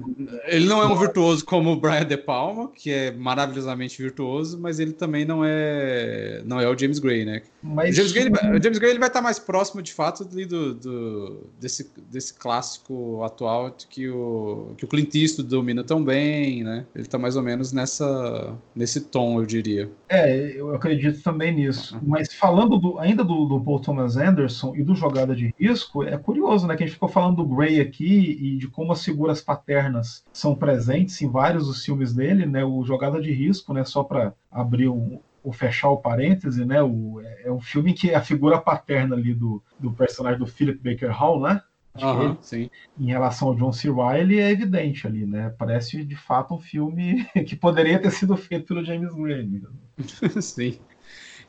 é 0.45 0.55
ele 0.55 0.67
não 0.67 0.81
é 0.81 0.85
um 0.85 0.95
virtuoso 0.95 1.43
como 1.43 1.71
o 1.71 1.79
Brian 1.79 2.05
De 2.05 2.15
Palma, 2.15 2.71
que 2.71 2.91
é 2.91 3.11
maravilhosamente 3.11 3.99
virtuoso, 4.01 4.59
mas 4.59 4.79
ele 4.79 4.93
também 4.93 5.25
não 5.25 5.43
é 5.43 6.43
não 6.45 6.61
é 6.61 6.67
o 6.67 6.77
James 6.77 6.99
Gray, 6.99 7.25
né? 7.25 7.41
Mas... 7.67 7.89
O 7.89 7.93
James 7.93 8.11
Gray, 8.11 8.25
ele, 8.25 8.63
James 8.63 8.81
ele 8.81 8.99
vai 8.99 9.07
estar 9.07 9.21
mais 9.21 9.39
próximo, 9.39 9.81
de 9.81 9.93
fato, 9.93 10.23
do, 10.23 10.73
do, 10.73 11.49
desse, 11.59 11.91
desse 12.09 12.33
clássico 12.33 13.23
atual 13.23 13.71
que 13.89 14.09
o, 14.09 14.73
que 14.77 14.85
o 14.85 14.87
Clint 14.87 15.13
Eastwood 15.15 15.49
domina 15.49 15.83
tão 15.83 16.03
bem, 16.03 16.63
né? 16.63 16.85
Ele 16.93 17.05
está 17.05 17.17
mais 17.17 17.35
ou 17.35 17.41
menos 17.41 17.71
nessa, 17.71 18.55
nesse 18.75 19.01
tom, 19.01 19.39
eu 19.39 19.45
diria. 19.45 19.89
É, 20.09 20.59
eu 20.59 20.75
acredito 20.75 21.21
também 21.23 21.53
nisso. 21.53 21.99
Mas 22.03 22.27
mas 22.27 22.33
falando 22.33 22.77
do, 22.77 22.99
ainda 22.99 23.23
do, 23.23 23.45
do, 23.45 23.61
Paul 23.61 23.79
Thomas 23.79 24.17
Anderson 24.17 24.75
e 24.75 24.83
do 24.83 24.95
Jogada 24.95 25.35
de 25.35 25.53
Risco, 25.57 26.03
é 26.03 26.17
curioso, 26.17 26.67
né? 26.67 26.75
Que 26.75 26.83
a 26.83 26.85
gente 26.85 26.95
ficou 26.95 27.07
falando 27.07 27.37
do 27.37 27.45
Gray 27.45 27.79
aqui 27.79 28.37
e 28.41 28.57
de 28.57 28.67
como 28.67 28.91
as 28.91 29.03
figuras 29.03 29.39
paternas 29.41 30.23
são 30.33 30.55
presentes 30.55 31.21
em 31.21 31.29
vários 31.29 31.67
dos 31.67 31.83
filmes 31.83 32.13
dele, 32.13 32.45
né? 32.45 32.65
O 32.65 32.83
Jogada 32.83 33.21
de 33.21 33.31
Risco, 33.31 33.73
né? 33.73 33.83
Só 33.83 34.03
para 34.03 34.33
abrir 34.51 34.89
um, 34.89 35.19
ou 35.47 35.53
fechar 35.53 35.89
o 35.89 35.97
parêntese, 35.97 36.65
né? 36.65 36.83
O, 36.83 37.21
é, 37.21 37.43
é 37.45 37.51
um 37.51 37.61
filme 37.61 37.93
que 37.93 38.13
a 38.13 38.19
figura 38.19 38.59
paterna 38.59 39.15
ali 39.15 39.33
do, 39.33 39.63
do 39.79 39.93
personagem 39.93 40.37
do 40.37 40.45
Philip 40.45 40.77
Baker 40.83 41.09
Hall, 41.09 41.39
né? 41.39 41.61
Uhum, 41.95 42.37
sim. 42.41 42.69
Em 42.99 43.05
relação 43.05 43.47
ao 43.47 43.55
John 43.55 43.71
C. 43.71 43.89
Reilly 43.89 44.41
é 44.41 44.51
evidente 44.51 45.07
ali, 45.07 45.25
né? 45.25 45.55
Parece 45.57 46.03
de 46.03 46.17
fato 46.17 46.53
um 46.53 46.59
filme 46.59 47.23
que 47.47 47.55
poderia 47.55 47.97
ter 47.97 48.11
sido 48.11 48.35
feito 48.35 48.67
pelo 48.67 48.83
James 48.83 49.13
Gray. 49.13 49.63
sim. 50.41 50.79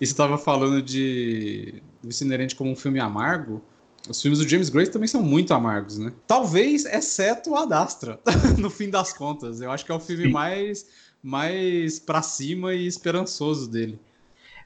E 0.01 0.07
você 0.07 0.13
estava 0.13 0.39
falando 0.39 0.81
de 0.81 1.83
Vice 2.01 2.25
Inerente 2.25 2.55
como 2.55 2.71
um 2.71 2.77
filme 2.77 3.01
amargo. 3.01 3.61
Os 4.09 4.23
filmes 4.23 4.39
do 4.39 4.49
James 4.49 4.69
Gray 4.69 4.87
também 4.87 5.09
são 5.09 5.21
muito 5.21 5.53
amargos, 5.53 5.99
né? 5.99 6.13
Talvez, 6.25 6.85
exceto 6.85 7.51
o 7.51 7.57
Adastra, 7.57 8.21
no 8.57 8.71
fim 8.71 8.91
das 8.91 9.13
contas. 9.13 9.61
Eu 9.61 9.73
acho 9.73 9.85
que 9.85 9.91
é 9.91 9.95
o 9.95 9.99
filme 9.99 10.27
Sim. 10.27 10.31
mais, 10.31 10.87
mais 11.23 11.99
pra 11.99 12.23
cima 12.23 12.75
e 12.75 12.87
esperançoso 12.87 13.71
dele. 13.71 13.99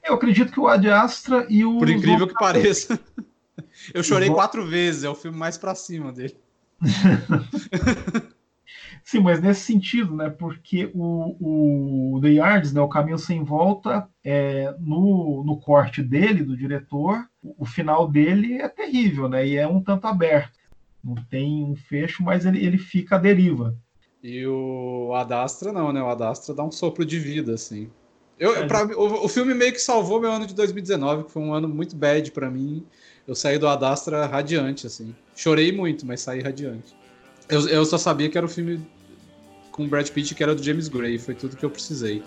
Eu 0.03 0.15
acredito 0.15 0.51
que 0.51 0.59
o 0.59 0.67
Adastra 0.67 1.45
e 1.49 1.63
o. 1.63 1.77
Por 1.77 1.89
incrível 1.89 2.27
que 2.27 2.33
pareça. 2.33 2.99
Eu 3.93 4.03
chorei 4.03 4.29
quatro 4.29 4.65
vezes, 4.65 5.03
é 5.03 5.09
o 5.09 5.15
filme 5.15 5.37
mais 5.37 5.57
pra 5.57 5.75
cima 5.75 6.11
dele. 6.11 6.35
Sim, 9.03 9.19
mas 9.19 9.41
nesse 9.41 9.61
sentido, 9.61 10.15
né? 10.15 10.29
Porque 10.29 10.89
o, 10.93 12.15
o 12.15 12.21
The 12.21 12.29
Yards, 12.29 12.71
né, 12.71 12.79
o 12.81 12.87
caminho 12.87 13.17
sem 13.17 13.43
volta, 13.43 14.07
é, 14.23 14.73
no, 14.79 15.43
no 15.43 15.57
corte 15.59 16.01
dele, 16.01 16.43
do 16.43 16.55
diretor, 16.55 17.27
o, 17.41 17.63
o 17.63 17.65
final 17.65 18.07
dele 18.07 18.61
é 18.61 18.69
terrível, 18.69 19.27
né? 19.27 19.45
E 19.45 19.57
é 19.57 19.67
um 19.67 19.81
tanto 19.81 20.07
aberto. 20.07 20.57
Não 21.03 21.15
tem 21.15 21.63
um 21.63 21.75
fecho, 21.75 22.23
mas 22.23 22.45
ele, 22.45 22.65
ele 22.65 22.77
fica 22.77 23.17
à 23.17 23.19
deriva. 23.19 23.77
E 24.23 24.47
o 24.47 25.13
Adastra 25.13 25.73
não, 25.73 25.91
né? 25.91 26.01
O 26.01 26.07
Adastra 26.07 26.55
dá 26.55 26.63
um 26.63 26.71
sopro 26.71 27.05
de 27.05 27.19
vida, 27.19 27.53
assim. 27.53 27.89
Eu, 28.39 28.55
é, 28.55 28.65
pra, 28.65 28.85
o, 28.85 29.25
o, 29.25 29.27
filme 29.27 29.53
meio 29.53 29.73
que 29.73 29.81
salvou 29.81 30.19
meu 30.19 30.31
ano 30.31 30.47
de 30.47 30.55
2019, 30.55 31.25
que 31.25 31.31
foi 31.31 31.41
um 31.41 31.53
ano 31.53 31.67
muito 31.67 31.95
bad 31.95 32.31
para 32.31 32.49
mim. 32.49 32.85
Eu 33.27 33.35
saí 33.35 33.57
do 33.57 33.67
Adastra 33.67 34.25
radiante, 34.25 34.87
assim. 34.87 35.13
Chorei 35.35 35.71
muito, 35.71 36.05
mas 36.05 36.21
saí 36.21 36.41
radiante. 36.41 36.95
Eu, 37.49 37.67
eu 37.67 37.85
só 37.85 37.97
sabia 37.97 38.29
que 38.29 38.37
era 38.37 38.45
o 38.45 38.49
filme 38.49 38.79
com 39.71 39.87
Brad 39.87 40.07
Pitt 40.09 40.33
que 40.33 40.41
era 40.41 40.55
do 40.55 40.63
James 40.63 40.87
Gray, 40.87 41.17
foi 41.17 41.35
tudo 41.35 41.57
que 41.57 41.65
eu 41.65 41.69
precisei. 41.69 42.23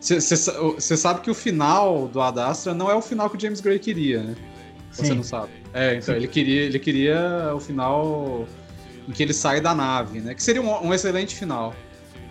Você 0.00 0.96
sabe 0.96 1.20
que 1.20 1.30
o 1.30 1.34
final 1.34 2.08
do 2.08 2.20
Adastra 2.20 2.72
não 2.72 2.90
é 2.90 2.94
o 2.94 3.02
final 3.02 3.28
que 3.28 3.36
o 3.36 3.40
James 3.40 3.60
Gray 3.60 3.78
queria, 3.78 4.22
né? 4.22 4.36
Você 4.92 5.12
não 5.12 5.22
sabe. 5.22 5.52
É, 5.74 5.96
então 5.96 6.14
ele 6.14 6.28
queria, 6.28 6.62
ele 6.62 6.78
queria 6.78 7.52
o 7.54 7.60
final 7.60 8.46
em 9.08 9.12
que 9.12 9.22
ele 9.22 9.32
sai 9.32 9.60
da 9.60 9.74
nave, 9.74 10.20
né? 10.20 10.34
Que 10.34 10.42
seria 10.42 10.62
um, 10.62 10.86
um 10.86 10.94
excelente 10.94 11.34
final. 11.34 11.74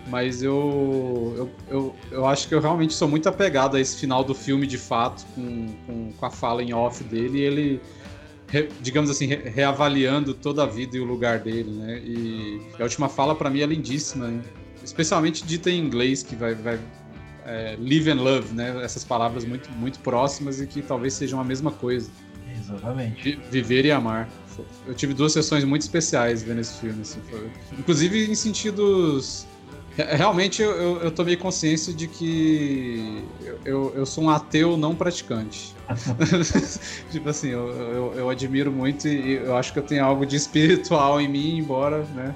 Mas 0.08 0.42
eu, 0.42 1.34
eu, 1.36 1.50
eu, 1.68 1.96
eu, 2.12 2.26
acho 2.26 2.46
que 2.46 2.54
eu 2.54 2.60
realmente 2.60 2.94
sou 2.94 3.08
muito 3.08 3.28
apegado 3.28 3.76
a 3.76 3.80
esse 3.80 3.96
final 3.96 4.22
do 4.22 4.34
filme 4.34 4.64
de 4.66 4.78
fato, 4.78 5.26
com, 5.34 5.66
com, 5.84 6.12
com 6.12 6.26
a 6.26 6.30
fala 6.30 6.62
em 6.62 6.72
off 6.72 7.02
dele. 7.02 7.38
E 7.38 7.42
ele 7.42 7.80
re, 8.46 8.68
digamos 8.80 9.10
assim, 9.10 9.26
re, 9.26 9.48
reavaliando 9.48 10.32
toda 10.32 10.62
a 10.62 10.66
vida 10.66 10.96
e 10.96 11.00
o 11.00 11.04
lugar 11.04 11.40
dele, 11.40 11.70
né? 11.70 11.98
E 11.98 12.60
a 12.78 12.84
última 12.84 13.08
fala 13.08 13.34
para 13.34 13.50
mim 13.50 13.60
é 13.60 13.66
lindíssima, 13.66 14.28
hein? 14.28 14.42
especialmente 14.86 15.44
dita 15.44 15.68
em 15.70 15.80
inglês, 15.80 16.22
que 16.22 16.36
vai, 16.36 16.54
vai 16.54 16.78
é, 17.44 17.76
live 17.78 18.10
and 18.10 18.22
love, 18.22 18.54
né? 18.54 18.82
Essas 18.82 19.04
palavras 19.04 19.44
muito, 19.44 19.70
muito 19.72 19.98
próximas 20.00 20.60
e 20.60 20.66
que 20.66 20.80
talvez 20.80 21.14
sejam 21.14 21.40
a 21.40 21.44
mesma 21.44 21.70
coisa. 21.70 22.10
Exatamente. 22.58 23.38
viver 23.50 23.84
e 23.84 23.90
amar. 23.90 24.28
Eu 24.86 24.94
tive 24.94 25.14
duas 25.14 25.32
sessões 25.32 25.64
muito 25.64 25.82
especiais 25.82 26.42
vendo 26.42 26.60
esse 26.60 26.78
filme, 26.78 27.02
assim, 27.02 27.20
inclusive 27.78 28.30
em 28.30 28.34
sentidos 28.34 29.46
Realmente 29.96 30.60
eu, 30.60 30.70
eu, 30.72 31.02
eu, 31.04 31.10
tomei 31.10 31.36
consciência 31.36 31.92
de 31.92 32.06
que 32.06 33.24
eu, 33.64 33.94
eu 33.96 34.04
sou 34.04 34.24
um 34.24 34.30
ateu 34.30 34.76
não 34.76 34.94
praticante. 34.94 35.74
tipo 37.10 37.28
assim, 37.30 37.48
eu, 37.48 37.68
eu, 37.70 38.14
eu, 38.14 38.28
admiro 38.28 38.70
muito 38.70 39.08
e 39.08 39.36
eu 39.36 39.56
acho 39.56 39.72
que 39.72 39.78
eu 39.78 39.82
tenho 39.82 40.04
algo 40.04 40.26
de 40.26 40.36
espiritual 40.36 41.18
em 41.18 41.28
mim, 41.28 41.56
embora, 41.56 42.04
né? 42.14 42.34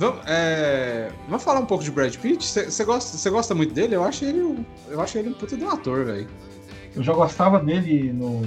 Vamos, 0.00 0.20
é, 0.26 1.12
vamos 1.28 1.44
falar 1.44 1.60
um 1.60 1.66
pouco 1.66 1.84
de 1.84 1.92
Brad 1.92 2.16
Pitt? 2.16 2.44
Você 2.44 2.84
gosta, 2.84 3.30
gosta 3.30 3.54
muito 3.54 3.72
dele? 3.72 3.94
Eu 3.94 4.02
acho 4.02 4.24
ele, 4.24 4.66
eu 4.88 5.00
acho 5.00 5.16
ele 5.16 5.28
um 5.28 5.34
puta 5.34 5.56
de 5.56 5.62
um 5.62 5.70
ator, 5.70 6.04
velho. 6.04 6.26
Eu 6.96 7.04
já 7.04 7.12
gostava 7.12 7.60
dele 7.60 8.12
no 8.12 8.42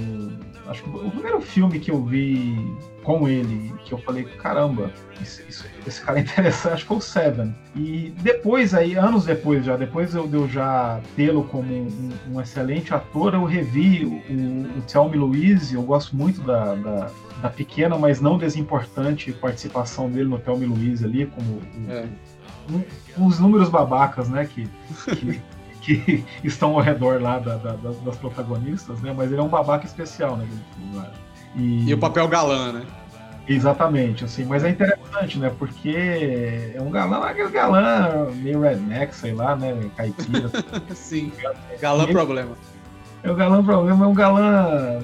Acho 0.70 0.84
que 0.84 0.88
o 0.88 1.10
primeiro 1.10 1.40
filme 1.40 1.80
que 1.80 1.90
eu 1.90 2.00
vi 2.04 2.56
com 3.02 3.28
ele, 3.28 3.74
que 3.84 3.92
eu 3.92 3.98
falei, 3.98 4.22
caramba, 4.22 4.92
isso, 5.20 5.42
isso, 5.48 5.64
esse 5.84 6.00
cara 6.00 6.20
é 6.20 6.22
interessante, 6.22 6.74
acho 6.74 6.82
que 6.82 6.88
foi 6.88 6.96
o 6.98 7.00
Seven. 7.00 7.52
E 7.74 8.14
depois, 8.20 8.72
aí, 8.72 8.94
anos 8.94 9.24
depois 9.24 9.64
já, 9.64 9.76
depois 9.76 10.14
eu, 10.14 10.30
eu 10.32 10.48
já 10.48 11.00
tê-lo 11.16 11.42
como 11.42 11.74
um, 11.74 12.10
um, 12.30 12.40
excelente 12.40 12.94
ator, 12.94 13.34
eu 13.34 13.42
revi 13.42 14.04
o, 14.04 14.78
o 14.78 14.82
Tell 14.82 15.08
Me 15.08 15.16
Louise, 15.16 15.74
eu 15.74 15.82
gosto 15.82 16.14
muito 16.14 16.40
da, 16.42 16.76
da, 16.76 17.10
da, 17.42 17.48
pequena, 17.48 17.98
mas 17.98 18.20
não 18.20 18.38
desimportante 18.38 19.32
participação 19.32 20.08
dele 20.08 20.28
no 20.28 20.38
Tell 20.38 20.56
Me 20.56 20.66
Louise 20.66 21.04
ali, 21.04 21.26
como 21.26 21.60
é. 21.88 22.06
um, 22.70 23.26
uns 23.26 23.40
números 23.40 23.68
babacas, 23.68 24.28
né, 24.28 24.46
que, 24.46 24.68
que 25.16 25.40
que 25.80 26.24
estão 26.44 26.74
ao 26.74 26.80
redor 26.80 27.20
lá 27.20 27.38
da, 27.38 27.56
da, 27.56 27.72
das 27.72 28.16
protagonistas, 28.16 29.00
né? 29.00 29.14
Mas 29.16 29.30
ele 29.30 29.40
é 29.40 29.42
um 29.42 29.48
babaca 29.48 29.86
especial, 29.86 30.36
né? 30.36 30.46
E, 31.56 31.88
e 31.88 31.94
o 31.94 31.98
papel 31.98 32.28
galã, 32.28 32.72
né? 32.72 32.86
Exatamente, 33.48 34.24
assim, 34.24 34.44
mas 34.44 34.62
é 34.62 34.68
interessante, 34.68 35.38
né? 35.38 35.50
Porque 35.58 36.72
é 36.72 36.80
um 36.80 36.90
galã, 36.90 37.24
aquele 37.24 37.50
galã 37.50 38.30
meio 38.32 38.60
redneck, 38.60 39.12
sei 39.14 39.32
lá, 39.32 39.56
né? 39.56 39.76
Caipira. 39.96 40.50
Sim, 40.94 41.32
galã 41.80 42.04
ele, 42.04 42.12
problema. 42.12 42.52
É 43.22 43.30
o 43.30 43.34
galã 43.34 43.64
problema, 43.64 44.04
é 44.04 44.08
um 44.08 44.14
galã 44.14 45.00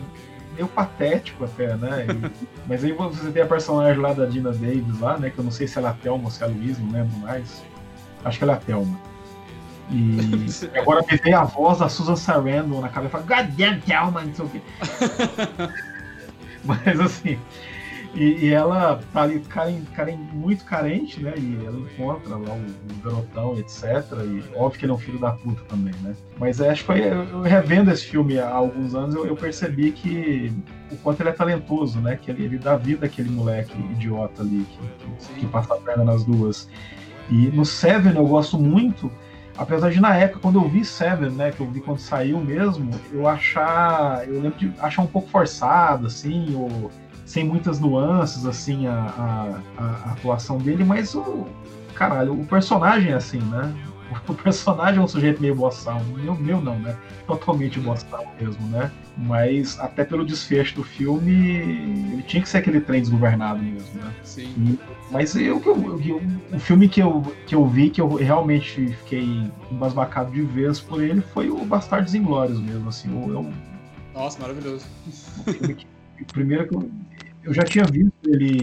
meio 0.55 0.69
patético 0.69 1.45
até, 1.45 1.75
né? 1.75 2.07
E, 2.09 2.47
mas 2.69 2.85
aí 2.85 2.93
você 2.93 3.33
tem 3.33 3.43
a 3.43 3.47
personagem 3.47 4.01
lá 4.01 4.13
da 4.13 4.27
Dina 4.27 4.53
Davis 4.53 5.01
lá, 5.01 5.19
né? 5.19 5.31
Que 5.31 5.39
eu 5.39 5.45
não 5.45 5.51
sei 5.51 5.67
se 5.67 5.79
ela 5.79 5.89
é 5.89 5.91
a 5.91 5.95
Thelma 5.95 6.27
ou 6.27 6.31
se 6.31 6.43
é 6.43 6.47
a 6.47 6.49
Luiz, 6.49 6.79
não 6.79 6.93
lembro 6.93 7.19
mais. 7.19 7.65
Acho 8.25 8.39
que 8.39 8.45
ela 8.45 8.53
é 8.53 8.57
a 8.57 8.61
Thelma. 8.61 8.97
E 9.91 10.47
agora 10.79 11.05
me 11.11 11.17
veio 11.17 11.39
a 11.39 11.45
voz 11.45 11.79
da 11.79 11.89
Susan 11.89 12.17
Sarandon 12.17 12.81
na 12.81 12.89
cabeça 12.89 13.19
e 13.19 13.23
fala, 13.23 13.43
God 13.43 13.57
damn 13.57 13.81
Thelma, 13.81 14.23
não 14.23 14.35
sei 14.35 14.45
o 14.45 14.49
quê. 14.49 14.61
Mas 16.65 17.01
assim, 17.01 17.39
e, 18.17 18.47
e, 18.47 18.51
ela 18.51 18.99
tá 19.13 19.23
ali 19.23 19.41
karen, 19.41 20.17
muito 20.33 20.65
carente, 20.65 21.23
né? 21.23 21.35
E 21.37 21.65
ela 21.67 21.79
encontra 21.79 22.35
lá 22.35 22.55
o, 22.55 22.59
o, 22.59 23.03
garotão, 23.05 23.59
etc. 23.59 23.85
E 24.25 24.43
óbvio 24.57 24.79
que 24.79 24.85
ele 24.87 24.93
é 24.93 24.95
um 24.95 24.99
filho 24.99 25.19
da 25.19 25.33
puta 25.33 25.63
também, 25.69 25.95
né? 26.03 26.17
Mas 26.39 26.59
é, 26.61 26.71
acho 26.71 26.81
que 26.81 26.87
foi, 26.87 27.01
eu, 27.01 27.43
revendo 27.43 27.91
esse 27.91 28.07
filme 28.07 28.39
há 28.39 28.49
alguns 28.49 28.95
anos, 28.95 29.15
eu, 29.15 29.27
eu, 29.27 29.37
percebi 29.37 29.93
que 29.93 30.51
o 30.91 30.97
quanto 30.97 31.21
ele 31.21 31.29
é 31.29 31.33
talentoso, 31.33 32.01
né? 32.01 32.17
Que 32.17 32.31
ele, 32.31 32.45
ele 32.45 32.59
dá 32.59 32.75
vida 32.75 33.05
àquele 33.05 33.29
moleque 33.29 33.79
idiota 33.93 34.41
ali 34.41 34.65
que, 34.65 35.27
que, 35.27 35.41
que 35.41 35.47
passa 35.49 35.75
a 35.75 35.77
perna 35.77 36.05
nas 36.05 36.25
duas. 36.25 36.71
E 37.29 37.49
no 37.49 37.67
Seven 37.67 38.17
eu 38.17 38.27
gosto 38.27 38.59
muito 38.59 39.13
Apesar 39.59 39.91
de 39.91 40.01
na 40.01 40.15
época, 40.15 40.41
quando 40.41 40.59
eu 40.59 40.69
vi 40.69 40.85
Seven, 40.85 41.31
né, 41.31 41.51
que 41.51 41.61
eu 41.61 41.71
vi 41.71 41.81
quando 41.81 41.99
saiu 41.99 42.39
mesmo, 42.39 42.91
eu 43.13 43.27
achar. 43.27 44.27
Eu 44.29 44.41
lembro 44.41 44.59
de 44.59 44.73
achar 44.81 45.03
um 45.03 45.07
pouco 45.07 45.29
forçado, 45.29 46.07
assim, 46.07 46.55
ou 46.55 46.91
sem 47.25 47.45
muitas 47.45 47.81
nuances, 47.81 48.45
assim, 48.47 48.87
a, 48.87 48.93
a, 49.79 49.83
a 49.83 50.13
atuação 50.13 50.59
dele, 50.59 50.85
mas 50.85 51.15
o. 51.15 51.47
Caralho, 51.95 52.39
o 52.39 52.45
personagem 52.45 53.13
é 53.13 53.15
assim, 53.15 53.41
né? 53.41 53.75
O 54.29 54.35
personagem 54.35 55.01
é 55.01 55.03
um 55.03 55.09
sujeito 55.09 55.41
meio 55.41 55.55
boçal. 55.55 56.01
Meu, 56.05 56.35
meu 56.35 56.61
não, 56.61 56.79
né? 56.79 56.97
Totalmente 57.27 57.81
boçal 57.81 58.25
mesmo, 58.41 58.67
né? 58.69 58.91
Mas 59.17 59.79
até 59.81 60.05
pelo 60.05 60.25
desfecho 60.25 60.77
do 60.77 60.85
filme, 60.85 61.33
ele 61.33 62.23
tinha 62.23 62.43
que 62.43 62.49
ser 62.49 62.59
aquele 62.59 62.81
trem 62.81 63.01
desgovernado 63.01 63.61
mesmo, 63.63 64.01
né? 64.01 64.13
Sim. 64.23 64.55
E, 64.59 64.79
mas 65.11 65.35
eu, 65.35 65.61
eu, 65.65 66.01
eu, 66.01 66.23
o 66.53 66.59
filme 66.59 66.89
que 66.89 67.01
eu, 67.01 67.23
que 67.47 67.55
eu 67.55 67.67
vi, 67.67 67.91
que 67.91 68.01
eu 68.01 68.15
realmente 68.15 68.89
fiquei 69.03 69.51
embasbacado 69.71 70.31
de 70.31 70.43
vez 70.43 70.79
por 70.79 71.03
ele, 71.03 71.21
foi 71.21 71.49
o 71.49 71.65
Bastardos 71.65 72.15
Inglórios 72.15 72.61
mesmo, 72.61 72.89
assim. 72.89 73.09
Eu, 73.29 73.53
Nossa, 74.15 74.39
maravilhoso. 74.41 74.87
O, 75.41 75.75
que, 75.75 75.87
o 76.21 76.27
primeiro 76.33 76.69
que 76.69 76.75
eu, 76.75 76.91
eu 77.45 77.55
já 77.55 77.65
tinha 77.65 77.85
visto 77.85 78.13
ele 78.25 78.63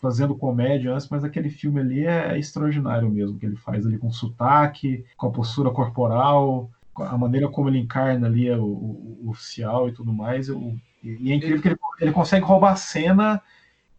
fazendo 0.00 0.34
comédia 0.34 0.92
antes, 0.92 1.08
mas 1.08 1.24
aquele 1.24 1.50
filme 1.50 1.80
ali 1.80 2.06
é 2.06 2.38
extraordinário 2.38 3.08
mesmo, 3.10 3.38
que 3.38 3.46
ele 3.46 3.56
faz 3.56 3.86
ali 3.86 3.98
com 3.98 4.10
sotaque, 4.10 5.04
com 5.16 5.26
a 5.26 5.30
postura 5.30 5.70
corporal, 5.70 6.70
a 6.96 7.16
maneira 7.16 7.48
como 7.48 7.68
ele 7.68 7.78
encarna 7.78 8.26
ali 8.26 8.50
o, 8.50 8.64
o, 8.64 9.18
o 9.24 9.30
oficial 9.30 9.88
e 9.88 9.92
tudo 9.92 10.12
mais. 10.12 10.48
Eu, 10.48 10.74
e 11.02 11.32
é 11.32 11.34
incrível 11.34 11.60
que 11.60 11.68
ele, 11.68 11.78
ele 12.00 12.12
consegue 12.12 12.44
roubar 12.44 12.72
a 12.72 12.76
cena 12.76 13.42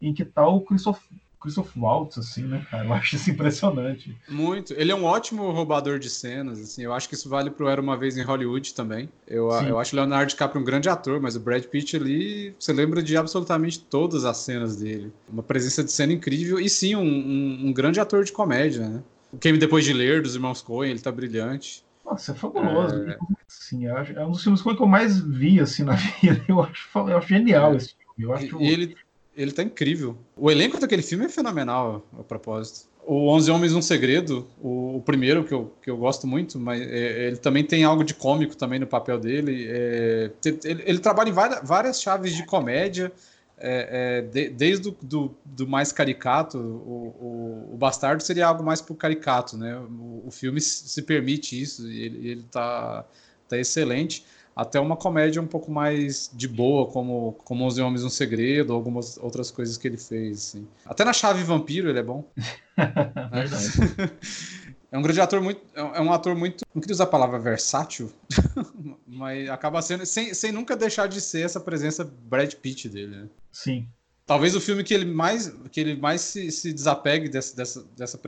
em 0.02 0.14
que 0.14 0.26
tá 0.26 0.48
o 0.48 0.62
Christoph, 0.62 1.02
Christoph 1.42 1.76
Waltz, 1.76 2.20
assim, 2.20 2.44
né, 2.44 2.66
cara? 2.70 2.86
Eu 2.86 2.94
acho 2.94 3.16
isso 3.16 3.32
impressionante. 3.32 4.16
Muito. 4.30 4.74
Ele 4.78 4.92
é 4.92 4.96
um 4.96 5.04
ótimo 5.04 5.50
roubador 5.52 5.98
de 5.98 6.10
cenas, 6.10 6.60
assim. 6.60 6.84
Eu 6.84 6.94
acho 6.94 7.10
que 7.10 7.16
isso 7.16 7.28
vale 7.28 7.50
pro 7.50 7.68
Era 7.68 7.82
Uma 7.82 7.98
Vez 7.98 8.16
em 8.16 8.22
Hollywood 8.22 8.74
também. 8.76 9.10
Eu, 9.28 9.50
eu 9.50 9.80
acho 9.80 9.96
o 9.96 10.00
Leonardo 10.00 10.30
DiCaprio 10.30 10.62
um 10.62 10.66
grande 10.66 10.88
ator, 10.88 11.20
mas 11.20 11.36
o 11.36 11.40
Brad 11.40 11.64
Pitt 11.64 11.96
ali, 11.96 12.56
você 12.60 12.72
lembra 12.72 13.02
de 13.02 13.18
absolutamente 13.18 13.80
todas 13.80 14.24
as 14.24 14.38
cenas 14.38 14.76
dele. 14.78 15.12
Uma 15.28 15.42
presença 15.42 15.84
de 15.84 15.92
cena 15.92 16.14
incrível 16.14 16.60
e 16.60 16.70
sim, 16.70 16.96
um, 16.96 17.02
um, 17.02 17.68
um 17.68 17.74
grande 17.74 18.00
ator 18.00 18.24
de 18.24 18.32
comédia, 18.32 18.88
né? 18.88 19.04
O 19.34 19.38
Quem 19.38 19.58
Depois 19.58 19.84
de 19.84 19.94
Ler, 19.94 20.22
dos 20.22 20.36
Irmãos 20.36 20.62
Coen, 20.62 20.92
ele 20.92 21.00
tá 21.00 21.12
brilhante. 21.12 21.84
Nossa, 22.06 22.34
é 22.34 22.36
fabuloso. 22.36 22.96
É, 23.10 23.18
sim, 23.48 23.88
é 23.88 24.26
um 24.26 24.32
dos 24.32 24.44
filmes 24.44 24.62
que 24.62 24.70
eu 24.70 24.88
mais 24.88 25.20
vi, 25.20 25.60
assim, 25.60 25.84
na 25.84 25.96
vida. 26.22 26.44
Eu 26.48 26.62
acho, 26.62 26.88
eu 26.94 27.18
acho 27.18 27.28
genial 27.28 27.74
é. 27.74 27.78
esse 27.78 27.96
filme. 27.96 28.06
Eu 28.20 28.34
acho... 28.34 28.62
E 28.62 28.68
ele 28.68 28.96
ele 29.36 29.52
tá 29.52 29.64
incrível. 29.64 30.18
O 30.36 30.52
elenco 30.52 30.80
daquele 30.80 31.02
filme 31.02 31.26
é 31.26 31.30
fenomenal, 31.30 32.06
a 32.18 32.24
propósito. 32.24 32.90
O 33.04 33.30
Onze 33.30 33.50
Homens 33.50 33.74
um 33.74 33.82
Segredo, 33.82 34.48
o, 34.62 34.98
o, 34.98 35.02
primeiro 35.02 35.44
que 35.44 35.54
eu, 35.54 35.74
que 35.82 35.90
eu 35.90 35.98
gosto 35.98 36.28
muito, 36.28 36.60
mas 36.60 36.82
é, 36.82 37.28
ele 37.28 37.38
também 37.38 37.64
tem 37.64 37.84
algo 37.84 38.04
de 38.04 38.14
cômico 38.14 38.56
também 38.56 38.80
no 38.80 38.86
papel 38.86 39.20
dele. 39.20 39.66
É, 39.68 40.32
ele, 40.46 40.84
ele, 40.86 41.00
trabalha 41.00 41.30
em 41.30 41.34
várias, 41.34 41.68
várias 41.68 42.02
chaves 42.02 42.36
de 42.36 42.46
comédia, 42.46 43.12
é, 43.58 44.20
é 44.20 44.22
de, 44.22 44.50
desde 44.50 44.90
o 44.90 44.98
do, 45.02 45.36
do, 45.44 45.68
mais 45.68 45.92
caricato. 45.92 46.60
O, 46.60 47.72
o, 47.72 47.74
o, 47.74 47.78
Bastardo 47.78 48.22
seria 48.22 48.46
algo 48.46 48.64
mais 48.64 48.82
pro 48.82 48.94
caricato, 48.94 49.58
né? 49.58 49.76
O, 49.78 50.26
o 50.28 50.32
filme 50.32 50.62
se 50.62 51.02
permite 51.02 51.60
isso 51.60 51.90
e 51.90 52.04
ele, 52.04 52.28
ele 52.28 52.44
tá, 52.52 53.04
tá 53.50 53.58
excelente 53.58 54.24
até 54.62 54.80
uma 54.80 54.96
comédia 54.96 55.42
um 55.42 55.48
pouco 55.48 55.72
mais 55.72 56.30
de 56.32 56.48
boa, 56.48 56.86
como, 56.86 57.34
como 57.44 57.66
Onze 57.66 57.82
Homens 57.82 58.04
um 58.04 58.10
Segredo, 58.10 58.70
ou 58.70 58.76
algumas 58.76 59.18
outras 59.18 59.50
coisas 59.50 59.76
que 59.76 59.88
ele 59.88 59.98
fez. 59.98 60.38
Assim. 60.38 60.68
Até 60.86 61.04
na 61.04 61.14
Chave 61.14 61.44
Vampiro 61.44 61.90
ele 61.90 61.98
é 61.98 62.04
bom. 62.04 62.24
é 64.92 64.98
um 64.98 65.02
grande 65.02 65.20
ator 65.20 65.42
muito. 65.42 65.62
É 65.74 66.00
um 66.00 66.14
ator 66.14 66.36
muito. 66.36 66.64
Não 66.76 66.80
queria 66.80 66.94
usar 66.94 67.06
a 67.06 67.08
palavra 67.08 67.40
versátil, 67.40 68.14
mas 69.08 69.50
acaba 69.50 69.82
sendo. 69.82 70.06
Sem, 70.06 70.32
sem 70.36 70.52
nunca 70.52 70.76
deixar 70.76 71.08
de 71.08 71.20
ser 71.20 71.44
essa 71.44 71.60
presença 71.60 72.04
Brad 72.04 72.54
Pitt 72.54 72.88
dele. 72.88 73.16
Né? 73.16 73.30
Sim. 73.52 73.88
Talvez 74.28 74.56
o 74.56 74.62
filme 74.62 74.84
que 74.84 74.94
ele 74.94 75.06
mais, 75.06 75.52
que 75.72 75.80
ele 75.80 76.00
mais 76.00 76.22
se, 76.22 76.52
se 76.52 76.72
desapegue 76.72 77.28
dessa, 77.28 77.56
dessa, 77.56 77.84
dessa, 77.98 78.20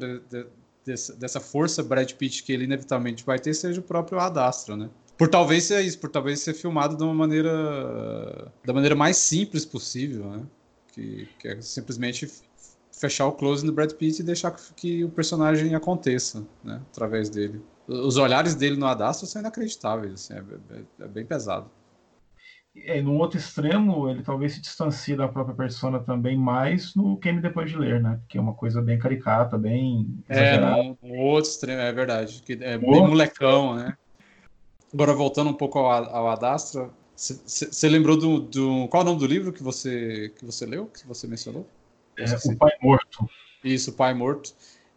dessa, 0.83 1.15
dessa 1.15 1.39
força 1.39 1.83
Brad 1.83 2.11
Pitt 2.13 2.41
que 2.41 2.51
ele 2.51 2.63
inevitavelmente 2.63 3.23
vai 3.23 3.37
ter 3.37 3.53
seja 3.53 3.79
o 3.79 3.83
próprio 3.83 4.19
Adastra, 4.19 4.75
né? 4.75 4.89
Por 5.17 5.27
talvez 5.27 5.65
ser 5.65 5.81
isso, 5.81 5.99
por 5.99 6.09
talvez 6.09 6.39
ser 6.39 6.53
filmado 6.53 6.97
de 6.97 7.03
uma 7.03 7.13
maneira. 7.13 8.51
da 8.65 8.73
maneira 8.73 8.95
mais 8.95 9.17
simples 9.17 9.65
possível, 9.65 10.25
né? 10.25 10.43
Que, 10.91 11.27
que 11.39 11.47
é 11.47 11.61
simplesmente 11.61 12.29
fechar 12.91 13.25
o 13.27 13.31
close 13.31 13.65
no 13.65 13.73
Brad 13.73 13.91
Pitt 13.93 14.21
e 14.21 14.25
deixar 14.25 14.55
que 14.75 15.03
o 15.03 15.09
personagem 15.09 15.75
aconteça, 15.75 16.45
né? 16.63 16.81
Através 16.91 17.29
dele. 17.29 17.61
Os 17.87 18.17
olhares 18.17 18.55
dele 18.55 18.77
no 18.77 18.85
Adastro 18.85 19.27
são 19.27 19.41
inacreditáveis, 19.41 20.13
assim, 20.13 20.33
é, 20.33 20.77
é, 20.77 21.03
é 21.03 21.07
bem 21.07 21.25
pesado. 21.25 21.69
É, 22.75 23.01
no 23.01 23.15
outro 23.17 23.37
extremo, 23.37 24.09
ele 24.09 24.23
talvez 24.23 24.53
se 24.53 24.61
distancie 24.61 25.15
da 25.15 25.27
própria 25.27 25.55
persona 25.55 25.99
também 25.99 26.35
mais 26.35 26.95
no 26.95 27.17
Quem 27.17 27.39
Depois 27.39 27.69
de 27.69 27.77
Ler, 27.77 28.01
né? 28.01 28.19
Que 28.27 28.37
é 28.37 28.41
uma 28.41 28.53
coisa 28.53 28.81
bem 28.81 28.97
caricata, 28.97 29.57
bem. 29.57 30.07
É, 30.27 30.59
no, 30.59 30.97
no 31.01 31.15
outro 31.17 31.51
extremo, 31.51 31.79
é 31.79 31.91
verdade. 31.91 32.41
Que 32.43 32.53
é 32.53 32.77
bem 32.77 33.07
molecão, 33.07 33.75
né? 33.75 33.95
Agora, 34.93 35.13
voltando 35.13 35.49
um 35.49 35.53
pouco 35.53 35.79
ao, 35.79 35.87
ao 35.87 36.27
Adastra, 36.29 36.89
você 37.15 37.89
lembrou 37.89 38.17
do, 38.17 38.39
do, 38.39 38.87
Qual 38.89 39.01
é 39.01 39.05
o 39.05 39.07
nome 39.07 39.19
do 39.19 39.25
livro 39.25 39.51
que 39.53 39.63
você, 39.63 40.31
que 40.37 40.45
você 40.45 40.65
leu, 40.65 40.87
que 40.87 41.07
você 41.07 41.27
mencionou? 41.27 41.67
É, 42.17 42.25
o 42.45 42.55
Pai 42.55 42.71
Morto. 42.81 43.27
Isso, 43.63 43.91
o 43.91 43.93
Pai 43.93 44.13
Morto. 44.13 44.53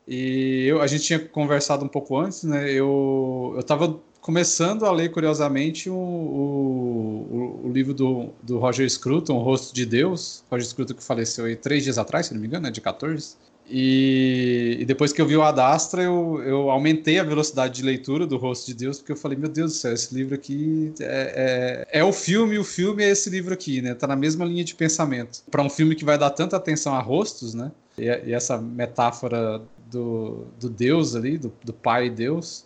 E 0.06 0.66
eu, 0.66 0.80
a 0.80 0.86
gente 0.86 1.04
tinha 1.04 1.18
conversado 1.18 1.84
um 1.84 1.88
pouco 1.88 2.18
antes, 2.18 2.44
né? 2.44 2.70
Eu 2.70 3.56
estava 3.58 3.98
começando 4.20 4.84
a 4.84 4.92
ler, 4.92 5.10
curiosamente, 5.10 5.88
o, 5.88 5.94
o, 5.94 7.60
o, 7.64 7.72
livro 7.72 7.94
do, 7.94 8.30
do 8.42 8.58
Roger 8.58 8.88
Scruton, 8.90 9.34
O 9.34 9.42
Rosto 9.42 9.74
de 9.74 9.86
Deus. 9.86 10.44
Roger 10.50 10.66
Scruton 10.66 10.94
que 10.94 11.02
faleceu 11.02 11.44
aí 11.44 11.56
três 11.56 11.84
dias 11.84 11.96
atrás, 11.96 12.26
se 12.26 12.34
não 12.34 12.40
me 12.40 12.46
engano, 12.46 12.64
né? 12.64 12.70
de 12.70 12.80
14. 12.80 13.36
E, 13.68 14.76
e, 14.80 14.84
depois 14.84 15.12
que 15.12 15.20
eu 15.20 15.26
vi 15.26 15.36
o 15.36 15.42
Adastra, 15.42 16.00
eu, 16.00 16.40
eu, 16.44 16.70
aumentei 16.70 17.18
a 17.18 17.24
velocidade 17.24 17.74
de 17.74 17.82
leitura 17.82 18.24
do 18.24 18.36
Rosto 18.36 18.66
de 18.66 18.74
Deus, 18.74 18.98
porque 18.98 19.10
eu 19.10 19.16
falei, 19.16 19.36
meu 19.36 19.48
Deus 19.48 19.72
do 19.72 19.76
céu, 19.76 19.92
esse 19.92 20.14
livro 20.14 20.36
aqui 20.36 20.92
é, 21.00 21.86
é, 21.90 21.98
é 21.98 22.04
o 22.04 22.12
filme, 22.12 22.58
o 22.58 22.64
filme 22.64 23.02
é 23.02 23.10
esse 23.10 23.28
livro 23.28 23.52
aqui, 23.52 23.82
né? 23.82 23.92
Tá 23.94 24.06
na 24.06 24.14
mesma 24.14 24.44
linha 24.44 24.62
de 24.62 24.74
pensamento. 24.74 25.42
Para 25.50 25.62
um 25.62 25.68
filme 25.68 25.96
que 25.96 26.04
vai 26.04 26.16
dar 26.16 26.30
tanta 26.30 26.56
atenção 26.56 26.94
a 26.94 27.00
rostos, 27.00 27.54
né? 27.54 27.72
E, 27.98 28.04
e 28.04 28.32
essa 28.32 28.56
metáfora 28.56 29.60
do, 29.90 30.46
do 30.60 30.70
Deus 30.70 31.16
ali, 31.16 31.36
do, 31.36 31.52
do 31.64 31.72
Pai 31.72 32.08
Deus. 32.08 32.64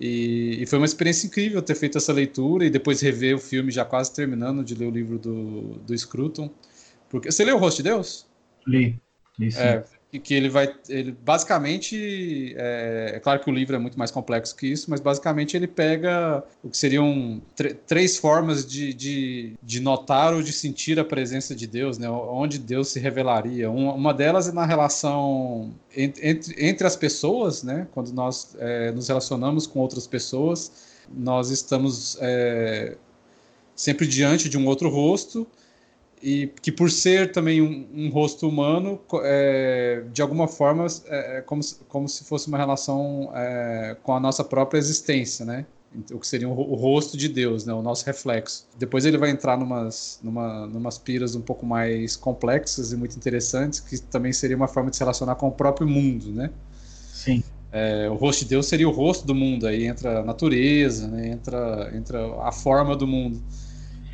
E, 0.00 0.62
e, 0.62 0.66
foi 0.66 0.78
uma 0.78 0.86
experiência 0.86 1.26
incrível 1.26 1.60
ter 1.60 1.74
feito 1.74 1.98
essa 1.98 2.12
leitura 2.12 2.64
e 2.64 2.70
depois 2.70 3.00
rever 3.02 3.36
o 3.36 3.38
filme, 3.38 3.70
já 3.70 3.84
quase 3.84 4.12
terminando 4.12 4.64
de 4.64 4.74
ler 4.74 4.86
o 4.86 4.90
livro 4.90 5.18
do, 5.18 5.78
do 5.86 5.96
Scruton. 5.96 6.50
Porque, 7.10 7.30
você 7.30 7.44
leu 7.44 7.56
O 7.56 7.58
Rosto 7.58 7.76
de 7.76 7.82
Deus? 7.84 8.26
Li. 8.66 8.98
li 9.38 9.52
sim. 9.52 9.60
É, 9.60 9.84
que 10.18 10.34
ele 10.34 10.48
vai. 10.48 10.72
Ele 10.88 11.12
basicamente. 11.12 12.54
É, 12.56 13.12
é, 13.14 13.20
claro 13.20 13.40
que 13.40 13.48
o 13.48 13.52
livro 13.52 13.74
é 13.74 13.78
muito 13.78 13.98
mais 13.98 14.10
complexo 14.10 14.54
que 14.54 14.66
isso, 14.66 14.90
mas 14.90 15.00
basicamente 15.00 15.56
ele 15.56 15.66
pega 15.66 16.44
o 16.62 16.68
que 16.68 16.76
seriam 16.76 17.40
três 17.86 18.18
formas 18.18 18.66
de, 18.66 18.92
de, 18.92 19.54
de, 19.62 19.80
notar 19.80 20.34
ou 20.34 20.42
de 20.42 20.52
sentir 20.52 20.98
a 21.00 21.04
presença 21.04 21.54
de 21.54 21.66
Deus, 21.66 21.96
né? 21.96 22.10
Onde 22.10 22.58
Deus 22.58 22.88
se 22.88 23.00
revelaria. 23.00 23.70
Uma, 23.70 23.94
uma 23.94 24.14
delas 24.14 24.48
é 24.48 24.52
na 24.52 24.66
relação 24.66 25.72
entre, 25.96 26.54
entre 26.58 26.86
as 26.86 26.94
pessoas, 26.96 27.62
né? 27.62 27.88
Quando 27.92 28.12
nós 28.12 28.54
é, 28.58 28.92
nos 28.92 29.08
relacionamos 29.08 29.66
com 29.66 29.80
outras 29.80 30.06
pessoas, 30.06 30.70
nós 31.10 31.50
estamos 31.50 32.18
é, 32.20 32.96
sempre 33.74 34.06
diante 34.06 34.48
de 34.48 34.58
um 34.58 34.66
outro 34.66 34.90
rosto 34.90 35.46
e 36.22 36.52
que 36.62 36.70
por 36.70 36.90
ser 36.90 37.32
também 37.32 37.60
um, 37.60 37.86
um 37.92 38.08
rosto 38.08 38.48
humano, 38.48 39.00
é, 39.24 40.04
de 40.12 40.22
alguma 40.22 40.46
forma 40.46 40.86
é, 41.06 41.38
é 41.38 41.40
como, 41.40 41.60
como 41.88 42.08
se 42.08 42.24
fosse 42.24 42.46
uma 42.48 42.56
relação 42.56 43.30
é, 43.34 43.96
com 44.02 44.14
a 44.14 44.20
nossa 44.20 44.44
própria 44.44 44.78
existência, 44.78 45.44
né? 45.44 45.66
O 46.10 46.18
que 46.18 46.26
seria 46.26 46.48
o, 46.48 46.52
o, 46.52 46.74
rosto 46.74 47.18
de 47.18 47.28
Deus, 47.28 47.66
né? 47.66 47.74
O 47.74 47.82
nosso 47.82 48.06
reflexo. 48.06 48.66
Depois 48.78 49.04
ele 49.04 49.18
vai 49.18 49.30
entrar 49.30 49.58
numas, 49.58 50.18
numa, 50.22 50.66
numas 50.66 50.96
piras 50.96 51.34
um 51.34 51.42
pouco 51.42 51.66
mais 51.66 52.16
complexas 52.16 52.92
e 52.92 52.96
muito 52.96 53.14
interessantes, 53.16 53.80
que 53.80 54.00
também 54.00 54.32
seria 54.32 54.56
uma 54.56 54.68
forma 54.68 54.90
de 54.90 54.96
se 54.96 55.02
relacionar 55.02 55.34
com 55.34 55.48
o 55.48 55.52
próprio 55.52 55.86
mundo, 55.86 56.32
né? 56.32 56.50
Sim. 57.12 57.42
É, 57.72 58.08
o 58.08 58.14
rosto 58.14 58.44
de 58.44 58.50
Deus 58.50 58.66
seria 58.66 58.88
o 58.88 58.92
rosto 58.92 59.26
do 59.26 59.34
mundo, 59.34 59.66
aí 59.66 59.86
entra 59.86 60.20
a 60.20 60.22
natureza, 60.22 61.08
né? 61.08 61.28
entra, 61.28 61.90
entra 61.94 62.18
a 62.42 62.52
forma 62.52 62.94
do 62.94 63.06
mundo. 63.06 63.42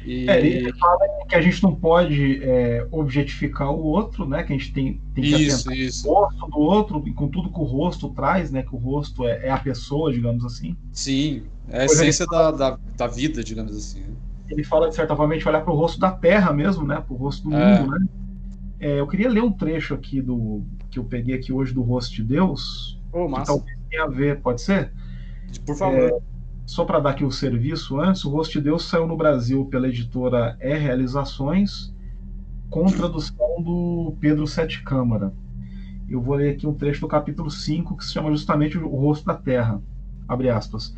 E... 0.09 0.27
É, 0.27 0.41
ele 0.41 0.73
fala 0.73 1.07
que 1.29 1.35
a 1.35 1.41
gente 1.43 1.63
não 1.63 1.75
pode 1.75 2.43
é, 2.43 2.87
objetificar 2.91 3.71
o 3.71 3.85
outro, 3.85 4.27
né? 4.27 4.43
Que 4.43 4.55
a 4.55 4.57
gente 4.57 4.73
tem, 4.73 5.03
tem 5.15 5.23
que 5.23 5.35
isso, 5.35 5.71
isso. 5.71 6.09
o 6.09 6.15
rosto 6.15 6.47
do 6.47 6.59
outro, 6.59 7.03
e 7.07 7.13
com 7.13 7.29
tudo 7.29 7.53
que 7.53 7.61
o 7.61 7.65
rosto 7.65 8.09
traz, 8.15 8.51
né? 8.51 8.63
Que 8.63 8.75
o 8.75 8.79
rosto 8.79 9.29
é, 9.29 9.49
é 9.49 9.51
a 9.51 9.59
pessoa, 9.59 10.11
digamos 10.11 10.47
assim. 10.47 10.75
Sim, 10.93 11.43
é 11.69 11.83
a 11.83 11.85
essência 11.85 12.25
da, 12.27 12.51
da, 12.51 12.79
da, 12.97 13.07
vida, 13.07 13.45
digamos 13.45 13.77
assim. 13.77 14.01
Né? 14.01 14.17
Ele 14.49 14.65
fala, 14.65 14.89
de 14.89 14.95
certa 14.95 15.15
forma, 15.15 15.35
a 15.35 15.37
gente 15.37 15.47
olhar 15.47 15.61
para 15.61 15.75
o 15.75 15.77
rosto 15.77 16.01
da 16.01 16.11
Terra 16.11 16.55
mesmo, 16.55 16.87
né? 16.87 17.03
Para 17.07 17.13
o 17.13 17.17
rosto 17.17 17.47
do 17.47 17.55
é. 17.55 17.79
mundo, 17.79 17.91
né? 17.91 18.07
É, 18.81 19.01
eu 19.01 19.07
queria 19.07 19.29
ler 19.29 19.43
um 19.43 19.53
trecho 19.53 19.93
aqui 19.93 20.23
do 20.23 20.65
que 20.91 20.99
eu 20.99 21.05
peguei 21.05 21.35
aqui 21.35 21.53
hoje 21.53 21.75
do 21.75 21.83
rosto 21.83 22.15
de 22.15 22.25
Deus. 22.25 22.99
Oh. 23.13 23.27
Que 23.27 23.45
talvez 23.45 23.79
tenha 23.91 24.05
a 24.05 24.09
ver, 24.09 24.41
pode 24.41 24.63
ser? 24.63 24.91
Por 25.67 25.77
favor. 25.77 26.23
Só 26.69 26.85
para 26.85 27.01
dar 27.01 27.11
aqui 27.11 27.25
o 27.25 27.31
serviço 27.31 27.99
antes, 27.99 28.27
o 28.27 28.31
Rosto 28.31 28.53
de 28.53 28.61
Deus 28.61 28.85
saiu 28.85 29.07
no 29.07 29.17
Brasil 29.17 29.65
pela 29.65 29.89
editora 29.89 30.55
E 30.61 30.77
Realizações, 30.77 31.95
com 32.69 32.85
tradução 32.85 33.63
do 33.63 34.15
Pedro 34.21 34.47
Sete 34.47 34.83
Câmara. 34.83 35.33
Eu 36.07 36.21
vou 36.21 36.35
ler 36.35 36.51
aqui 36.51 36.67
um 36.67 36.75
trecho 36.75 37.01
do 37.01 37.09
capítulo 37.09 37.51
5, 37.51 37.97
que 37.97 38.05
se 38.05 38.13
chama 38.13 38.31
justamente 38.31 38.77
O 38.77 38.87
Rosto 38.87 39.25
da 39.25 39.33
Terra. 39.33 39.81
Abre 40.29 40.51
aspas. 40.51 40.95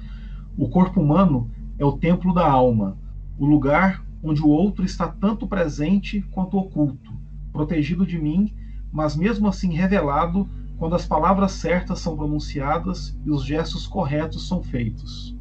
O 0.59 0.69
corpo 0.69 1.01
humano 1.01 1.49
é 1.79 1.85
o 1.85 1.97
templo 1.97 2.35
da 2.35 2.51
alma, 2.51 2.99
o 3.39 3.47
lugar 3.47 4.05
onde 4.25 4.43
o 4.43 4.49
outro 4.49 4.85
está 4.85 5.07
tanto 5.07 5.47
presente 5.47 6.21
quanto 6.33 6.59
oculto, 6.59 7.13
protegido 7.53 8.05
de 8.05 8.19
mim, 8.19 8.53
mas 8.93 9.15
mesmo 9.15 9.47
assim 9.47 9.73
revelado 9.73 10.49
quando 10.79 10.97
as 10.97 11.07
palavras 11.07 11.53
certas 11.53 12.01
são 12.01 12.17
pronunciadas 12.17 13.17
e 13.25 13.31
os 13.31 13.45
gestos 13.45 13.87
corretos 13.87 14.49
são 14.49 14.61
feitos. 14.65 15.39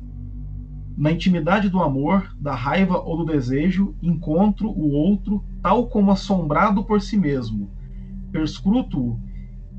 Na 0.99 1.13
intimidade 1.13 1.69
do 1.69 1.81
amor, 1.81 2.35
da 2.41 2.53
raiva 2.53 2.99
ou 2.99 3.15
do 3.15 3.23
desejo, 3.23 3.95
encontro 4.01 4.69
o 4.69 4.91
outro 4.91 5.41
tal 5.61 5.87
como 5.87 6.11
assombrado 6.11 6.83
por 6.83 7.01
si 7.01 7.15
mesmo. 7.15 7.71
Perscruto-o 8.33 9.17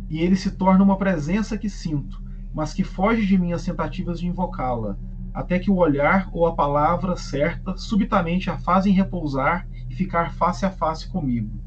e 0.09 0.19
ele 0.19 0.35
se 0.35 0.53
torna 0.53 0.83
uma 0.83 0.97
presença 0.97 1.59
que 1.59 1.69
sinto, 1.69 2.23
mas 2.55 2.73
que 2.73 2.83
foge 2.83 3.27
de 3.27 3.37
minhas 3.37 3.63
tentativas 3.63 4.19
de 4.19 4.27
invocá-la, 4.27 4.97
até 5.35 5.59
que 5.59 5.71
o 5.71 5.77
olhar 5.77 6.31
ou 6.33 6.47
a 6.47 6.55
palavra 6.55 7.15
certa 7.17 7.77
subitamente 7.77 8.49
a 8.49 8.57
fazem 8.57 8.95
repousar 8.95 9.69
e 9.91 9.95
ficar 9.95 10.33
face 10.33 10.65
a 10.65 10.71
face 10.71 11.07
comigo. 11.07 11.61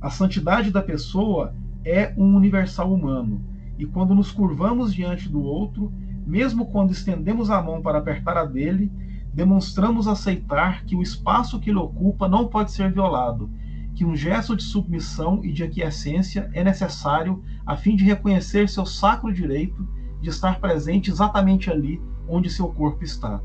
A 0.00 0.08
santidade 0.08 0.70
da 0.70 0.80
pessoa 0.80 1.54
é 1.84 2.14
um 2.16 2.34
universal 2.34 2.90
humano, 2.90 3.44
e 3.78 3.84
quando 3.84 4.14
nos 4.14 4.32
curvamos 4.32 4.94
diante 4.94 5.28
do 5.28 5.42
outro, 5.42 5.92
mesmo 6.32 6.64
quando 6.64 6.92
estendemos 6.92 7.50
a 7.50 7.60
mão 7.60 7.82
para 7.82 7.98
apertar 7.98 8.38
a 8.38 8.46
dele, 8.46 8.90
demonstramos 9.34 10.08
aceitar 10.08 10.82
que 10.86 10.96
o 10.96 11.02
espaço 11.02 11.60
que 11.60 11.68
ele 11.68 11.78
ocupa 11.78 12.26
não 12.26 12.48
pode 12.48 12.72
ser 12.72 12.90
violado, 12.90 13.50
que 13.94 14.02
um 14.02 14.16
gesto 14.16 14.56
de 14.56 14.62
submissão 14.62 15.44
e 15.44 15.52
de 15.52 15.62
aquiescência 15.62 16.48
é 16.54 16.64
necessário 16.64 17.44
a 17.66 17.76
fim 17.76 17.94
de 17.94 18.04
reconhecer 18.04 18.66
seu 18.66 18.86
sacro 18.86 19.30
direito 19.30 19.86
de 20.22 20.30
estar 20.30 20.58
presente 20.58 21.10
exatamente 21.10 21.70
ali 21.70 22.00
onde 22.26 22.48
seu 22.48 22.68
corpo 22.68 23.04
está. 23.04 23.38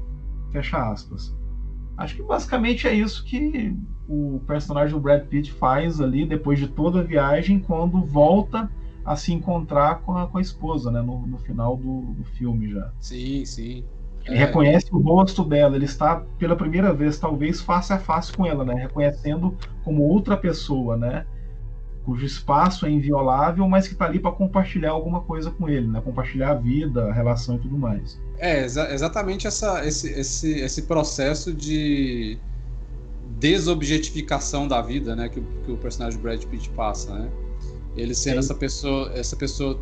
Fecha 0.54 0.78
aspas. 0.90 1.36
Acho 1.98 2.16
que 2.16 2.24
basicamente 2.24 2.88
é 2.88 2.94
isso 2.94 3.26
que 3.26 3.76
o 4.08 4.40
personagem 4.48 4.96
do 4.96 5.02
Brad 5.02 5.26
Pitt 5.26 5.52
faz 5.52 6.00
ali 6.00 6.26
depois 6.26 6.58
de 6.58 6.70
toda 6.70 7.02
a 7.02 7.04
viagem, 7.04 7.60
quando 7.60 8.06
volta 8.06 8.72
a 9.08 9.16
se 9.16 9.32
encontrar 9.32 10.02
com 10.02 10.18
a, 10.18 10.28
com 10.28 10.38
a 10.38 10.42
esposa, 10.42 10.92
né? 10.92 11.02
No, 11.02 11.26
no 11.26 11.38
final 11.38 11.78
do, 11.78 12.02
do, 12.02 12.26
filme 12.26 12.70
já. 12.70 12.92
Sim, 13.00 13.46
sim. 13.46 13.86
Ele 14.26 14.36
é. 14.36 14.40
reconhece 14.40 14.88
o 14.92 15.00
rosto 15.00 15.46
dela, 15.46 15.78
ele 15.78 15.86
está 15.86 16.18
pela 16.38 16.58
primeira 16.58 16.94
vez, 16.94 17.18
talvez, 17.18 17.62
face 17.62 17.94
a 17.94 17.98
face 17.98 18.34
com 18.34 18.46
ela, 18.46 18.66
né? 18.66 18.74
Reconhecendo 18.74 19.58
como 19.86 20.04
outra 20.04 20.36
pessoa, 20.36 20.98
né? 20.98 21.26
Cujo 22.04 22.26
espaço 22.26 22.86
é 22.86 22.90
inviolável, 22.90 23.66
mas 23.70 23.88
que 23.88 23.94
está 23.94 24.04
ali 24.04 24.20
para 24.20 24.34
compartilhar 24.34 24.92
alguma 24.92 25.22
coisa 25.22 25.52
com 25.52 25.70
ele, 25.70 25.88
né? 25.88 26.02
Compartilhar 26.02 26.52
a 26.52 26.56
vida, 26.56 27.06
a 27.06 27.14
relação 27.14 27.56
e 27.56 27.60
tudo 27.60 27.78
mais. 27.78 28.22
É, 28.38 28.66
exa 28.66 28.94
exatamente 28.94 29.48
essa, 29.48 29.86
esse, 29.86 30.12
esse, 30.20 30.60
esse 30.60 30.82
processo 30.82 31.54
de 31.54 32.38
desobjetificação 33.40 34.68
da 34.68 34.82
vida, 34.82 35.16
né? 35.16 35.30
Que, 35.30 35.40
que 35.40 35.72
o 35.72 35.78
personagem 35.78 36.20
Brad 36.20 36.44
Pitt 36.44 36.70
passa, 36.72 37.14
né? 37.18 37.30
Ele 37.98 38.14
sendo 38.14 38.40
essa 38.40 38.54
pessoa, 38.54 39.12
essa 39.14 39.36
pessoa 39.36 39.80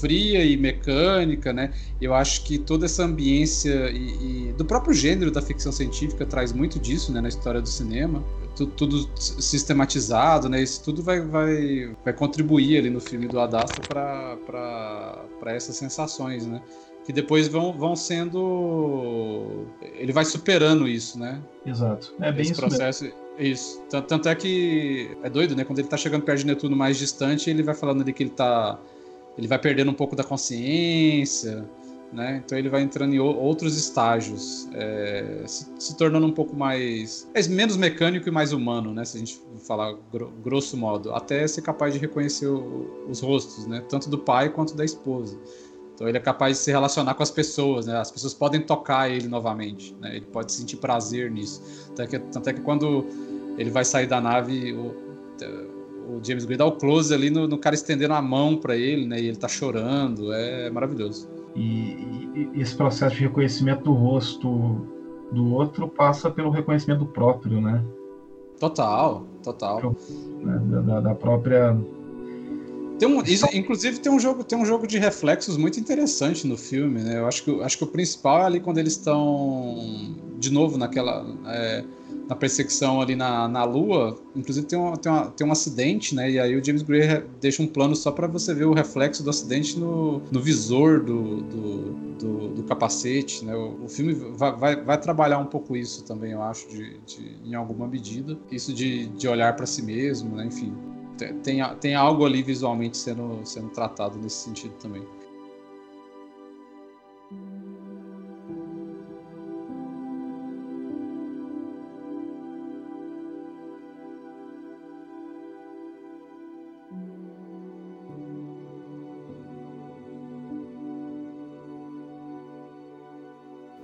fria 0.00 0.44
e 0.44 0.56
mecânica, 0.56 1.52
né? 1.52 1.72
Eu 2.00 2.14
acho 2.14 2.44
que 2.44 2.58
toda 2.58 2.86
essa 2.86 3.04
ambiência 3.04 3.90
e, 3.90 4.48
e, 4.48 4.52
do 4.54 4.64
próprio 4.64 4.94
gênero 4.94 5.30
da 5.30 5.42
ficção 5.42 5.70
científica 5.70 6.24
traz 6.24 6.52
muito 6.52 6.78
disso, 6.78 7.12
né, 7.12 7.20
na 7.20 7.28
história 7.28 7.60
do 7.60 7.68
cinema. 7.68 8.24
Tudo, 8.56 8.72
tudo 8.72 9.10
sistematizado, 9.16 10.48
né? 10.48 10.62
Isso 10.62 10.82
tudo 10.82 11.02
vai, 11.02 11.20
vai, 11.20 11.94
vai 12.04 12.12
contribuir 12.12 12.78
ali 12.78 12.90
no 12.90 13.00
filme 13.00 13.28
do 13.28 13.38
Adastra 13.38 13.80
para 13.86 15.54
essas 15.54 15.76
sensações, 15.76 16.46
né? 16.46 16.60
que 17.04 17.12
depois 17.12 17.48
vão, 17.48 17.72
vão 17.72 17.96
sendo. 17.96 19.64
Ele 19.80 20.12
vai 20.12 20.26
superando 20.26 20.86
isso, 20.86 21.18
né? 21.18 21.40
Exato. 21.64 22.14
É 22.20 22.30
bem 22.30 22.42
Esse 22.42 22.52
isso 22.52 22.60
processo. 22.60 23.04
Mesmo. 23.04 23.27
Isso. 23.38 23.80
Tanto 23.88 24.28
é 24.28 24.34
que 24.34 25.16
é 25.22 25.30
doido, 25.30 25.54
né? 25.54 25.64
Quando 25.64 25.78
ele 25.78 25.88
tá 25.88 25.96
chegando 25.96 26.22
perto 26.22 26.40
de 26.40 26.46
Netuno 26.46 26.76
mais 26.76 26.98
distante, 26.98 27.48
ele 27.48 27.62
vai 27.62 27.74
falando 27.74 28.02
ali 28.02 28.12
que 28.12 28.24
ele 28.24 28.30
tá. 28.30 28.78
Ele 29.36 29.46
vai 29.46 29.58
perdendo 29.58 29.90
um 29.90 29.94
pouco 29.94 30.16
da 30.16 30.24
consciência, 30.24 31.64
né? 32.12 32.42
Então 32.44 32.58
ele 32.58 32.68
vai 32.68 32.82
entrando 32.82 33.14
em 33.14 33.20
outros 33.20 33.76
estágios, 33.76 34.68
é, 34.74 35.44
se, 35.46 35.66
se, 35.78 35.96
tornando 35.96 36.26
um 36.26 36.32
pouco 36.32 36.56
mais. 36.56 37.28
É, 37.32 37.46
menos 37.46 37.76
mecânico 37.76 38.28
e 38.28 38.32
mais 38.32 38.52
humano, 38.52 38.92
né? 38.92 39.04
Se 39.04 39.16
a 39.16 39.20
gente 39.20 39.40
falar 39.66 39.94
grosso 40.42 40.76
modo. 40.76 41.14
Até 41.14 41.46
ser 41.46 41.62
capaz 41.62 41.94
de 41.94 42.00
reconhecer 42.00 42.48
o, 42.48 43.06
os 43.08 43.20
rostos, 43.20 43.66
né? 43.66 43.84
Tanto 43.88 44.10
do 44.10 44.18
pai 44.18 44.48
quanto 44.48 44.74
da 44.74 44.84
esposa. 44.84 45.38
Então 45.94 46.08
ele 46.08 46.16
é 46.16 46.20
capaz 46.20 46.58
de 46.58 46.62
se 46.62 46.70
relacionar 46.70 47.14
com 47.14 47.24
as 47.24 47.30
pessoas, 47.30 47.86
né? 47.86 47.96
As 47.96 48.10
pessoas 48.10 48.32
podem 48.32 48.60
tocar 48.60 49.10
ele 49.10 49.26
novamente, 49.26 49.94
né? 50.00 50.16
Ele 50.16 50.26
pode 50.26 50.52
sentir 50.52 50.76
prazer 50.76 51.30
nisso. 51.30 51.60
Tanto 51.88 52.02
é 52.02 52.06
que, 52.06 52.18
tanto 52.18 52.50
é 52.50 52.52
que 52.52 52.60
quando 52.60 53.04
ele 53.58 53.70
vai 53.70 53.84
sair 53.84 54.06
da 54.06 54.20
nave, 54.20 54.72
o, 54.72 54.94
o 56.08 56.20
James 56.22 56.44
Gray 56.44 56.56
dá 56.56 56.64
o 56.64 56.72
close 56.72 57.12
ali 57.12 57.28
no, 57.28 57.46
no 57.46 57.58
cara 57.58 57.74
estendendo 57.74 58.14
a 58.14 58.22
mão 58.22 58.56
para 58.56 58.76
ele, 58.76 59.06
né? 59.06 59.20
E 59.20 59.26
ele 59.26 59.36
tá 59.36 59.48
chorando, 59.48 60.32
é 60.32 60.70
maravilhoso. 60.70 61.28
E, 61.54 61.60
e, 62.34 62.50
esse 62.54 62.74
processo 62.76 63.16
de 63.16 63.22
reconhecimento 63.22 63.84
do 63.84 63.92
rosto 63.92 64.86
do 65.32 65.52
outro 65.52 65.88
passa 65.88 66.30
pelo 66.30 66.50
reconhecimento 66.50 67.04
próprio, 67.04 67.60
né? 67.60 67.84
Total, 68.58 69.26
total. 69.42 69.94
Né? 70.40 70.82
Da, 70.82 71.00
da 71.00 71.14
própria 71.14 71.76
tem 72.98 73.08
um, 73.08 73.22
isso, 73.22 73.46
inclusive 73.54 74.00
tem 74.00 74.10
um 74.10 74.18
jogo, 74.18 74.42
tem 74.42 74.58
um 74.58 74.66
jogo 74.66 74.84
de 74.84 74.98
reflexos 74.98 75.56
muito 75.56 75.78
interessante 75.78 76.46
no 76.46 76.56
filme, 76.56 77.00
né? 77.00 77.18
Eu 77.18 77.28
acho 77.28 77.44
que, 77.44 77.62
acho 77.62 77.78
que 77.78 77.84
o 77.84 77.86
principal 77.86 78.40
é 78.40 78.44
ali 78.46 78.60
quando 78.60 78.78
eles 78.78 78.94
estão 78.94 80.16
de 80.36 80.50
novo 80.50 80.76
naquela 80.76 81.24
é, 81.46 81.84
na 82.28 82.36
perseguição 82.36 83.00
ali 83.00 83.16
na, 83.16 83.48
na 83.48 83.64
Lua, 83.64 84.18
inclusive 84.36 84.66
tem, 84.66 84.78
uma, 84.78 84.96
tem, 84.98 85.10
uma, 85.10 85.26
tem 85.30 85.46
um 85.46 85.52
acidente, 85.52 86.14
né? 86.14 86.30
E 86.30 86.38
aí 86.38 86.54
o 86.54 86.62
James 86.62 86.82
Gray 86.82 87.24
deixa 87.40 87.62
um 87.62 87.66
plano 87.66 87.96
só 87.96 88.12
para 88.12 88.26
você 88.26 88.52
ver 88.52 88.66
o 88.66 88.74
reflexo 88.74 89.22
do 89.24 89.30
acidente 89.30 89.78
no, 89.78 90.20
no 90.30 90.40
visor 90.40 91.02
do, 91.02 91.40
do, 91.40 91.92
do, 92.18 92.48
do 92.48 92.62
capacete, 92.64 93.44
né? 93.46 93.56
O, 93.56 93.84
o 93.84 93.88
filme 93.88 94.12
vai, 94.12 94.54
vai, 94.54 94.76
vai, 94.76 95.00
trabalhar 95.00 95.38
um 95.38 95.46
pouco 95.46 95.74
isso 95.74 96.04
também, 96.04 96.32
eu 96.32 96.42
acho, 96.42 96.68
de, 96.68 96.98
de 97.06 97.36
em 97.44 97.54
alguma 97.54 97.88
medida. 97.88 98.38
Isso 98.52 98.74
de, 98.74 99.06
de 99.06 99.26
olhar 99.26 99.56
para 99.56 99.64
si 99.64 99.80
mesmo, 99.82 100.36
né? 100.36 100.44
Enfim, 100.44 100.74
tem, 101.42 101.62
tem 101.80 101.94
algo 101.94 102.26
ali 102.26 102.42
visualmente 102.42 102.98
sendo, 102.98 103.40
sendo 103.44 103.70
tratado 103.70 104.18
nesse 104.18 104.44
sentido 104.44 104.74
também. 104.74 105.02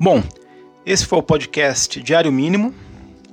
Bom, 0.05 0.23
esse 0.85 1.07
foi 1.07 1.19
o 1.19 1.23
podcast 1.23 1.99
Diário 2.03 2.31
Mínimo. 2.31 2.75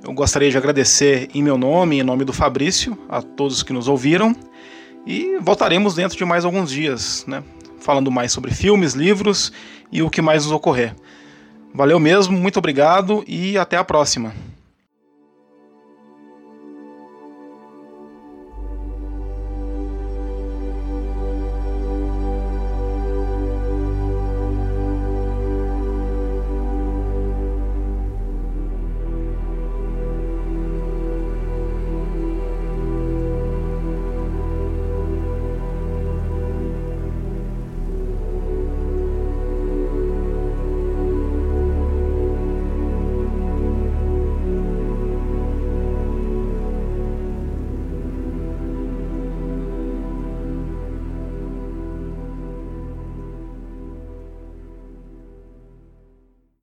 Eu 0.02 0.14
gostaria 0.14 0.50
de 0.50 0.56
agradecer 0.56 1.28
em 1.34 1.42
meu 1.42 1.58
nome 1.58 1.96
e 1.96 2.00
em 2.00 2.02
nome 2.02 2.24
do 2.24 2.32
Fabrício 2.32 2.96
a 3.10 3.20
todos 3.20 3.62
que 3.62 3.74
nos 3.74 3.88
ouviram 3.88 4.34
e 5.06 5.36
voltaremos 5.38 5.94
dentro 5.94 6.16
de 6.16 6.24
mais 6.24 6.46
alguns 6.46 6.70
dias, 6.70 7.26
né? 7.28 7.44
Falando 7.78 8.10
mais 8.10 8.32
sobre 8.32 8.52
filmes, 8.54 8.94
livros 8.94 9.52
e 9.92 10.02
o 10.02 10.08
que 10.08 10.22
mais 10.22 10.44
nos 10.44 10.52
ocorrer. 10.52 10.96
Valeu 11.74 12.00
mesmo, 12.00 12.38
muito 12.38 12.58
obrigado 12.58 13.22
e 13.28 13.58
até 13.58 13.76
a 13.76 13.84
próxima. 13.84 14.32